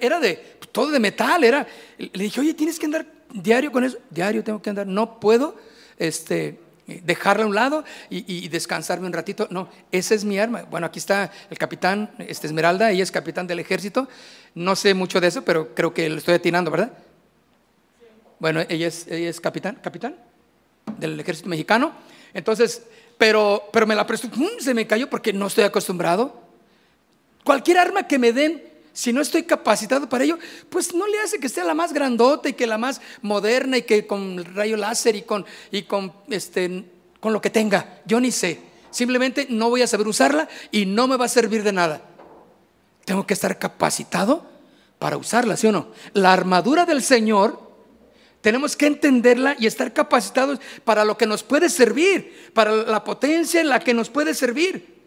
era, 0.00 0.20
de 0.20 0.36
todo 0.70 0.90
de 0.90 1.00
metal, 1.00 1.44
era. 1.44 1.66
Le 1.98 2.24
dije, 2.24 2.40
oye, 2.40 2.54
tienes 2.54 2.78
que 2.78 2.86
andar 2.86 3.06
diario 3.32 3.72
con 3.72 3.84
eso. 3.84 3.98
Diario 4.10 4.44
tengo 4.44 4.62
que 4.62 4.70
andar, 4.70 4.86
no 4.86 5.18
puedo 5.18 5.56
este, 5.98 6.60
dejarla 6.86 7.44
a 7.44 7.46
un 7.46 7.54
lado 7.54 7.84
y, 8.10 8.48
descansarme 8.48 9.06
un 9.06 9.12
ratito. 9.12 9.46
No, 9.50 9.68
esa 9.90 10.14
es 10.14 10.24
mi 10.24 10.38
arma. 10.38 10.62
Bueno, 10.62 10.86
aquí 10.86 10.98
está 10.98 11.30
el 11.50 11.58
capitán 11.58 12.10
este 12.18 12.46
Esmeralda, 12.46 12.90
ella 12.90 13.02
es 13.02 13.12
capitán 13.12 13.46
del 13.46 13.58
ejército. 13.58 14.08
No 14.54 14.76
sé 14.76 14.94
mucho 14.94 15.20
de 15.20 15.28
eso, 15.28 15.44
pero 15.44 15.74
creo 15.74 15.94
que 15.94 16.08
lo 16.08 16.18
estoy 16.18 16.34
atinando, 16.34 16.70
¿verdad? 16.70 16.92
Bueno, 18.38 18.60
ella 18.68 18.88
es, 18.88 19.06
ella 19.08 19.30
es 19.30 19.40
capitán, 19.40 19.78
capitán 19.82 20.16
del 20.98 21.18
ejército 21.20 21.48
mexicano. 21.48 21.92
Entonces, 22.34 22.82
pero, 23.18 23.68
pero 23.72 23.86
me 23.86 23.94
la 23.94 24.06
prestó, 24.06 24.28
se 24.58 24.74
me 24.74 24.86
cayó 24.86 25.08
porque 25.08 25.32
no 25.32 25.46
estoy 25.46 25.64
acostumbrado. 25.64 26.42
Cualquier 27.44 27.78
arma 27.78 28.06
que 28.06 28.18
me 28.18 28.32
den, 28.32 28.62
si 28.92 29.12
no 29.12 29.20
estoy 29.20 29.44
capacitado 29.44 30.08
para 30.08 30.24
ello, 30.24 30.38
pues 30.68 30.94
no 30.94 31.06
le 31.06 31.18
hace 31.20 31.38
que 31.38 31.48
sea 31.48 31.64
la 31.64 31.74
más 31.74 31.92
grandota 31.92 32.48
y 32.48 32.52
que 32.52 32.66
la 32.66 32.78
más 32.78 33.00
moderna 33.22 33.78
y 33.78 33.82
que 33.82 34.06
con 34.06 34.44
rayo 34.54 34.76
láser 34.76 35.16
y 35.16 35.22
con, 35.22 35.46
y 35.70 35.82
con, 35.82 36.12
este, 36.28 36.84
con 37.20 37.32
lo 37.32 37.40
que 37.40 37.50
tenga. 37.50 38.00
Yo 38.04 38.20
ni 38.20 38.30
sé. 38.30 38.60
Simplemente 38.90 39.46
no 39.48 39.70
voy 39.70 39.82
a 39.82 39.86
saber 39.86 40.06
usarla 40.06 40.48
y 40.70 40.84
no 40.84 41.08
me 41.08 41.16
va 41.16 41.24
a 41.24 41.28
servir 41.28 41.62
de 41.62 41.72
nada. 41.72 42.02
Tengo 43.06 43.26
que 43.26 43.34
estar 43.34 43.58
capacitado 43.58 44.46
para 44.98 45.16
usarla, 45.16 45.56
¿sí 45.56 45.66
o 45.66 45.72
no? 45.72 45.88
La 46.12 46.32
armadura 46.32 46.84
del 46.84 47.02
Señor 47.02 47.72
tenemos 48.42 48.76
que 48.76 48.86
entenderla 48.86 49.56
y 49.58 49.66
estar 49.66 49.92
capacitados 49.92 50.60
para 50.84 51.04
lo 51.04 51.16
que 51.16 51.26
nos 51.26 51.42
puede 51.42 51.70
servir, 51.70 52.50
para 52.52 52.74
la 52.74 53.02
potencia 53.02 53.60
en 53.60 53.68
la 53.68 53.80
que 53.80 53.94
nos 53.94 54.10
puede 54.10 54.34
servir. 54.34 55.00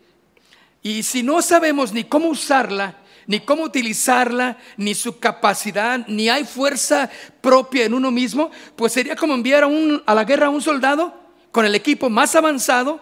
Y 0.82 1.04
si 1.04 1.22
no 1.22 1.42
sabemos 1.42 1.94
ni 1.94 2.06
cómo 2.06 2.30
usarla, 2.30 2.98
ni 3.28 3.40
cómo 3.40 3.64
utilizarla, 3.64 4.58
ni 4.78 4.94
su 4.96 5.20
capacidad, 5.20 6.06
ni 6.08 6.30
hay 6.30 6.46
fuerza 6.46 7.10
propia 7.42 7.86
en 7.86 7.94
uno 7.94 8.12
mismo, 8.12 8.52
pues 8.76 8.94
sería 8.94 9.16
como 9.16 9.34
enviar 9.34 9.64
a, 9.64 9.70
a 10.06 10.16
la 10.16 10.24
guerra 10.24 10.48
a 10.48 10.52
un 10.52 10.62
soldado 10.62 11.14
con 11.52 11.66
el 11.66 11.76
equipo 11.76 12.10
más 12.10 12.36
avanzado, 12.36 13.00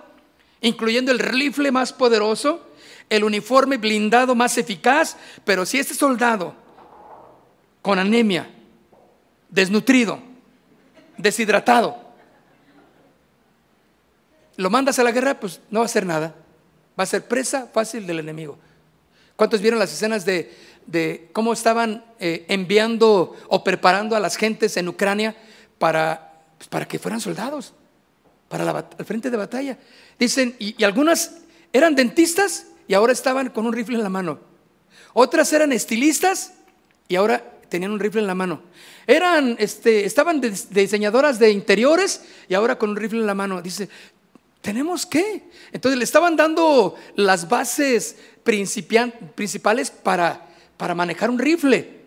incluyendo 0.61 1.11
el 1.11 1.19
rifle 1.19 1.71
más 1.71 1.91
poderoso, 1.91 2.69
el 3.09 3.24
uniforme 3.24 3.78
blindado 3.78 4.36
más 4.36 4.57
eficaz, 4.57 5.17
pero 5.43 5.65
si 5.65 5.80
este 5.80 5.93
soldado 5.93 6.55
con 7.82 7.99
anemia, 7.99 8.49
desnutrido, 9.49 10.19
deshidratado. 11.17 11.97
Lo 14.55 14.69
mandas 14.69 14.99
a 14.99 15.03
la 15.03 15.11
guerra, 15.11 15.39
pues 15.39 15.59
no 15.69 15.80
va 15.80 15.86
a 15.86 15.88
hacer 15.88 16.05
nada. 16.05 16.36
Va 16.97 17.03
a 17.03 17.07
ser 17.07 17.28
presa 17.28 17.67
fácil 17.74 18.05
del 18.05 18.19
enemigo. 18.19 18.57
¿Cuántos 19.36 19.62
vieron 19.62 19.80
las 19.80 19.92
escenas 19.92 20.26
de, 20.26 21.30
cómo 21.34 21.54
estaban 21.54 22.06
eh, 22.20 22.46
enviando 22.48 23.36
o 23.48 23.64
preparando 23.64 24.16
a 24.16 24.20
las 24.20 24.36
gentes 24.36 24.78
en 24.78 24.88
Ucrania 24.88 25.36
para, 25.78 26.44
pues, 26.58 26.68
para 26.68 26.88
que 26.88 27.00
fueran 27.00 27.20
soldados, 27.20 27.74
para 28.48 28.88
el 28.98 29.06
frente 29.06 29.30
de 29.30 29.38
batalla? 29.38 29.78
Dicen, 30.20 30.56
y, 30.60 30.76
y 30.80 30.84
algunas 30.84 31.38
eran 31.72 31.96
dentistas 31.96 32.68
y 32.88 32.94
ahora 32.94 33.14
estaban 33.14 33.50
con 33.50 33.66
un 33.66 33.74
rifle 33.74 33.96
en 33.96 34.04
la 34.04 34.10
mano. 34.10 34.40
Otras 35.14 35.52
eran 35.54 35.72
estilistas 35.72 36.54
y 37.08 37.16
ahora 37.16 37.44
tenían 37.70 37.92
un 37.92 38.00
rifle 38.00 38.22
en 38.22 38.28
la 38.28 38.36
mano. 38.36 38.62
Eran, 39.08 39.56
este, 39.58 40.06
estaban 40.06 40.40
diseñadoras 40.70 41.40
de 41.40 41.50
interiores 41.50 42.22
y 42.48 42.54
ahora 42.54 42.78
con 42.78 42.92
un 42.92 42.96
rifle 42.96 43.20
en 43.20 43.26
la 43.26 43.34
mano. 43.34 43.64
Dice, 43.64 43.90
¿tenemos 44.64 45.05
qué? 45.05 45.43
Entonces 45.74 45.97
le 45.97 46.05
estaban 46.05 46.38
dando 46.38 46.95
las 47.18 47.49
bases 47.49 48.16
principales 48.43 49.91
para, 49.91 50.47
para 50.78 50.95
manejar 50.95 51.30
un 51.30 51.38
rifle. 51.38 51.99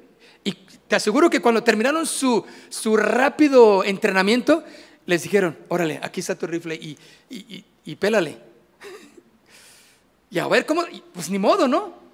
Y 0.42 0.52
te 0.88 0.96
aseguro 0.96 1.28
que 1.28 1.42
cuando 1.42 1.62
terminaron 1.62 2.06
su, 2.06 2.44
su 2.70 2.96
rápido 2.96 3.84
entrenamiento, 3.84 4.64
les 5.04 5.22
dijeron, 5.22 5.56
órale, 5.68 6.00
aquí 6.02 6.20
está 6.20 6.34
tu 6.34 6.46
rifle 6.46 6.74
y, 6.74 6.98
y, 7.28 7.64
y 7.84 7.94
pélale. 7.94 8.38
Y 10.28 10.40
a 10.40 10.48
ver 10.48 10.66
cómo, 10.66 10.82
pues 11.12 11.30
ni 11.30 11.38
modo, 11.38 11.68
¿no? 11.68 12.05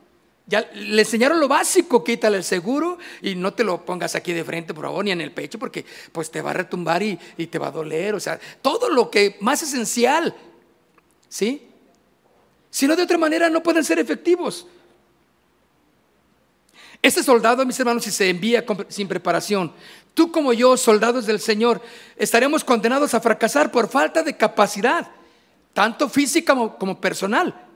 Ya 0.46 0.68
le 0.74 1.02
enseñaron 1.02 1.38
lo 1.38 1.46
básico, 1.46 2.02
quítale 2.02 2.36
el 2.36 2.44
seguro 2.44 2.98
y 3.20 3.34
no 3.36 3.54
te 3.54 3.62
lo 3.62 3.84
pongas 3.84 4.16
aquí 4.16 4.32
de 4.32 4.44
frente, 4.44 4.74
por 4.74 4.84
favor, 4.84 5.04
ni 5.04 5.12
en 5.12 5.20
el 5.20 5.30
pecho, 5.30 5.58
porque 5.58 5.84
pues 6.10 6.30
te 6.30 6.40
va 6.40 6.50
a 6.50 6.54
retumbar 6.54 7.02
y, 7.02 7.16
te 7.46 7.58
va 7.58 7.68
a 7.68 7.70
doler. 7.70 8.14
O 8.14 8.20
sea, 8.20 8.40
todo 8.60 8.90
lo 8.90 9.08
que 9.08 9.36
más 9.40 9.62
esencial, 9.62 10.34
¿sí? 11.28 11.68
Si 12.70 12.86
no, 12.88 12.96
de 12.96 13.02
otra 13.02 13.18
manera 13.18 13.48
no 13.50 13.62
pueden 13.62 13.84
ser 13.84 13.98
efectivos. 14.00 14.66
Este 17.00 17.22
soldado, 17.22 17.64
mis 17.64 17.78
hermanos, 17.78 18.04
si 18.04 18.10
se 18.10 18.28
envía 18.28 18.64
sin 18.88 19.06
preparación, 19.06 19.72
tú 20.14 20.32
como 20.32 20.52
yo, 20.52 20.76
soldados 20.76 21.26
del 21.26 21.40
Señor, 21.40 21.80
estaremos 22.16 22.64
condenados 22.64 23.14
a 23.14 23.20
fracasar 23.20 23.70
por 23.70 23.88
falta 23.88 24.22
de 24.22 24.36
capacidad, 24.36 25.08
tanto 25.72 26.08
física 26.08 26.54
como 26.78 27.00
personal. 27.00 27.71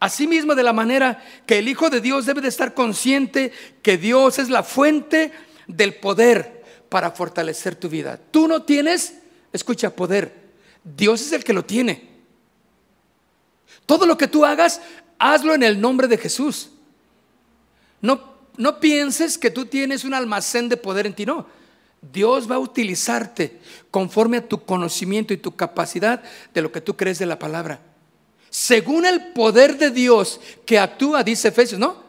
Asimismo, 0.00 0.54
de 0.54 0.62
la 0.62 0.72
manera 0.72 1.24
que 1.44 1.58
el 1.58 1.68
Hijo 1.68 1.90
de 1.90 2.00
Dios 2.00 2.26
debe 2.26 2.40
de 2.40 2.48
estar 2.48 2.72
consciente 2.72 3.52
que 3.82 3.98
Dios 3.98 4.38
es 4.38 4.48
la 4.48 4.62
fuente 4.62 5.32
del 5.66 5.94
poder 5.94 6.62
para 6.88 7.10
fortalecer 7.10 7.74
tu 7.74 7.88
vida. 7.88 8.18
Tú 8.30 8.46
no 8.46 8.62
tienes, 8.62 9.14
escucha, 9.52 9.90
poder. 9.90 10.32
Dios 10.84 11.20
es 11.20 11.32
el 11.32 11.42
que 11.42 11.52
lo 11.52 11.64
tiene. 11.64 12.08
Todo 13.86 14.06
lo 14.06 14.16
que 14.16 14.28
tú 14.28 14.44
hagas, 14.44 14.80
hazlo 15.18 15.54
en 15.54 15.64
el 15.64 15.80
nombre 15.80 16.06
de 16.06 16.16
Jesús. 16.16 16.70
No, 18.00 18.22
no 18.56 18.78
pienses 18.78 19.36
que 19.36 19.50
tú 19.50 19.66
tienes 19.66 20.04
un 20.04 20.14
almacén 20.14 20.68
de 20.68 20.76
poder 20.76 21.06
en 21.06 21.14
ti, 21.14 21.26
no. 21.26 21.46
Dios 22.00 22.48
va 22.48 22.54
a 22.54 22.60
utilizarte 22.60 23.58
conforme 23.90 24.36
a 24.36 24.46
tu 24.46 24.64
conocimiento 24.64 25.34
y 25.34 25.38
tu 25.38 25.56
capacidad 25.56 26.22
de 26.54 26.62
lo 26.62 26.70
que 26.70 26.80
tú 26.80 26.96
crees 26.96 27.18
de 27.18 27.26
la 27.26 27.40
palabra 27.40 27.80
según 28.50 29.06
el 29.06 29.32
poder 29.32 29.76
de 29.78 29.90
Dios 29.90 30.40
que 30.64 30.78
actúa, 30.78 31.22
dice 31.22 31.48
Efesios, 31.48 31.78
¿no? 31.78 32.02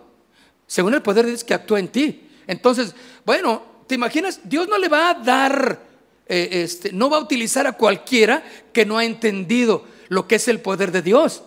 Según 0.67 0.93
el 0.93 1.01
poder 1.01 1.25
de 1.25 1.31
Dios 1.31 1.43
que 1.43 1.53
actúa 1.53 1.79
en 1.79 1.89
ti. 1.89 2.29
Entonces, 2.47 2.95
bueno, 3.25 3.61
¿te 3.87 3.95
imaginas? 3.95 4.39
Dios 4.43 4.67
no 4.67 4.77
le 4.77 4.87
va 4.87 5.09
a 5.09 5.13
dar, 5.15 5.81
eh, 6.27 6.49
este, 6.51 6.91
no 6.91 7.09
va 7.09 7.17
a 7.17 7.21
utilizar 7.21 7.67
a 7.67 7.73
cualquiera 7.73 8.43
que 8.71 8.85
no 8.85 8.97
ha 8.97 9.05
entendido 9.05 9.85
lo 10.07 10.27
que 10.27 10.35
es 10.35 10.47
el 10.47 10.61
poder 10.61 10.91
de 10.91 11.01
Dios. 11.01 11.43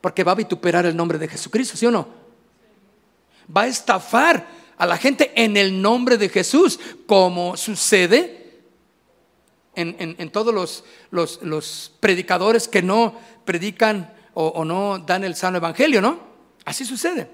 Porque 0.00 0.24
va 0.24 0.32
a 0.32 0.36
vituperar 0.36 0.86
el 0.86 0.96
nombre 0.96 1.18
de 1.18 1.28
Jesucristo, 1.28 1.76
¿sí 1.76 1.86
o 1.86 1.90
no? 1.90 2.08
Va 3.54 3.62
a 3.62 3.66
estafar 3.66 4.46
a 4.76 4.86
la 4.86 4.96
gente 4.96 5.32
en 5.34 5.56
el 5.56 5.80
nombre 5.80 6.16
de 6.16 6.30
Jesús, 6.30 6.80
como 7.06 7.56
sucede 7.56 8.39
en, 9.80 10.30
todos 10.30 10.54
los, 10.54 10.84
los, 11.40 11.92
predicadores 12.00 12.68
que 12.68 12.82
no 12.82 13.18
predican 13.44 14.12
o, 14.34 14.64
no 14.64 14.98
dan 14.98 15.24
el 15.24 15.34
sano 15.34 15.58
evangelio, 15.58 16.00
¿no? 16.00 16.20
Así 16.64 16.84
sucede. 16.84 17.30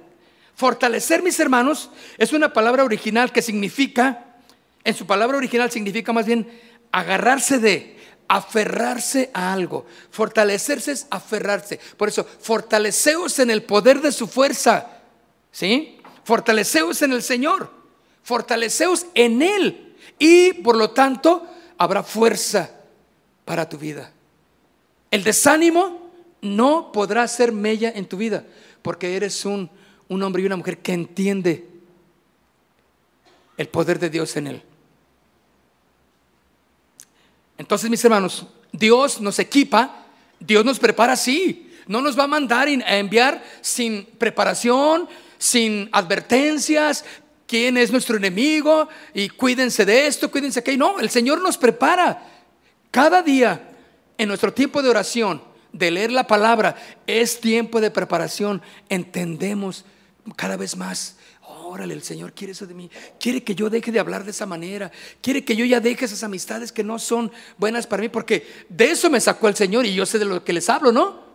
Fortalecer, 0.54 1.22
mis 1.22 1.38
hermanos, 1.38 1.90
es 2.16 2.32
una 2.32 2.52
palabra 2.52 2.84
original 2.84 3.32
que 3.32 3.42
significa, 3.42 4.36
en 4.84 4.94
su 4.94 5.06
palabra 5.06 5.36
original 5.36 5.70
significa 5.70 6.12
más 6.12 6.26
bien 6.26 6.48
agarrarse 6.92 7.58
de, 7.58 7.96
aferrarse 8.28 9.30
a 9.34 9.52
algo. 9.52 9.86
Fortalecerse 10.10 10.92
es 10.92 11.06
aferrarse. 11.10 11.78
Por 11.96 12.08
eso, 12.08 12.24
fortaleceos 12.24 13.38
en 13.38 13.50
el 13.50 13.62
poder 13.62 14.00
de 14.00 14.12
su 14.12 14.26
fuerza. 14.26 14.90
¿Sí? 15.50 15.98
Fortaleceos 16.24 17.02
en 17.02 17.12
el 17.12 17.22
Señor. 17.22 17.70
Fortaleceos 18.22 19.06
en 19.14 19.42
Él. 19.42 19.96
Y 20.18 20.54
por 20.54 20.76
lo 20.76 20.90
tanto, 20.90 21.46
habrá 21.78 22.02
fuerza 22.02 22.70
para 23.44 23.68
tu 23.68 23.78
vida. 23.78 24.12
El 25.10 25.24
desánimo 25.24 26.10
no 26.42 26.92
podrá 26.92 27.26
ser 27.28 27.52
mella 27.52 27.92
en 27.94 28.06
tu 28.06 28.16
vida, 28.16 28.44
porque 28.82 29.16
eres 29.16 29.44
un, 29.44 29.70
un 30.08 30.22
hombre 30.22 30.42
y 30.42 30.46
una 30.46 30.56
mujer 30.56 30.78
que 30.78 30.92
entiende 30.92 31.66
el 33.56 33.68
poder 33.68 33.98
de 33.98 34.10
Dios 34.10 34.36
en 34.36 34.46
él. 34.48 34.62
Entonces, 37.58 37.88
mis 37.88 38.04
hermanos, 38.04 38.46
Dios 38.72 39.20
nos 39.20 39.38
equipa, 39.38 40.06
Dios 40.38 40.64
nos 40.64 40.78
prepara 40.78 41.14
así. 41.14 41.72
No 41.86 42.00
nos 42.00 42.18
va 42.18 42.24
a 42.24 42.28
mandar 42.28 42.68
a 42.68 42.96
enviar 42.98 43.42
sin 43.60 44.04
preparación, 44.04 45.08
sin 45.38 45.88
advertencias, 45.92 47.04
quién 47.46 47.76
es 47.76 47.90
nuestro 47.90 48.16
enemigo 48.16 48.88
y 49.14 49.28
cuídense 49.28 49.84
de 49.84 50.06
esto, 50.06 50.30
cuídense 50.30 50.56
de 50.56 50.60
aquello. 50.60 50.78
No, 50.78 50.98
el 50.98 51.10
Señor 51.10 51.40
nos 51.40 51.56
prepara 51.56 52.22
cada 52.90 53.22
día 53.22 53.70
en 54.18 54.28
nuestro 54.28 54.52
tiempo 54.52 54.82
de 54.82 54.88
oración, 54.88 55.42
de 55.72 55.90
leer 55.90 56.10
la 56.12 56.26
palabra, 56.26 56.76
es 57.06 57.40
tiempo 57.40 57.80
de 57.80 57.90
preparación. 57.90 58.62
Entendemos 58.88 59.84
cada 60.36 60.56
vez 60.56 60.76
más. 60.76 61.16
Órale, 61.42 61.94
el 61.94 62.02
Señor 62.02 62.32
quiere 62.32 62.52
eso 62.52 62.66
de 62.66 62.74
mí. 62.74 62.90
Quiere 63.20 63.42
que 63.42 63.54
yo 63.54 63.68
deje 63.68 63.92
de 63.92 64.00
hablar 64.00 64.24
de 64.24 64.30
esa 64.30 64.46
manera. 64.46 64.90
Quiere 65.20 65.44
que 65.44 65.56
yo 65.56 65.64
ya 65.64 65.80
deje 65.80 66.04
esas 66.04 66.22
amistades 66.22 66.72
que 66.72 66.84
no 66.84 66.98
son 66.98 67.30
buenas 67.58 67.86
para 67.86 68.02
mí. 68.02 68.08
Porque 68.08 68.46
de 68.68 68.90
eso 68.90 69.10
me 69.10 69.20
sacó 69.20 69.48
el 69.48 69.56
Señor 69.56 69.84
y 69.84 69.94
yo 69.94 70.06
sé 70.06 70.18
de 70.18 70.24
lo 70.24 70.42
que 70.44 70.52
les 70.52 70.68
hablo, 70.70 70.92
¿no? 70.92 71.26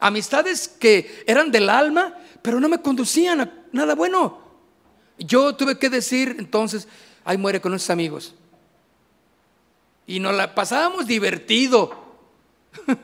Amistades 0.00 0.68
que 0.68 1.24
eran 1.26 1.50
del 1.50 1.70
alma, 1.70 2.18
pero 2.42 2.60
no 2.60 2.68
me 2.68 2.82
conducían 2.82 3.40
a 3.40 3.52
nada 3.72 3.94
bueno. 3.94 4.47
Yo 5.18 5.54
tuve 5.54 5.78
que 5.78 5.90
decir 5.90 6.36
entonces, 6.38 6.88
ay, 7.24 7.36
muere 7.36 7.60
con 7.60 7.74
esos 7.74 7.90
amigos. 7.90 8.34
Y 10.06 10.20
nos 10.20 10.34
la 10.34 10.54
pasábamos 10.54 11.06
divertido. 11.06 11.92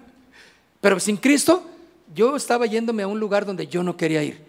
Pero 0.80 1.00
sin 1.00 1.16
Cristo, 1.16 1.66
yo 2.14 2.36
estaba 2.36 2.66
yéndome 2.66 3.02
a 3.02 3.08
un 3.08 3.20
lugar 3.20 3.44
donde 3.44 3.66
yo 3.66 3.82
no 3.82 3.96
quería 3.96 4.22
ir. 4.22 4.42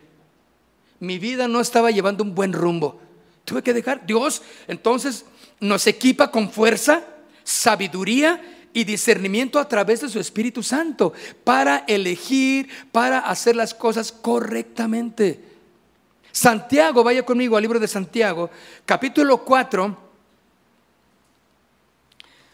Mi 0.99 1.19
vida 1.19 1.47
no 1.47 1.59
estaba 1.59 1.91
llevando 1.91 2.23
un 2.23 2.35
buen 2.35 2.53
rumbo. 2.53 2.99
Tuve 3.43 3.61
que 3.61 3.73
dejar. 3.73 4.05
Dios 4.05 4.41
entonces 4.67 5.25
nos 5.59 5.87
equipa 5.87 6.31
con 6.31 6.49
fuerza, 6.49 7.03
sabiduría 7.43 8.41
y 8.73 8.83
discernimiento 8.83 9.59
a 9.59 9.67
través 9.67 10.01
de 10.01 10.09
su 10.09 10.19
Espíritu 10.19 10.61
Santo 10.61 11.13
para 11.43 11.85
elegir, 11.87 12.69
para 12.91 13.19
hacer 13.19 13.55
las 13.55 13.73
cosas 13.73 14.11
correctamente. 14.11 15.54
Santiago, 16.35 17.01
vaya 17.01 17.23
conmigo 17.23 17.55
al 17.55 17.61
libro 17.61 17.79
de 17.79 17.87
Santiago, 17.87 18.49
capítulo 18.85 19.37
4. 19.45 19.97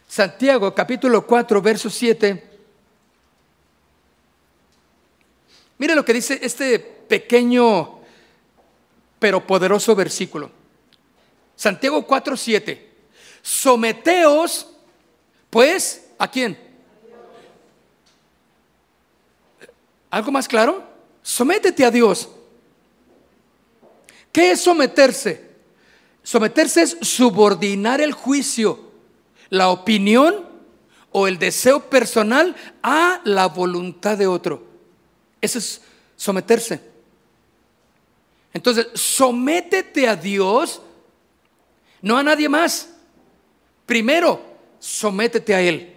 Santiago, 0.08 0.76
capítulo 0.76 1.26
4, 1.26 1.62
verso 1.64 1.90
7. 1.90 2.50
Mire 5.80 5.96
lo 5.96 6.06
que 6.06 6.14
dice 6.14 6.40
este 6.44 6.78
pequeño 6.78 8.02
pero 9.18 9.48
poderoso 9.48 9.96
versículo. 9.96 10.52
Santiago 11.56 12.06
4, 12.06 12.38
7. 12.38 12.92
Someteos, 13.42 14.68
pues, 15.50 16.06
¿a 16.20 16.30
quién? 16.30 16.56
¿Algo 20.12 20.32
más 20.32 20.48
claro? 20.48 20.84
Sométete 21.24 21.84
a 21.84 21.90
Dios. 21.90 22.30
¿Qué 24.32 24.52
es 24.52 24.62
someterse? 24.62 25.52
Someterse 26.24 26.84
es 26.84 26.98
subordinar 27.02 28.02
el 28.02 28.14
juicio, 28.14 28.92
la 29.50 29.70
opinión 29.70 30.46
o 31.12 31.28
el 31.28 31.38
deseo 31.40 31.90
personal 31.90 32.56
a 32.82 33.22
la 33.26 33.48
voluntad 33.48 34.18
de 34.18 34.28
otro. 34.28 34.64
Eso 35.42 35.58
es 35.58 35.82
someterse. 36.16 36.80
Entonces, 38.54 38.88
sométete 38.94 40.08
a 40.08 40.16
Dios, 40.16 40.82
no 42.02 42.18
a 42.18 42.24
nadie 42.24 42.48
más. 42.50 42.90
Primero, 43.86 44.42
sométete 44.80 45.56
a 45.56 45.62
Él. 45.62 45.96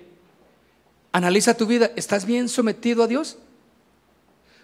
Analiza 1.12 1.56
tu 1.56 1.66
vida. 1.66 1.90
¿Estás 1.96 2.24
bien 2.24 2.48
sometido 2.48 3.02
a 3.02 3.06
Dios? 3.06 3.38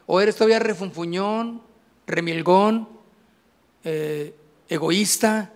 ¿O 0.07 0.21
eres 0.21 0.35
todavía 0.35 0.59
refunfuñón, 0.59 1.63
remilgón, 2.07 2.89
eh, 3.85 4.35
egoísta? 4.69 5.51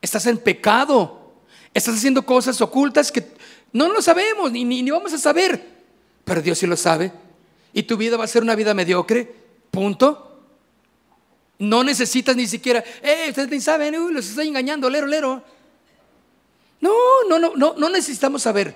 ¿Estás 0.00 0.26
en 0.26 0.38
pecado? 0.38 1.32
¿Estás 1.74 1.96
haciendo 1.96 2.24
cosas 2.24 2.60
ocultas 2.60 3.12
que 3.12 3.26
no 3.72 3.88
lo 3.92 4.00
sabemos 4.00 4.50
ni, 4.52 4.64
ni 4.64 4.90
vamos 4.90 5.12
a 5.12 5.18
saber? 5.18 5.62
Pero 6.24 6.42
Dios 6.42 6.58
sí 6.58 6.66
lo 6.66 6.76
sabe 6.76 7.12
y 7.72 7.82
tu 7.82 7.96
vida 7.96 8.16
va 8.16 8.24
a 8.24 8.28
ser 8.28 8.42
una 8.42 8.54
vida 8.54 8.74
mediocre, 8.74 9.32
punto. 9.70 10.24
No 11.58 11.82
necesitas 11.82 12.36
ni 12.36 12.46
siquiera, 12.46 12.84
eh, 13.02 13.26
ustedes 13.28 13.50
ni 13.50 13.60
saben, 13.60 14.14
los 14.14 14.28
estoy 14.28 14.48
engañando, 14.48 14.88
lero, 14.88 15.06
lero. 15.06 15.42
No, 16.80 16.92
no, 17.28 17.38
no, 17.38 17.52
no, 17.56 17.74
no 17.76 17.88
necesitamos 17.88 18.42
saber 18.42 18.74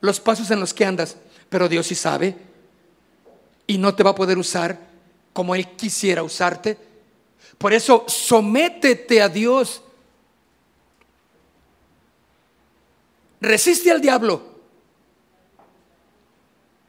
los 0.00 0.18
pasos 0.18 0.50
en 0.50 0.58
los 0.58 0.74
que 0.74 0.84
andas, 0.84 1.16
pero 1.48 1.68
Dios 1.68 1.86
sí 1.86 1.94
sabe 1.94 2.36
y 3.66 3.78
no 3.78 3.94
te 3.94 4.02
va 4.02 4.10
a 4.10 4.14
poder 4.14 4.36
usar 4.38 4.78
como 5.32 5.54
Él 5.54 5.68
quisiera 5.76 6.22
usarte. 6.22 6.76
Por 7.62 7.72
eso, 7.72 8.04
sométete 8.08 9.22
a 9.22 9.28
Dios. 9.28 9.82
Resiste 13.40 13.92
al 13.92 14.00
diablo 14.00 14.42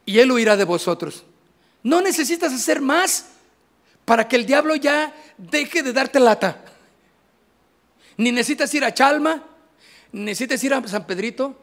y 0.04 0.18
Él 0.18 0.32
huirá 0.32 0.58
de 0.58 0.64
vosotros. 0.64 1.26
No 1.84 2.02
necesitas 2.02 2.52
hacer 2.52 2.82
más 2.82 3.28
para 4.04 4.28
que 4.28 4.36
el 4.36 4.48
diablo 4.48 4.76
ya 4.76 5.14
deje 5.38 5.84
de 5.84 5.94
darte 5.94 6.20
lata. 6.20 6.66
Ni 8.18 8.32
necesitas 8.32 8.74
ir 8.74 8.84
a 8.84 8.96
Chalma, 8.96 9.44
necesitas 10.12 10.64
ir 10.64 10.74
a 10.74 10.88
San 10.88 11.06
Pedrito, 11.06 11.56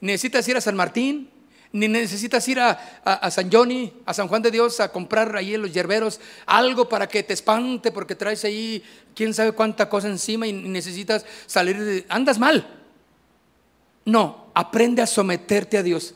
necesitas 0.00 0.48
ir 0.48 0.56
a 0.56 0.62
San 0.62 0.76
Martín, 0.76 1.28
ni 1.72 1.88
necesitas 1.88 2.46
ir 2.48 2.60
a, 2.60 3.30
San 3.30 3.50
Johnny, 3.50 3.92
a 4.06 4.14
San 4.14 4.28
Juan 4.28 4.42
de 4.42 4.50
Dios, 4.50 4.80
a 4.80 4.90
comprar 4.90 5.34
ahí 5.36 5.54
en 5.54 5.62
los 5.62 5.72
yerberos 5.72 6.20
algo 6.46 6.88
para 6.88 7.08
que 7.08 7.22
te 7.22 7.34
espante 7.34 7.90
porque 7.92 8.14
traes 8.14 8.44
ahí 8.44 8.82
quién 9.14 9.34
sabe 9.34 9.52
cuánta 9.52 9.88
cosa 9.88 10.08
encima 10.08 10.46
y 10.46 10.52
necesitas 10.52 11.24
salir 11.46 11.78
de... 11.82 12.06
Andas 12.08 12.38
mal. 12.38 12.66
No, 14.04 14.46
aprende 14.54 15.02
a 15.02 15.06
someterte 15.06 15.76
a 15.78 15.82
Dios. 15.82 16.14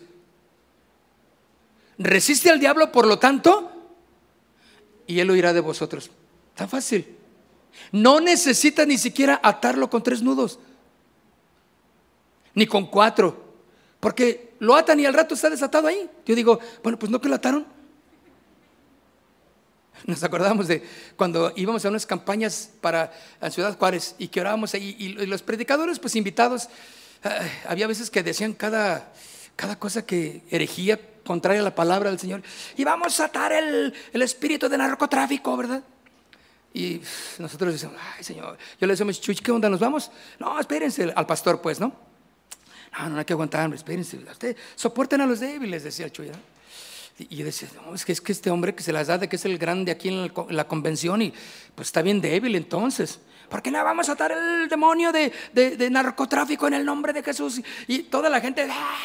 Resiste 1.98 2.50
al 2.50 2.60
diablo, 2.60 2.92
por 2.92 3.06
lo 3.06 3.18
tanto, 3.18 3.70
y 5.06 5.20
él 5.20 5.30
huirá 5.30 5.52
de 5.52 5.60
vosotros. 5.60 6.10
Tan 6.54 6.68
fácil. 6.68 7.16
No 7.92 8.20
necesita 8.20 8.86
ni 8.86 8.96
siquiera 8.96 9.40
atarlo 9.42 9.90
con 9.90 10.02
tres 10.02 10.22
nudos, 10.22 10.58
ni 12.54 12.66
con 12.66 12.86
cuatro, 12.86 13.49
porque 14.00 14.54
lo 14.58 14.74
atan 14.74 14.98
y 14.98 15.06
al 15.06 15.14
rato 15.14 15.34
está 15.34 15.50
desatado 15.50 15.86
ahí. 15.86 16.10
Yo 16.26 16.34
digo, 16.34 16.58
bueno, 16.82 16.98
pues 16.98 17.12
no 17.12 17.20
que 17.20 17.28
lo 17.28 17.34
ataron. 17.36 17.66
Nos 20.06 20.24
acordamos 20.24 20.66
de 20.66 20.82
cuando 21.16 21.52
íbamos 21.56 21.84
a 21.84 21.88
unas 21.90 22.06
campañas 22.06 22.70
para 22.80 23.12
la 23.40 23.50
Ciudad 23.50 23.76
Juárez 23.78 24.14
y 24.18 24.28
que 24.28 24.40
orábamos 24.40 24.72
ahí, 24.74 24.96
y 24.98 25.26
los 25.26 25.42
predicadores, 25.42 25.98
pues 25.98 26.16
invitados, 26.16 26.68
eh, 27.24 27.28
había 27.68 27.86
veces 27.86 28.10
que 28.10 28.22
decían 28.22 28.54
cada, 28.54 29.12
cada 29.56 29.78
cosa 29.78 30.06
que 30.06 30.42
herejía 30.50 30.98
contraria 31.24 31.60
a 31.60 31.64
la 31.64 31.74
palabra 31.74 32.10
del 32.10 32.18
Señor. 32.18 32.42
Y 32.76 32.84
vamos 32.84 33.20
a 33.20 33.26
atar 33.26 33.52
el, 33.52 33.94
espíritu 34.14 34.68
de 34.68 34.78
narcotráfico, 34.78 35.56
¿verdad? 35.56 35.82
Y 36.72 37.00
nosotros 37.38 37.72
decimos, 37.72 37.96
ay 38.16 38.24
Señor, 38.24 38.56
yo 38.80 38.86
le 38.86 38.92
decimos, 38.92 39.20
Chuch, 39.20 39.40
¿qué 39.40 39.50
onda? 39.52 39.68
¿Nos 39.68 39.80
vamos? 39.80 40.10
No, 40.38 40.58
espérense, 40.58 41.12
al 41.14 41.26
pastor 41.26 41.60
pues, 41.60 41.80
¿no? 41.80 42.09
No, 42.98 43.08
no 43.10 43.18
hay 43.18 43.24
que 43.24 43.32
aguantar, 43.32 43.72
espérense, 43.72 44.18
usted, 44.18 44.56
soporten 44.74 45.20
a 45.20 45.26
los 45.26 45.40
débiles, 45.40 45.84
decía 45.84 46.06
el 46.06 46.12
Chuy. 46.12 46.30
Y 47.28 47.42
decía, 47.42 47.68
no, 47.74 47.94
es 47.94 48.04
que, 48.04 48.12
es 48.12 48.20
que 48.20 48.32
este 48.32 48.50
hombre 48.50 48.74
que 48.74 48.82
se 48.82 48.92
las 48.92 49.08
da 49.08 49.18
de 49.18 49.28
que 49.28 49.36
es 49.36 49.44
el 49.44 49.58
grande 49.58 49.92
aquí 49.92 50.08
en 50.08 50.32
la, 50.48 50.66
convención 50.66 51.20
y 51.20 51.34
pues 51.74 51.88
está 51.88 52.00
bien 52.00 52.20
débil 52.20 52.56
entonces. 52.56 53.20
¿Por 53.50 53.60
qué 53.62 53.70
no 53.70 53.84
vamos 53.84 54.08
a 54.08 54.12
atar 54.12 54.32
el 54.32 54.68
demonio 54.68 55.12
de, 55.12 55.30
de, 55.52 55.90
narcotráfico 55.90 56.66
en 56.68 56.74
el 56.74 56.84
nombre 56.84 57.12
de 57.12 57.22
Jesús? 57.22 57.60
Y 57.88 58.04
toda 58.04 58.30
la 58.30 58.40
gente, 58.40 58.66
¡ah! 58.70 58.96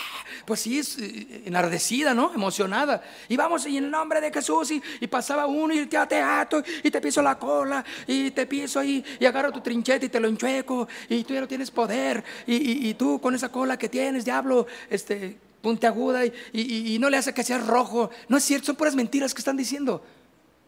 Pues 0.45 0.61
sí, 0.61 0.79
eh, 0.79 1.43
enardecida, 1.45 2.13
¿no? 2.13 2.33
Emocionada. 2.33 3.03
Y 3.27 3.35
vamos 3.35 3.65
y 3.65 3.77
en 3.77 3.85
el 3.85 3.91
nombre 3.91 4.21
de 4.21 4.31
Jesús 4.31 4.71
y, 4.71 5.07
pasaba 5.07 5.47
uno 5.47 5.73
y 5.73 5.85
te 5.85 5.97
ato 5.97 6.61
y 6.83 6.91
te 6.91 7.01
piso 7.01 7.21
la 7.21 7.37
cola 7.37 7.83
y 8.05 8.31
te 8.31 8.45
piso 8.45 8.79
ahí 8.79 9.03
y 9.19 9.25
agarro 9.25 9.51
tu 9.51 9.61
trinchete 9.61 10.07
y 10.07 10.09
te 10.09 10.19
lo 10.19 10.27
enchueco 10.27 10.87
y 11.09 11.23
tú 11.23 11.33
ya 11.33 11.41
no 11.41 11.47
tienes 11.47 11.71
poder 11.71 12.23
y, 12.45 12.93
tú 12.95 13.19
con 13.19 13.33
esa 13.33 13.49
cola 13.49 13.77
que 13.77 13.89
tienes, 13.89 14.25
diablo, 14.25 14.67
este, 14.89 15.37
puntiaguda 15.61 16.25
y, 16.25 16.33
y, 16.53 16.99
no 16.99 17.09
le 17.09 17.17
hace 17.17 17.33
que 17.33 17.43
sea 17.43 17.57
rojo. 17.57 18.09
No 18.27 18.37
es 18.37 18.43
cierto, 18.43 18.67
son 18.67 18.75
puras 18.75 18.95
mentiras 18.95 19.33
que 19.33 19.39
están 19.39 19.57
diciendo. 19.57 20.03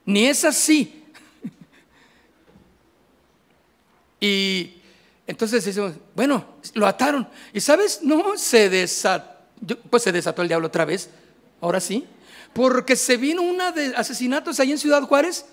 Ni 0.06 0.26
es 0.26 0.46
así. 0.46 1.04
y 4.20 4.74
entonces 5.28 5.66
decimos, 5.66 5.94
bueno, 6.16 6.46
lo 6.74 6.88
ataron. 6.88 7.28
Y 7.54 7.60
sabes, 7.60 8.00
no 8.02 8.38
se 8.38 8.70
desató 8.70 9.37
pues 9.90 10.04
se 10.04 10.12
desató 10.12 10.42
el 10.42 10.48
diablo 10.48 10.68
otra 10.68 10.86
vez, 10.86 11.10
ahora 11.62 11.80
sí, 11.80 12.06
porque 12.54 12.96
se 12.96 13.18
vino 13.18 13.42
una 13.42 13.72
de 13.72 13.96
asesinatos 13.96 14.60
ahí 14.60 14.72
en 14.72 14.78
Ciudad 14.78 15.04
Juárez, 15.04 15.46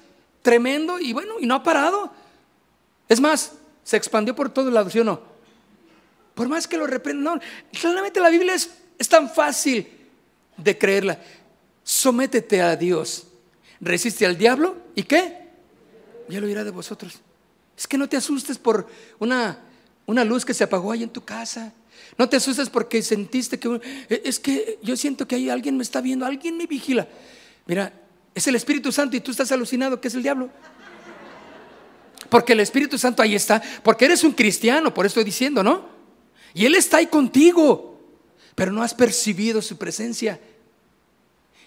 tremendo, 0.43 0.99
y 0.99 1.13
bueno, 1.13 1.35
y 1.41 1.47
no 1.47 1.55
ha 1.55 1.63
parado. 1.63 2.13
Es 3.09 3.21
más, 3.21 3.53
se 3.83 3.97
expandió 3.97 4.35
por 4.35 4.51
todos 4.51 4.73
lados, 4.73 4.93
¿sí 4.93 5.01
o 5.01 5.05
no? 5.05 5.21
Por 6.35 6.49
más 6.49 6.67
que 6.67 6.77
lo 6.77 6.87
reprendan, 6.87 7.25
no, 7.25 7.41
claramente 7.79 8.21
la 8.21 8.31
Biblia 8.31 8.55
es, 8.55 9.09
tan 9.09 9.31
fácil 9.31 9.87
de 10.57 10.77
creerla. 10.77 11.19
Sométete 11.83 12.61
a 12.63 12.75
Dios, 12.77 13.27
resiste 13.81 14.27
al 14.27 14.37
diablo, 14.37 14.77
¿y 14.95 15.05
qué? 15.05 15.45
Ya 16.29 16.41
lo 16.41 16.49
irá 16.49 16.65
de 16.65 16.71
vosotros. 16.71 17.21
Es 17.77 17.87
que 17.87 17.99
no 17.99 18.09
te 18.09 18.17
asustes 18.17 18.57
por 18.57 18.89
una, 19.19 19.59
una 20.07 20.25
luz 20.25 20.45
que 20.45 20.55
se 20.55 20.65
apagó 20.65 20.93
ahí 20.93 21.03
en 21.03 21.11
tu 21.11 21.25
casa. 21.25 21.73
No 22.17 22.29
te 22.29 22.37
asustes 22.37 22.71
porque 22.71 23.03
sentiste 23.03 23.59
que... 23.59 23.81
E, 24.09 24.23
es 24.25 24.39
que 24.39 24.79
yo 24.83 24.97
siento 24.97 25.27
que 25.27 25.35
hay 25.37 25.51
alguien 25.51 25.77
me 25.77 25.83
está 25.83 26.01
viendo, 26.01 26.25
alguien 26.25 26.57
me 26.57 26.67
vigila. 26.67 27.09
Mira, 27.67 27.93
es 28.35 28.47
el 28.47 28.55
Espíritu 28.55 28.93
Santo 28.93 29.17
y 29.17 29.21
tú 29.21 29.31
estás 29.31 29.51
alucinado 29.53 30.01
que 30.01 30.09
es 30.09 30.15
el 30.15 30.23
diablo. 30.23 30.51
Porque 32.29 32.53
el 32.53 32.61
Espíritu 32.61 32.99
Santo 32.99 33.23
ahí 33.23 33.35
está, 33.35 33.63
porque 33.83 34.07
eres 34.07 34.25
un 34.25 34.33
cristiano, 34.33 34.93
por 34.93 35.07
eso 35.07 35.13
estoy 35.13 35.25
diciendo, 35.25 35.63
¿no? 35.63 35.89
Y 36.53 36.65
Él 36.67 36.75
está 36.75 36.99
ahí 36.99 37.07
contigo, 37.07 38.01
pero 38.55 38.73
no 38.73 38.83
has 38.83 38.95
percibido 38.95 39.61
su 39.61 39.77
presencia. 39.77 40.41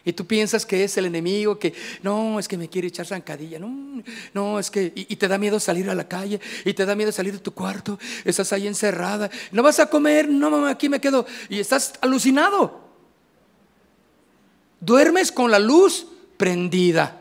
Y 0.08 0.14
tú 0.14 0.26
piensas 0.26 0.66
que 0.66 0.86
es 0.86 0.96
el 0.96 1.06
enemigo, 1.06 1.60
que 1.60 1.74
no, 2.02 2.40
es 2.40 2.48
que 2.48 2.58
me 2.58 2.70
quiere 2.70 2.88
echar 2.88 3.06
zancadilla, 3.06 3.60
no, 3.60 4.02
no, 4.34 4.58
es 4.58 4.72
que, 4.72 4.94
y, 4.96 5.18
te 5.18 5.28
da 5.28 5.38
miedo 5.38 5.60
salir 5.60 5.90
a 5.90 5.96
la 5.96 6.08
calle, 6.08 6.40
y 6.64 6.74
te 6.74 6.86
da 6.86 6.96
miedo 6.96 7.12
salir 7.12 7.34
de 7.34 7.40
tu 7.40 7.54
cuarto, 7.54 8.00
estás 8.24 8.54
ahí 8.54 8.68
encerrada, 8.68 9.30
no 9.52 9.64
vas 9.64 9.82
a 9.82 9.90
comer, 9.90 10.30
no 10.30 10.50
mamá, 10.50 10.70
aquí 10.70 10.88
me 10.88 11.02
quedo, 11.02 11.26
y 11.50 11.60
estás 11.60 11.96
alucinado. 12.00 12.80
Duermes 14.80 15.30
con 15.30 15.52
la 15.52 15.60
luz 15.60 16.08
prendida. 16.38 17.20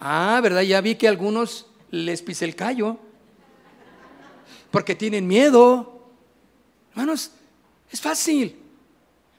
Ah, 0.00 0.40
¿verdad? 0.42 0.62
Ya 0.62 0.80
vi 0.80 0.96
que 0.96 1.06
algunos 1.06 1.66
les 1.92 2.22
pise 2.22 2.44
el 2.44 2.56
callo, 2.56 2.98
porque 4.72 4.96
tienen 4.96 5.28
miedo. 5.28 6.10
Hermanos, 6.90 7.30
es 7.92 8.00
fácil. 8.00 8.56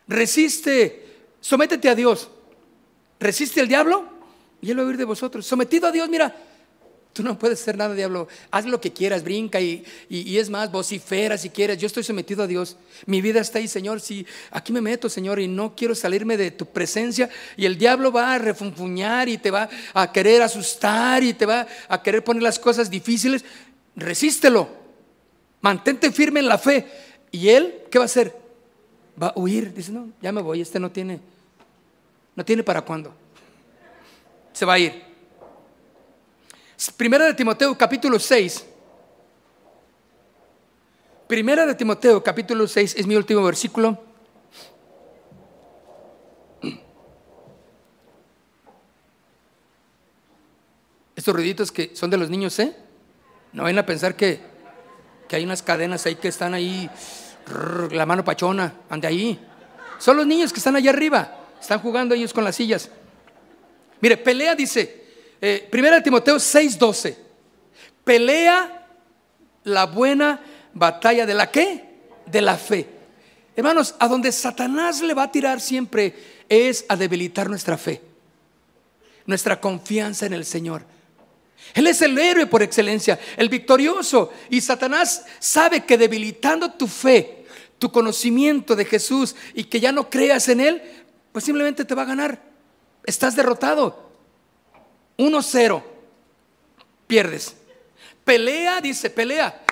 Resiste 0.08 1.07
Sométete 1.48 1.88
a 1.88 1.96
Dios. 1.96 2.28
Resiste 3.22 3.62
al 3.62 3.70
diablo 3.70 4.06
y 4.62 4.70
él 4.70 4.80
va 4.80 4.84
a 4.84 4.86
huir 4.86 4.98
de 4.98 5.06
vosotros. 5.06 5.46
Sometido 5.46 5.88
a 5.88 5.94
Dios, 5.94 6.10
mira, 6.10 6.36
tú 7.14 7.24
no 7.24 7.40
puedes 7.40 7.62
hacer 7.62 7.78
nada, 7.78 7.96
diablo. 7.96 8.28
Haz 8.52 8.66
lo 8.66 8.82
que 8.82 8.92
quieras, 8.92 9.24
brinca 9.24 9.62
y, 9.62 9.86
es 10.10 10.50
más, 10.50 10.70
vocifera 10.70 11.38
si 11.38 11.50
quieres. 11.50 11.78
Yo 11.78 11.88
estoy 11.88 12.04
sometido 12.04 12.44
a 12.44 12.48
Dios. 12.48 12.76
Mi 13.06 13.22
vida 13.22 13.40
está 13.40 13.60
ahí, 13.60 13.70
Señor. 13.70 14.02
Si 14.02 14.26
aquí 14.52 14.74
me 14.74 14.82
meto, 14.82 15.08
Señor, 15.08 15.40
y 15.40 15.48
no 15.48 15.74
quiero 15.74 15.96
salirme 15.96 16.36
de 16.36 16.52
tu 16.52 16.66
presencia, 16.66 17.30
y 17.56 17.66
el 17.66 17.78
diablo 17.78 18.12
va 18.12 18.34
a 18.34 18.40
refunfuñar 18.40 19.30
y 19.30 19.38
te 19.38 19.50
va 19.50 19.70
a 19.94 20.12
querer 20.12 20.42
asustar 20.42 21.24
y 21.24 21.34
te 21.34 21.46
va 21.46 21.66
a 21.88 22.04
querer 22.04 22.26
poner 22.26 22.44
las 22.44 22.60
cosas 22.60 22.90
difíciles, 22.90 23.46
resístelo. 23.96 24.68
Mantente 25.62 26.12
firme 26.12 26.42
en 26.42 26.50
la 26.50 26.58
fe. 26.58 26.86
¿Y 27.32 27.48
él 27.48 27.84
qué 27.90 28.00
va 28.00 28.04
a 28.04 28.08
hacer? 28.08 28.48
va 29.22 29.28
a 29.28 29.40
huir. 29.40 29.74
Dice, 29.74 29.92
no, 29.92 30.10
ya 30.22 30.32
me 30.32 30.42
voy, 30.42 30.62
este 30.62 30.80
no 30.80 30.92
tiene, 30.92 31.20
no 32.38 32.46
tiene 32.46 32.64
para 32.64 32.84
cuándo. 32.84 33.12
Se 34.54 34.64
va 34.64 34.74
a 34.74 34.80
ir. 34.80 35.04
Primera 36.96 37.26
de 37.26 37.34
Timoteo 37.34 37.76
capítulo 37.76 38.20
6. 38.20 38.64
Primera 41.28 41.66
de 41.66 41.74
Timoteo 41.74 42.24
capítulo 42.24 42.68
6 42.68 42.96
es 42.96 43.08
mi 43.08 43.16
último 43.16 43.44
versículo. 43.44 43.98
Estos 51.16 51.36
ruiditos 51.36 51.72
que 51.72 51.96
son 51.96 52.12
de 52.12 52.18
los 52.18 52.30
niños, 52.30 52.60
¿eh? 52.60 52.76
No 53.52 53.64
vayan 53.64 53.80
a 53.80 53.86
pensar 53.88 54.16
que, 54.16 54.40
que 55.28 55.36
hay 55.36 55.44
unas 55.44 55.64
cadenas 55.64 56.06
ahí 56.06 56.14
que 56.14 56.28
están 56.28 56.54
ahí 56.54 56.88
la 57.90 58.06
mano 58.06 58.24
pachona, 58.24 58.76
ande 58.92 59.08
ahí. 59.08 59.40
Son 59.98 60.16
los 60.16 60.28
niños 60.28 60.54
que 60.54 60.60
están 60.60 60.76
allá 60.76 60.92
arriba, 60.92 61.47
están 61.60 61.80
jugando 61.80 62.16
ellos 62.16 62.34
con 62.34 62.44
las 62.44 62.56
sillas. 62.56 62.90
Mire, 64.02 64.18
pelea 64.18 64.56
dice, 64.56 65.04
eh, 65.42 65.68
primera 65.70 66.02
Timoteo 66.02 66.38
6:12, 66.38 67.18
pelea 68.04 68.88
la 69.64 69.86
buena 69.86 70.42
batalla 70.74 71.26
de 71.26 71.34
la 71.34 71.52
qué? 71.52 71.84
De 72.26 72.42
la 72.42 72.58
fe. 72.58 72.88
Hermanos, 73.56 73.96
a 74.00 74.08
donde 74.08 74.32
Satanás 74.32 75.02
le 75.02 75.14
va 75.14 75.24
a 75.24 75.32
tirar 75.32 75.60
siempre 75.60 76.14
es 76.48 76.86
a 76.88 76.96
debilitar 76.96 77.50
nuestra 77.50 77.78
fe, 77.78 78.02
nuestra 79.26 79.60
confianza 79.60 80.26
en 80.26 80.34
el 80.34 80.46
Señor. 80.46 80.86
Él 81.74 81.88
es 81.88 82.02
el 82.02 82.18
héroe 82.18 82.46
por 82.46 82.62
excelencia, 82.62 83.20
el 83.36 83.50
victorioso. 83.50 84.32
Y 84.50 84.62
Satanás 84.62 85.26
sabe 85.40 85.86
que 85.86 85.98
debilitando 85.98 86.72
tu 86.72 86.88
fe, 86.88 87.46
tu 87.80 87.92
conocimiento 87.92 88.76
de 88.76 88.86
Jesús 88.86 89.36
y 89.54 89.66
que 89.66 89.80
ya 89.80 89.92
no 89.92 90.10
creas 90.10 90.48
en 90.50 90.62
Él, 90.62 90.82
pues 91.38 91.46
simplemente 91.46 91.86
te 91.86 91.94
va 91.94 92.02
a 92.02 92.06
ganar. 92.06 92.42
Estás 93.04 93.36
derrotado. 93.36 94.10
1-0. 95.20 95.84
Pierdes. 97.06 97.56
Pelea, 98.26 98.82
dice, 98.82 99.12
pelea. 99.12 99.64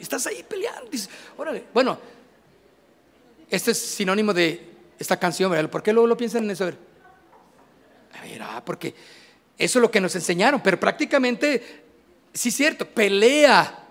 Estás 0.00 0.26
ahí 0.28 0.42
peleando. 0.48 0.90
órale. 1.36 1.64
Bueno, 1.74 1.98
este 3.50 3.72
es 3.72 3.78
sinónimo 3.78 4.32
de 4.32 4.66
esta 4.98 5.18
canción. 5.18 5.68
¿Por 5.68 5.82
qué 5.82 5.92
luego 5.92 6.06
lo 6.06 6.16
piensan 6.16 6.44
en 6.44 6.52
eso? 6.52 6.64
A 6.64 6.68
ver, 6.68 6.78
a 8.14 8.22
ver 8.22 8.42
ah, 8.42 8.62
porque 8.64 8.94
eso 9.58 9.78
es 9.78 9.82
lo 9.82 9.90
que 9.90 10.00
nos 10.00 10.14
enseñaron, 10.14 10.62
pero 10.62 10.80
prácticamente, 10.80 11.82
sí 12.32 12.48
es 12.48 12.56
cierto, 12.56 12.88
pelea 12.88 13.82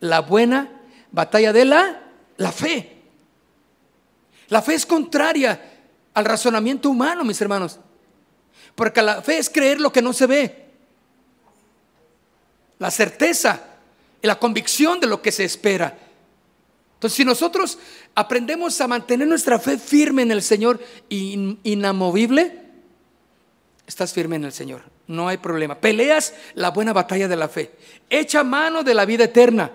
la 0.00 0.20
buena 0.20 0.68
batalla 1.10 1.52
de 1.52 1.64
la, 1.64 2.02
la 2.36 2.52
fe. 2.52 2.96
La 4.48 4.62
fe 4.62 4.74
es 4.74 4.86
contraria 4.86 5.60
al 6.14 6.24
razonamiento 6.24 6.90
humano, 6.90 7.24
mis 7.24 7.40
hermanos, 7.40 7.78
porque 8.74 9.02
la 9.02 9.22
fe 9.22 9.38
es 9.38 9.50
creer 9.50 9.80
lo 9.80 9.92
que 9.92 10.02
no 10.02 10.12
se 10.12 10.26
ve, 10.26 10.66
la 12.78 12.90
certeza 12.90 13.62
y 14.22 14.26
la 14.26 14.38
convicción 14.38 15.00
de 15.00 15.06
lo 15.06 15.20
que 15.20 15.32
se 15.32 15.44
espera. 15.44 15.96
Entonces, 16.94 17.16
si 17.16 17.24
nosotros 17.24 17.78
aprendemos 18.14 18.80
a 18.80 18.88
mantener 18.88 19.28
nuestra 19.28 19.60
fe 19.60 19.78
firme 19.78 20.22
en 20.22 20.32
el 20.32 20.42
Señor, 20.42 20.80
inamovible, 21.08 22.60
estás 23.86 24.12
firme 24.12 24.36
en 24.36 24.44
el 24.44 24.52
Señor. 24.52 24.82
No 25.06 25.28
hay 25.28 25.36
problema. 25.36 25.76
Peleas 25.76 26.34
la 26.54 26.70
buena 26.70 26.92
batalla 26.92 27.28
de 27.28 27.36
la 27.36 27.48
fe. 27.48 27.70
Echa 28.10 28.42
mano 28.42 28.82
de 28.82 28.94
la 28.94 29.04
vida 29.04 29.24
eterna, 29.24 29.70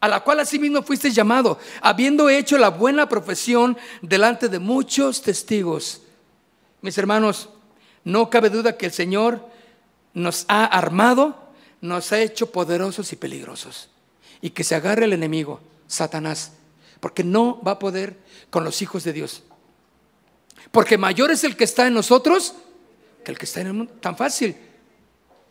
a 0.00 0.08
la 0.08 0.20
cual 0.20 0.40
asimismo 0.40 0.82
fuiste 0.82 1.10
llamado, 1.10 1.58
habiendo 1.80 2.28
hecho 2.28 2.58
la 2.58 2.70
buena 2.70 3.08
profesión 3.08 3.76
delante 4.02 4.48
de 4.48 4.58
muchos 4.58 5.22
testigos. 5.22 6.02
Mis 6.82 6.98
hermanos, 6.98 7.48
no 8.04 8.30
cabe 8.30 8.50
duda 8.50 8.76
que 8.76 8.86
el 8.86 8.92
Señor 8.92 9.48
nos 10.14 10.44
ha 10.48 10.64
armado, 10.64 11.50
nos 11.80 12.12
ha 12.12 12.20
hecho 12.20 12.50
poderosos 12.52 13.12
y 13.12 13.16
peligrosos. 13.16 13.88
Y 14.40 14.50
que 14.50 14.64
se 14.64 14.74
agarre 14.74 15.06
el 15.06 15.12
enemigo, 15.12 15.60
Satanás, 15.86 16.52
porque 17.00 17.24
no 17.24 17.60
va 17.62 17.72
a 17.72 17.78
poder 17.78 18.18
con 18.50 18.64
los 18.64 18.82
hijos 18.82 19.02
de 19.04 19.12
Dios. 19.12 19.42
Porque 20.70 20.98
mayor 20.98 21.30
es 21.30 21.42
el 21.44 21.56
que 21.56 21.64
está 21.64 21.86
en 21.86 21.94
nosotros 21.94 22.54
que 23.26 23.32
el 23.32 23.38
que 23.38 23.44
está 23.44 23.60
en 23.60 23.66
el 23.66 23.72
mundo, 23.72 23.92
tan 24.00 24.16
fácil. 24.16 24.54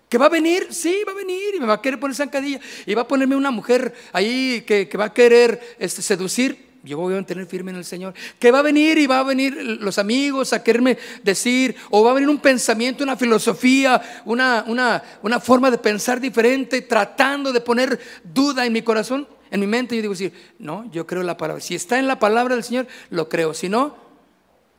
¿Que 0.09 0.17
va 0.17 0.27
a 0.27 0.29
venir? 0.29 0.67
Sí, 0.71 1.03
va 1.07 1.11
a 1.11 1.15
venir 1.15 1.55
y 1.55 1.59
me 1.59 1.65
va 1.65 1.75
a 1.75 1.81
querer 1.81 1.99
poner 1.99 2.15
zancadilla. 2.15 2.59
Y 2.85 2.93
va 2.93 3.03
a 3.03 3.07
ponerme 3.07 3.35
una 3.35 3.51
mujer 3.51 3.93
ahí 4.13 4.63
que, 4.65 4.89
va 4.97 5.05
a 5.05 5.13
querer 5.13 5.75
este, 5.79 6.01
seducir. 6.01 6.65
Yo 6.83 6.99
voy 6.99 7.13
a 7.13 7.15
mantener 7.15 7.47
firme 7.47 7.71
en 7.71 7.77
el 7.77 7.85
Señor. 7.85 8.13
Que 8.37 8.51
va 8.51 8.59
a 8.59 8.61
venir 8.61 8.99
y 8.99 9.07
va 9.07 9.19
a 9.19 9.23
venir 9.23 9.55
los 9.55 9.97
amigos 9.97 10.53
a 10.53 10.63
quererme 10.63 10.97
decir. 11.23 11.75
O 11.89 12.03
va 12.03 12.11
a 12.11 12.13
venir 12.13 12.29
un 12.29 12.37
pensamiento, 12.37 13.03
una 13.03 13.17
filosofía, 13.17 14.21
una, 14.25 14.63
una, 14.67 15.03
una 15.23 15.39
forma 15.39 15.71
de 15.71 15.79
pensar 15.79 16.21
diferente, 16.21 16.83
tratando 16.83 17.51
de 17.51 17.61
poner 17.61 17.99
duda 18.23 18.65
en 18.65 18.73
mi 18.73 18.83
corazón, 18.83 19.27
en 19.49 19.59
mi 19.59 19.67
mente. 19.67 19.95
Yo 19.95 20.03
digo, 20.03 20.13
decir, 20.13 20.33
no, 20.59 20.89
yo 20.91 21.07
creo 21.07 21.23
la 21.23 21.37
palabra. 21.37 21.61
Si 21.61 21.73
está 21.73 21.97
en 21.97 22.07
la 22.07 22.19
palabra 22.19 22.53
del 22.53 22.63
Señor, 22.63 22.85
lo 23.09 23.27
creo. 23.27 23.55
Si 23.55 23.69
no, 23.69 23.95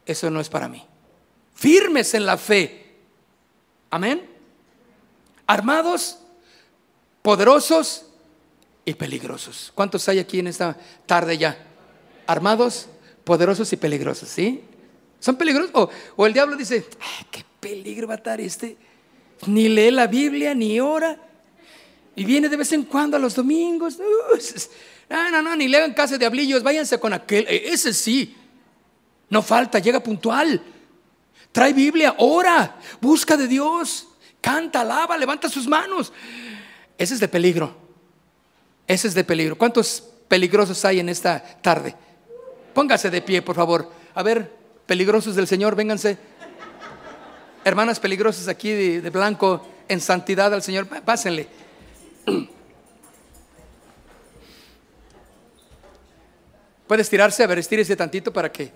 eso 0.07 0.31
no 0.31 0.41
es 0.41 0.49
para 0.49 0.69
mí. 0.69 0.85
Firmes 1.55 2.15
en 2.15 2.27
la 2.27 2.37
fe 2.37 2.87
Amén. 3.91 4.36
Armados, 5.47 6.19
poderosos 7.23 8.07
y 8.85 8.95
peligrosos. 8.95 9.73
¿Cuántos 9.75 10.09
hay 10.09 10.19
aquí 10.19 10.39
en 10.41 10.49
esta 10.49 10.77
tarde 11.07 11.39
ya? 11.39 11.57
Armados, 12.27 12.89
poderosos 13.25 13.73
y 13.73 13.77
peligrosos, 13.77 14.29
¿sí? 14.29 14.63
¿Son 15.21 15.37
peligrosos? 15.37 15.71
O, 16.17 16.27
el 16.27 16.33
diablo 16.33 16.57
dice, 16.57 16.87
qué 17.31 17.45
peligro 17.61 18.07
va 18.07 18.15
a 18.15 18.17
estar 18.19 18.41
este. 18.41 18.77
Ni 19.47 19.69
lee 19.69 19.91
la 19.91 20.07
Biblia, 20.07 20.55
ni 20.55 20.81
ora. 20.81 21.19
Y 22.15 22.25
viene 22.25 22.49
de 22.49 22.57
vez 22.57 22.73
en 22.73 22.85
cuando 22.85 23.17
a 23.17 23.21
los 23.21 23.35
domingos. 23.35 23.99
No, 25.09 25.31
no, 25.31 25.43
no, 25.43 25.55
ni 25.55 25.69
le 25.69 25.79
hagan 25.79 25.95
casa 25.95 26.15
de 26.15 26.19
diablillos, 26.19 26.63
váyanse 26.63 26.99
con 26.99 27.13
aquel. 27.13 27.47
E, 27.49 27.73
ese 27.73 27.93
sí. 27.93 28.35
No 29.29 29.43
falta, 29.43 29.79
llega 29.79 30.03
puntual. 30.03 30.63
Trae 31.53 31.73
Biblia, 31.73 32.15
ora, 32.19 32.77
busca 33.01 33.37
de 33.37 33.49
Dios, 33.49 34.09
canta, 34.41 34.81
alaba, 34.83 35.17
levanta 35.17 35.49
sus 35.49 35.67
manos. 35.67 36.13
Ese 36.99 37.15
es 37.15 37.21
de 37.21 37.29
peligro. 37.29 37.77
Ese 38.87 39.09
es 39.09 39.15
de 39.15 39.25
peligro. 39.25 39.57
¿Cuántos 39.59 40.03
peligrosos 40.29 40.85
hay 40.85 41.01
en 41.01 41.09
esta 41.09 41.43
tarde? 41.61 41.95
Póngase 42.75 43.11
de 43.11 43.23
pie, 43.23 43.43
por 43.43 43.57
favor. 43.57 43.91
A 44.15 44.23
ver, 44.23 44.53
peligrosos 44.87 45.35
del 45.35 45.47
Señor, 45.47 45.75
vénganse. 45.75 46.19
Hermanas 47.65 47.99
peligrosas 47.99 48.49
aquí 48.49 48.71
de, 48.71 49.11
blanco, 49.11 49.67
en 49.89 50.01
santidad 50.01 50.55
al 50.55 50.63
Señor, 50.63 50.87
pásenle. 50.87 51.49
Puedes 56.87 57.11
tirarse, 57.11 57.43
a 57.43 57.49
ver, 57.49 57.59
estírese 57.59 57.97
tantito 57.97 58.33
para 58.33 58.53
que 58.53 58.71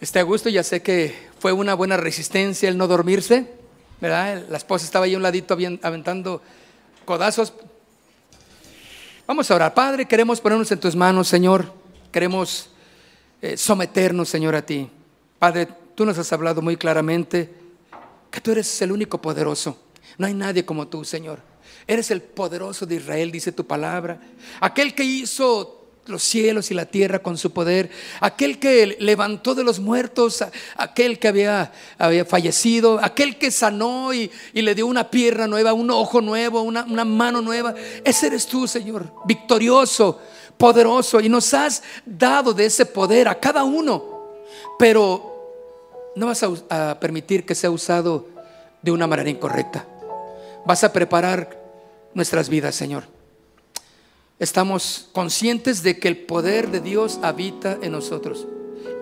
esté 0.00 0.18
a 0.18 0.22
gusto. 0.22 0.48
Ya 0.48 0.62
sé 0.62 0.80
que 0.80 1.28
fue 1.38 1.52
una 1.52 1.74
buena 1.74 1.98
resistencia 1.98 2.70
el 2.70 2.78
no 2.78 2.88
dormirse, 2.88 3.59
¿verdad? 4.00 4.44
La 4.48 4.56
esposa 4.56 4.84
estaba 4.84 5.04
ahí 5.04 5.14
a 5.14 5.16
un 5.16 5.22
ladito 5.22 5.56
aventando 5.82 6.42
codazos. 7.04 7.52
Vamos 9.26 9.50
a 9.50 9.54
orar. 9.54 9.74
Padre, 9.74 10.06
queremos 10.06 10.40
ponernos 10.40 10.70
en 10.72 10.80
tus 10.80 10.96
manos, 10.96 11.28
Señor. 11.28 11.72
Queremos 12.10 12.70
eh, 13.42 13.56
someternos, 13.56 14.28
Señor, 14.28 14.54
a 14.54 14.62
ti. 14.62 14.90
Padre, 15.38 15.68
tú 15.94 16.04
nos 16.04 16.18
has 16.18 16.32
hablado 16.32 16.62
muy 16.62 16.76
claramente 16.76 17.54
que 18.30 18.40
tú 18.40 18.52
eres 18.52 18.82
el 18.82 18.92
único 18.92 19.20
poderoso. 19.20 19.78
No 20.18 20.26
hay 20.26 20.34
nadie 20.34 20.64
como 20.64 20.88
tú, 20.88 21.04
Señor. 21.04 21.40
Eres 21.86 22.10
el 22.10 22.22
poderoso 22.22 22.86
de 22.86 22.96
Israel, 22.96 23.30
dice 23.30 23.52
tu 23.52 23.66
palabra. 23.66 24.20
Aquel 24.60 24.94
que 24.94 25.04
hizo 25.04 25.79
los 26.10 26.22
cielos 26.22 26.70
y 26.70 26.74
la 26.74 26.86
tierra 26.86 27.20
con 27.20 27.38
su 27.38 27.52
poder, 27.52 27.90
aquel 28.20 28.58
que 28.58 28.96
levantó 28.98 29.54
de 29.54 29.64
los 29.64 29.80
muertos, 29.80 30.44
aquel 30.76 31.18
que 31.18 31.28
había, 31.28 31.72
había 31.98 32.24
fallecido, 32.24 32.98
aquel 33.02 33.38
que 33.38 33.50
sanó 33.50 34.12
y, 34.12 34.30
le 34.52 34.74
dio 34.74 34.86
una 34.86 35.10
pierna 35.10 35.46
nueva, 35.46 35.72
un 35.72 35.90
ojo 35.90 36.20
nuevo, 36.20 36.62
una, 36.62 36.84
una 36.84 37.04
mano 37.04 37.40
nueva. 37.40 37.74
Ese 38.04 38.26
eres 38.26 38.46
tú, 38.46 38.66
Señor, 38.66 39.12
victorioso, 39.24 40.20
poderoso, 40.58 41.20
y 41.20 41.28
nos 41.28 41.54
has 41.54 41.82
dado 42.04 42.52
de 42.52 42.66
ese 42.66 42.84
poder 42.84 43.28
a 43.28 43.38
cada 43.38 43.64
uno, 43.64 44.34
pero 44.78 46.12
no 46.16 46.26
vas 46.26 46.42
a, 46.42 46.90
a 46.90 47.00
permitir 47.00 47.46
que 47.46 47.54
sea 47.54 47.70
usado 47.70 48.26
de 48.82 48.90
una 48.90 49.06
manera 49.06 49.30
incorrecta. 49.30 49.86
Vas 50.66 50.84
a 50.84 50.92
preparar 50.92 51.58
nuestras 52.14 52.48
vidas, 52.48 52.74
Señor 52.74 53.19
estamos 54.40 55.08
conscientes 55.12 55.82
de 55.82 55.98
que 55.98 56.08
el 56.08 56.16
poder 56.16 56.70
de 56.70 56.80
Dios 56.80 57.20
habita 57.22 57.78
en 57.82 57.92
nosotros. 57.92 58.46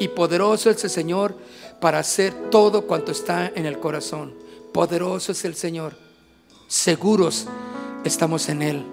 Y 0.00 0.08
poderoso 0.08 0.68
es 0.68 0.82
el 0.84 0.90
Señor 0.90 1.36
para 1.80 2.00
hacer 2.00 2.50
todo 2.50 2.86
cuanto 2.86 3.12
está 3.12 3.50
en 3.54 3.64
el 3.64 3.78
corazón. 3.78 4.34
Poderoso 4.72 5.32
es 5.32 5.44
el 5.44 5.54
Señor. 5.54 5.96
Seguros 6.66 7.46
estamos 8.04 8.48
en 8.48 8.62
Él. 8.62 8.84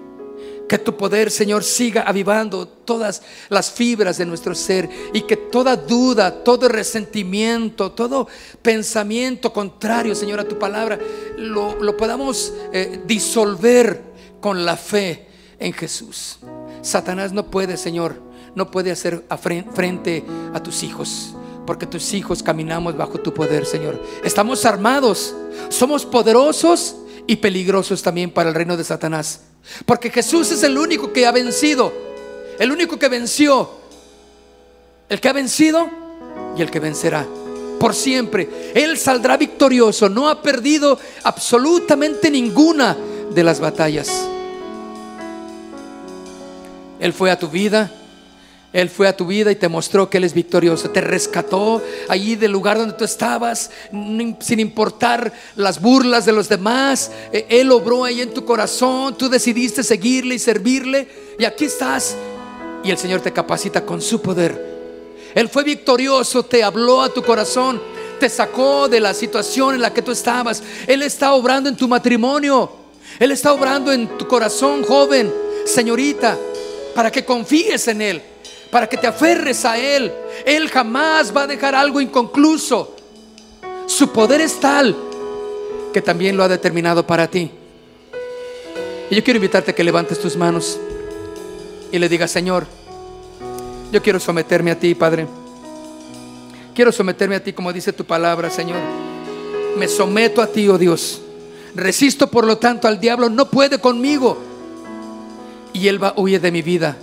Que 0.68 0.78
tu 0.78 0.96
poder, 0.96 1.30
Señor, 1.30 1.62
siga 1.62 2.02
avivando 2.02 2.66
todas 2.66 3.22
las 3.48 3.70
fibras 3.70 4.18
de 4.18 4.26
nuestro 4.26 4.54
ser 4.54 4.88
y 5.12 5.22
que 5.22 5.36
toda 5.36 5.76
duda, 5.76 6.42
todo 6.42 6.68
resentimiento, 6.68 7.92
todo 7.92 8.26
pensamiento 8.62 9.52
contrario, 9.52 10.14
Señor, 10.14 10.40
a 10.40 10.48
tu 10.48 10.58
palabra, 10.58 10.98
lo, 11.36 11.96
podamos 11.96 12.52
eh, 12.72 13.00
disolver 13.06 14.02
con 14.40 14.64
la 14.64 14.76
fe 14.76 15.25
en 15.58 15.72
Jesús. 15.72 16.38
Satanás 16.82 17.32
no 17.32 17.46
puede, 17.50 17.76
Señor, 17.76 18.20
no 18.54 18.70
puede 18.70 18.90
hacer 18.90 19.24
frente 19.74 20.24
a 20.54 20.62
tus 20.62 20.82
hijos, 20.82 21.34
porque 21.66 21.86
tus 21.86 22.14
hijos 22.14 22.42
caminamos 22.42 22.96
bajo 22.96 23.18
tu 23.20 23.34
poder, 23.34 23.66
Señor. 23.66 24.02
Estamos 24.24 24.64
armados, 24.64 25.34
somos 25.68 26.04
poderosos 26.04 26.96
y 27.26 27.36
peligrosos 27.36 28.02
también 28.02 28.30
para 28.30 28.48
el 28.48 28.54
reino 28.54 28.76
de 28.76 28.84
Satanás, 28.84 29.40
porque 29.84 30.10
Jesús 30.10 30.50
es 30.52 30.62
el 30.62 30.78
único 30.78 31.12
que 31.12 31.26
ha 31.26 31.32
vencido, 31.32 31.92
el 32.58 32.70
único 32.70 32.98
que 32.98 33.08
venció, 33.08 33.70
el 35.08 35.20
que 35.20 35.28
ha 35.28 35.32
vencido 35.32 35.88
y 36.56 36.62
el 36.62 36.70
que 36.70 36.80
vencerá 36.80 37.26
por 37.78 37.94
siempre. 37.94 38.72
Él 38.74 38.96
saldrá 38.96 39.36
victorioso, 39.36 40.08
no 40.08 40.28
ha 40.28 40.42
perdido 40.42 40.98
absolutamente 41.24 42.30
ninguna 42.30 42.96
de 43.30 43.44
las 43.44 43.60
batallas. 43.60 44.28
Él 47.00 47.12
fue 47.12 47.30
a 47.30 47.38
tu 47.38 47.48
vida. 47.48 47.90
Él 48.72 48.90
fue 48.90 49.08
a 49.08 49.16
tu 49.16 49.24
vida 49.26 49.50
y 49.50 49.56
te 49.56 49.70
mostró 49.70 50.10
que 50.10 50.18
Él 50.18 50.24
es 50.24 50.34
victorioso. 50.34 50.90
Te 50.90 51.00
rescató 51.00 51.82
allí 52.08 52.36
del 52.36 52.52
lugar 52.52 52.76
donde 52.76 52.94
tú 52.94 53.04
estabas, 53.04 53.70
sin 54.40 54.60
importar 54.60 55.32
las 55.54 55.80
burlas 55.80 56.26
de 56.26 56.32
los 56.32 56.48
demás. 56.48 57.10
E, 57.32 57.46
Él 57.48 57.70
obró 57.72 58.04
ahí 58.04 58.20
en 58.20 58.34
tu 58.34 58.44
corazón. 58.44 59.16
Tú 59.16 59.30
decidiste 59.30 59.82
seguirle 59.82 60.34
y 60.34 60.38
servirle. 60.38 61.08
Y 61.38 61.44
aquí 61.44 61.64
estás. 61.64 62.16
Y 62.84 62.90
el 62.90 62.98
Señor 62.98 63.20
te 63.20 63.32
capacita 63.32 63.82
con 63.84 64.02
su 64.02 64.20
poder. 64.20 64.76
Él 65.34 65.48
fue 65.48 65.64
victorioso, 65.64 66.42
te 66.42 66.62
habló 66.62 67.02
a 67.02 67.08
tu 67.08 67.22
corazón, 67.22 67.80
te 68.20 68.28
sacó 68.28 68.88
de 68.88 69.00
la 69.00 69.14
situación 69.14 69.74
en 69.74 69.80
la 69.82 69.92
que 69.92 70.02
tú 70.02 70.12
estabas. 70.12 70.62
Él 70.86 71.02
está 71.02 71.32
obrando 71.32 71.70
en 71.70 71.76
tu 71.76 71.88
matrimonio. 71.88 72.70
Él 73.18 73.30
está 73.30 73.54
obrando 73.54 73.90
en 73.90 74.18
tu 74.18 74.26
corazón, 74.28 74.82
joven, 74.82 75.32
señorita 75.64 76.36
para 76.96 77.12
que 77.12 77.26
confíes 77.26 77.86
en 77.88 78.00
Él, 78.00 78.22
para 78.70 78.88
que 78.88 78.96
te 78.96 79.06
aferres 79.06 79.66
a 79.66 79.78
Él. 79.78 80.10
Él 80.46 80.70
jamás 80.70 81.36
va 81.36 81.42
a 81.42 81.46
dejar 81.46 81.74
algo 81.74 82.00
inconcluso. 82.00 82.96
Su 83.86 84.10
poder 84.10 84.40
es 84.40 84.58
tal 84.58 84.96
que 85.92 86.00
también 86.00 86.38
lo 86.38 86.42
ha 86.42 86.48
determinado 86.48 87.06
para 87.06 87.28
ti. 87.28 87.50
Y 89.10 89.14
yo 89.14 89.22
quiero 89.22 89.36
invitarte 89.36 89.72
a 89.72 89.74
que 89.74 89.84
levantes 89.84 90.18
tus 90.18 90.36
manos 90.38 90.80
y 91.92 91.98
le 91.98 92.08
digas, 92.08 92.30
Señor, 92.30 92.66
yo 93.92 94.02
quiero 94.02 94.18
someterme 94.18 94.70
a 94.70 94.78
ti, 94.78 94.94
Padre. 94.94 95.26
Quiero 96.74 96.90
someterme 96.92 97.36
a 97.36 97.44
ti 97.44 97.52
como 97.52 97.74
dice 97.74 97.92
tu 97.92 98.06
palabra, 98.06 98.48
Señor. 98.48 98.78
Me 99.76 99.86
someto 99.86 100.40
a 100.40 100.46
ti, 100.46 100.66
oh 100.70 100.78
Dios. 100.78 101.20
Resisto, 101.74 102.30
por 102.30 102.46
lo 102.46 102.56
tanto, 102.56 102.88
al 102.88 102.98
diablo. 102.98 103.28
No 103.28 103.50
puede 103.50 103.78
conmigo 103.78 104.55
y 105.76 105.88
Él 105.88 106.02
va 106.02 106.08
a 106.08 106.20
huir 106.20 106.40
de 106.40 106.50
mi 106.50 106.62
vida, 106.62 106.96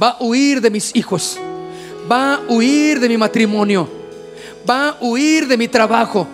va 0.00 0.10
a 0.10 0.22
huir 0.22 0.60
de 0.60 0.70
mis 0.70 0.94
hijos, 0.94 1.38
va 2.10 2.34
a 2.34 2.40
huir 2.48 3.00
de 3.00 3.08
mi 3.08 3.16
matrimonio, 3.16 3.88
va 4.68 4.90
a 4.90 4.96
huir 5.00 5.48
de 5.48 5.56
mi 5.56 5.68
trabajo, 5.68 6.26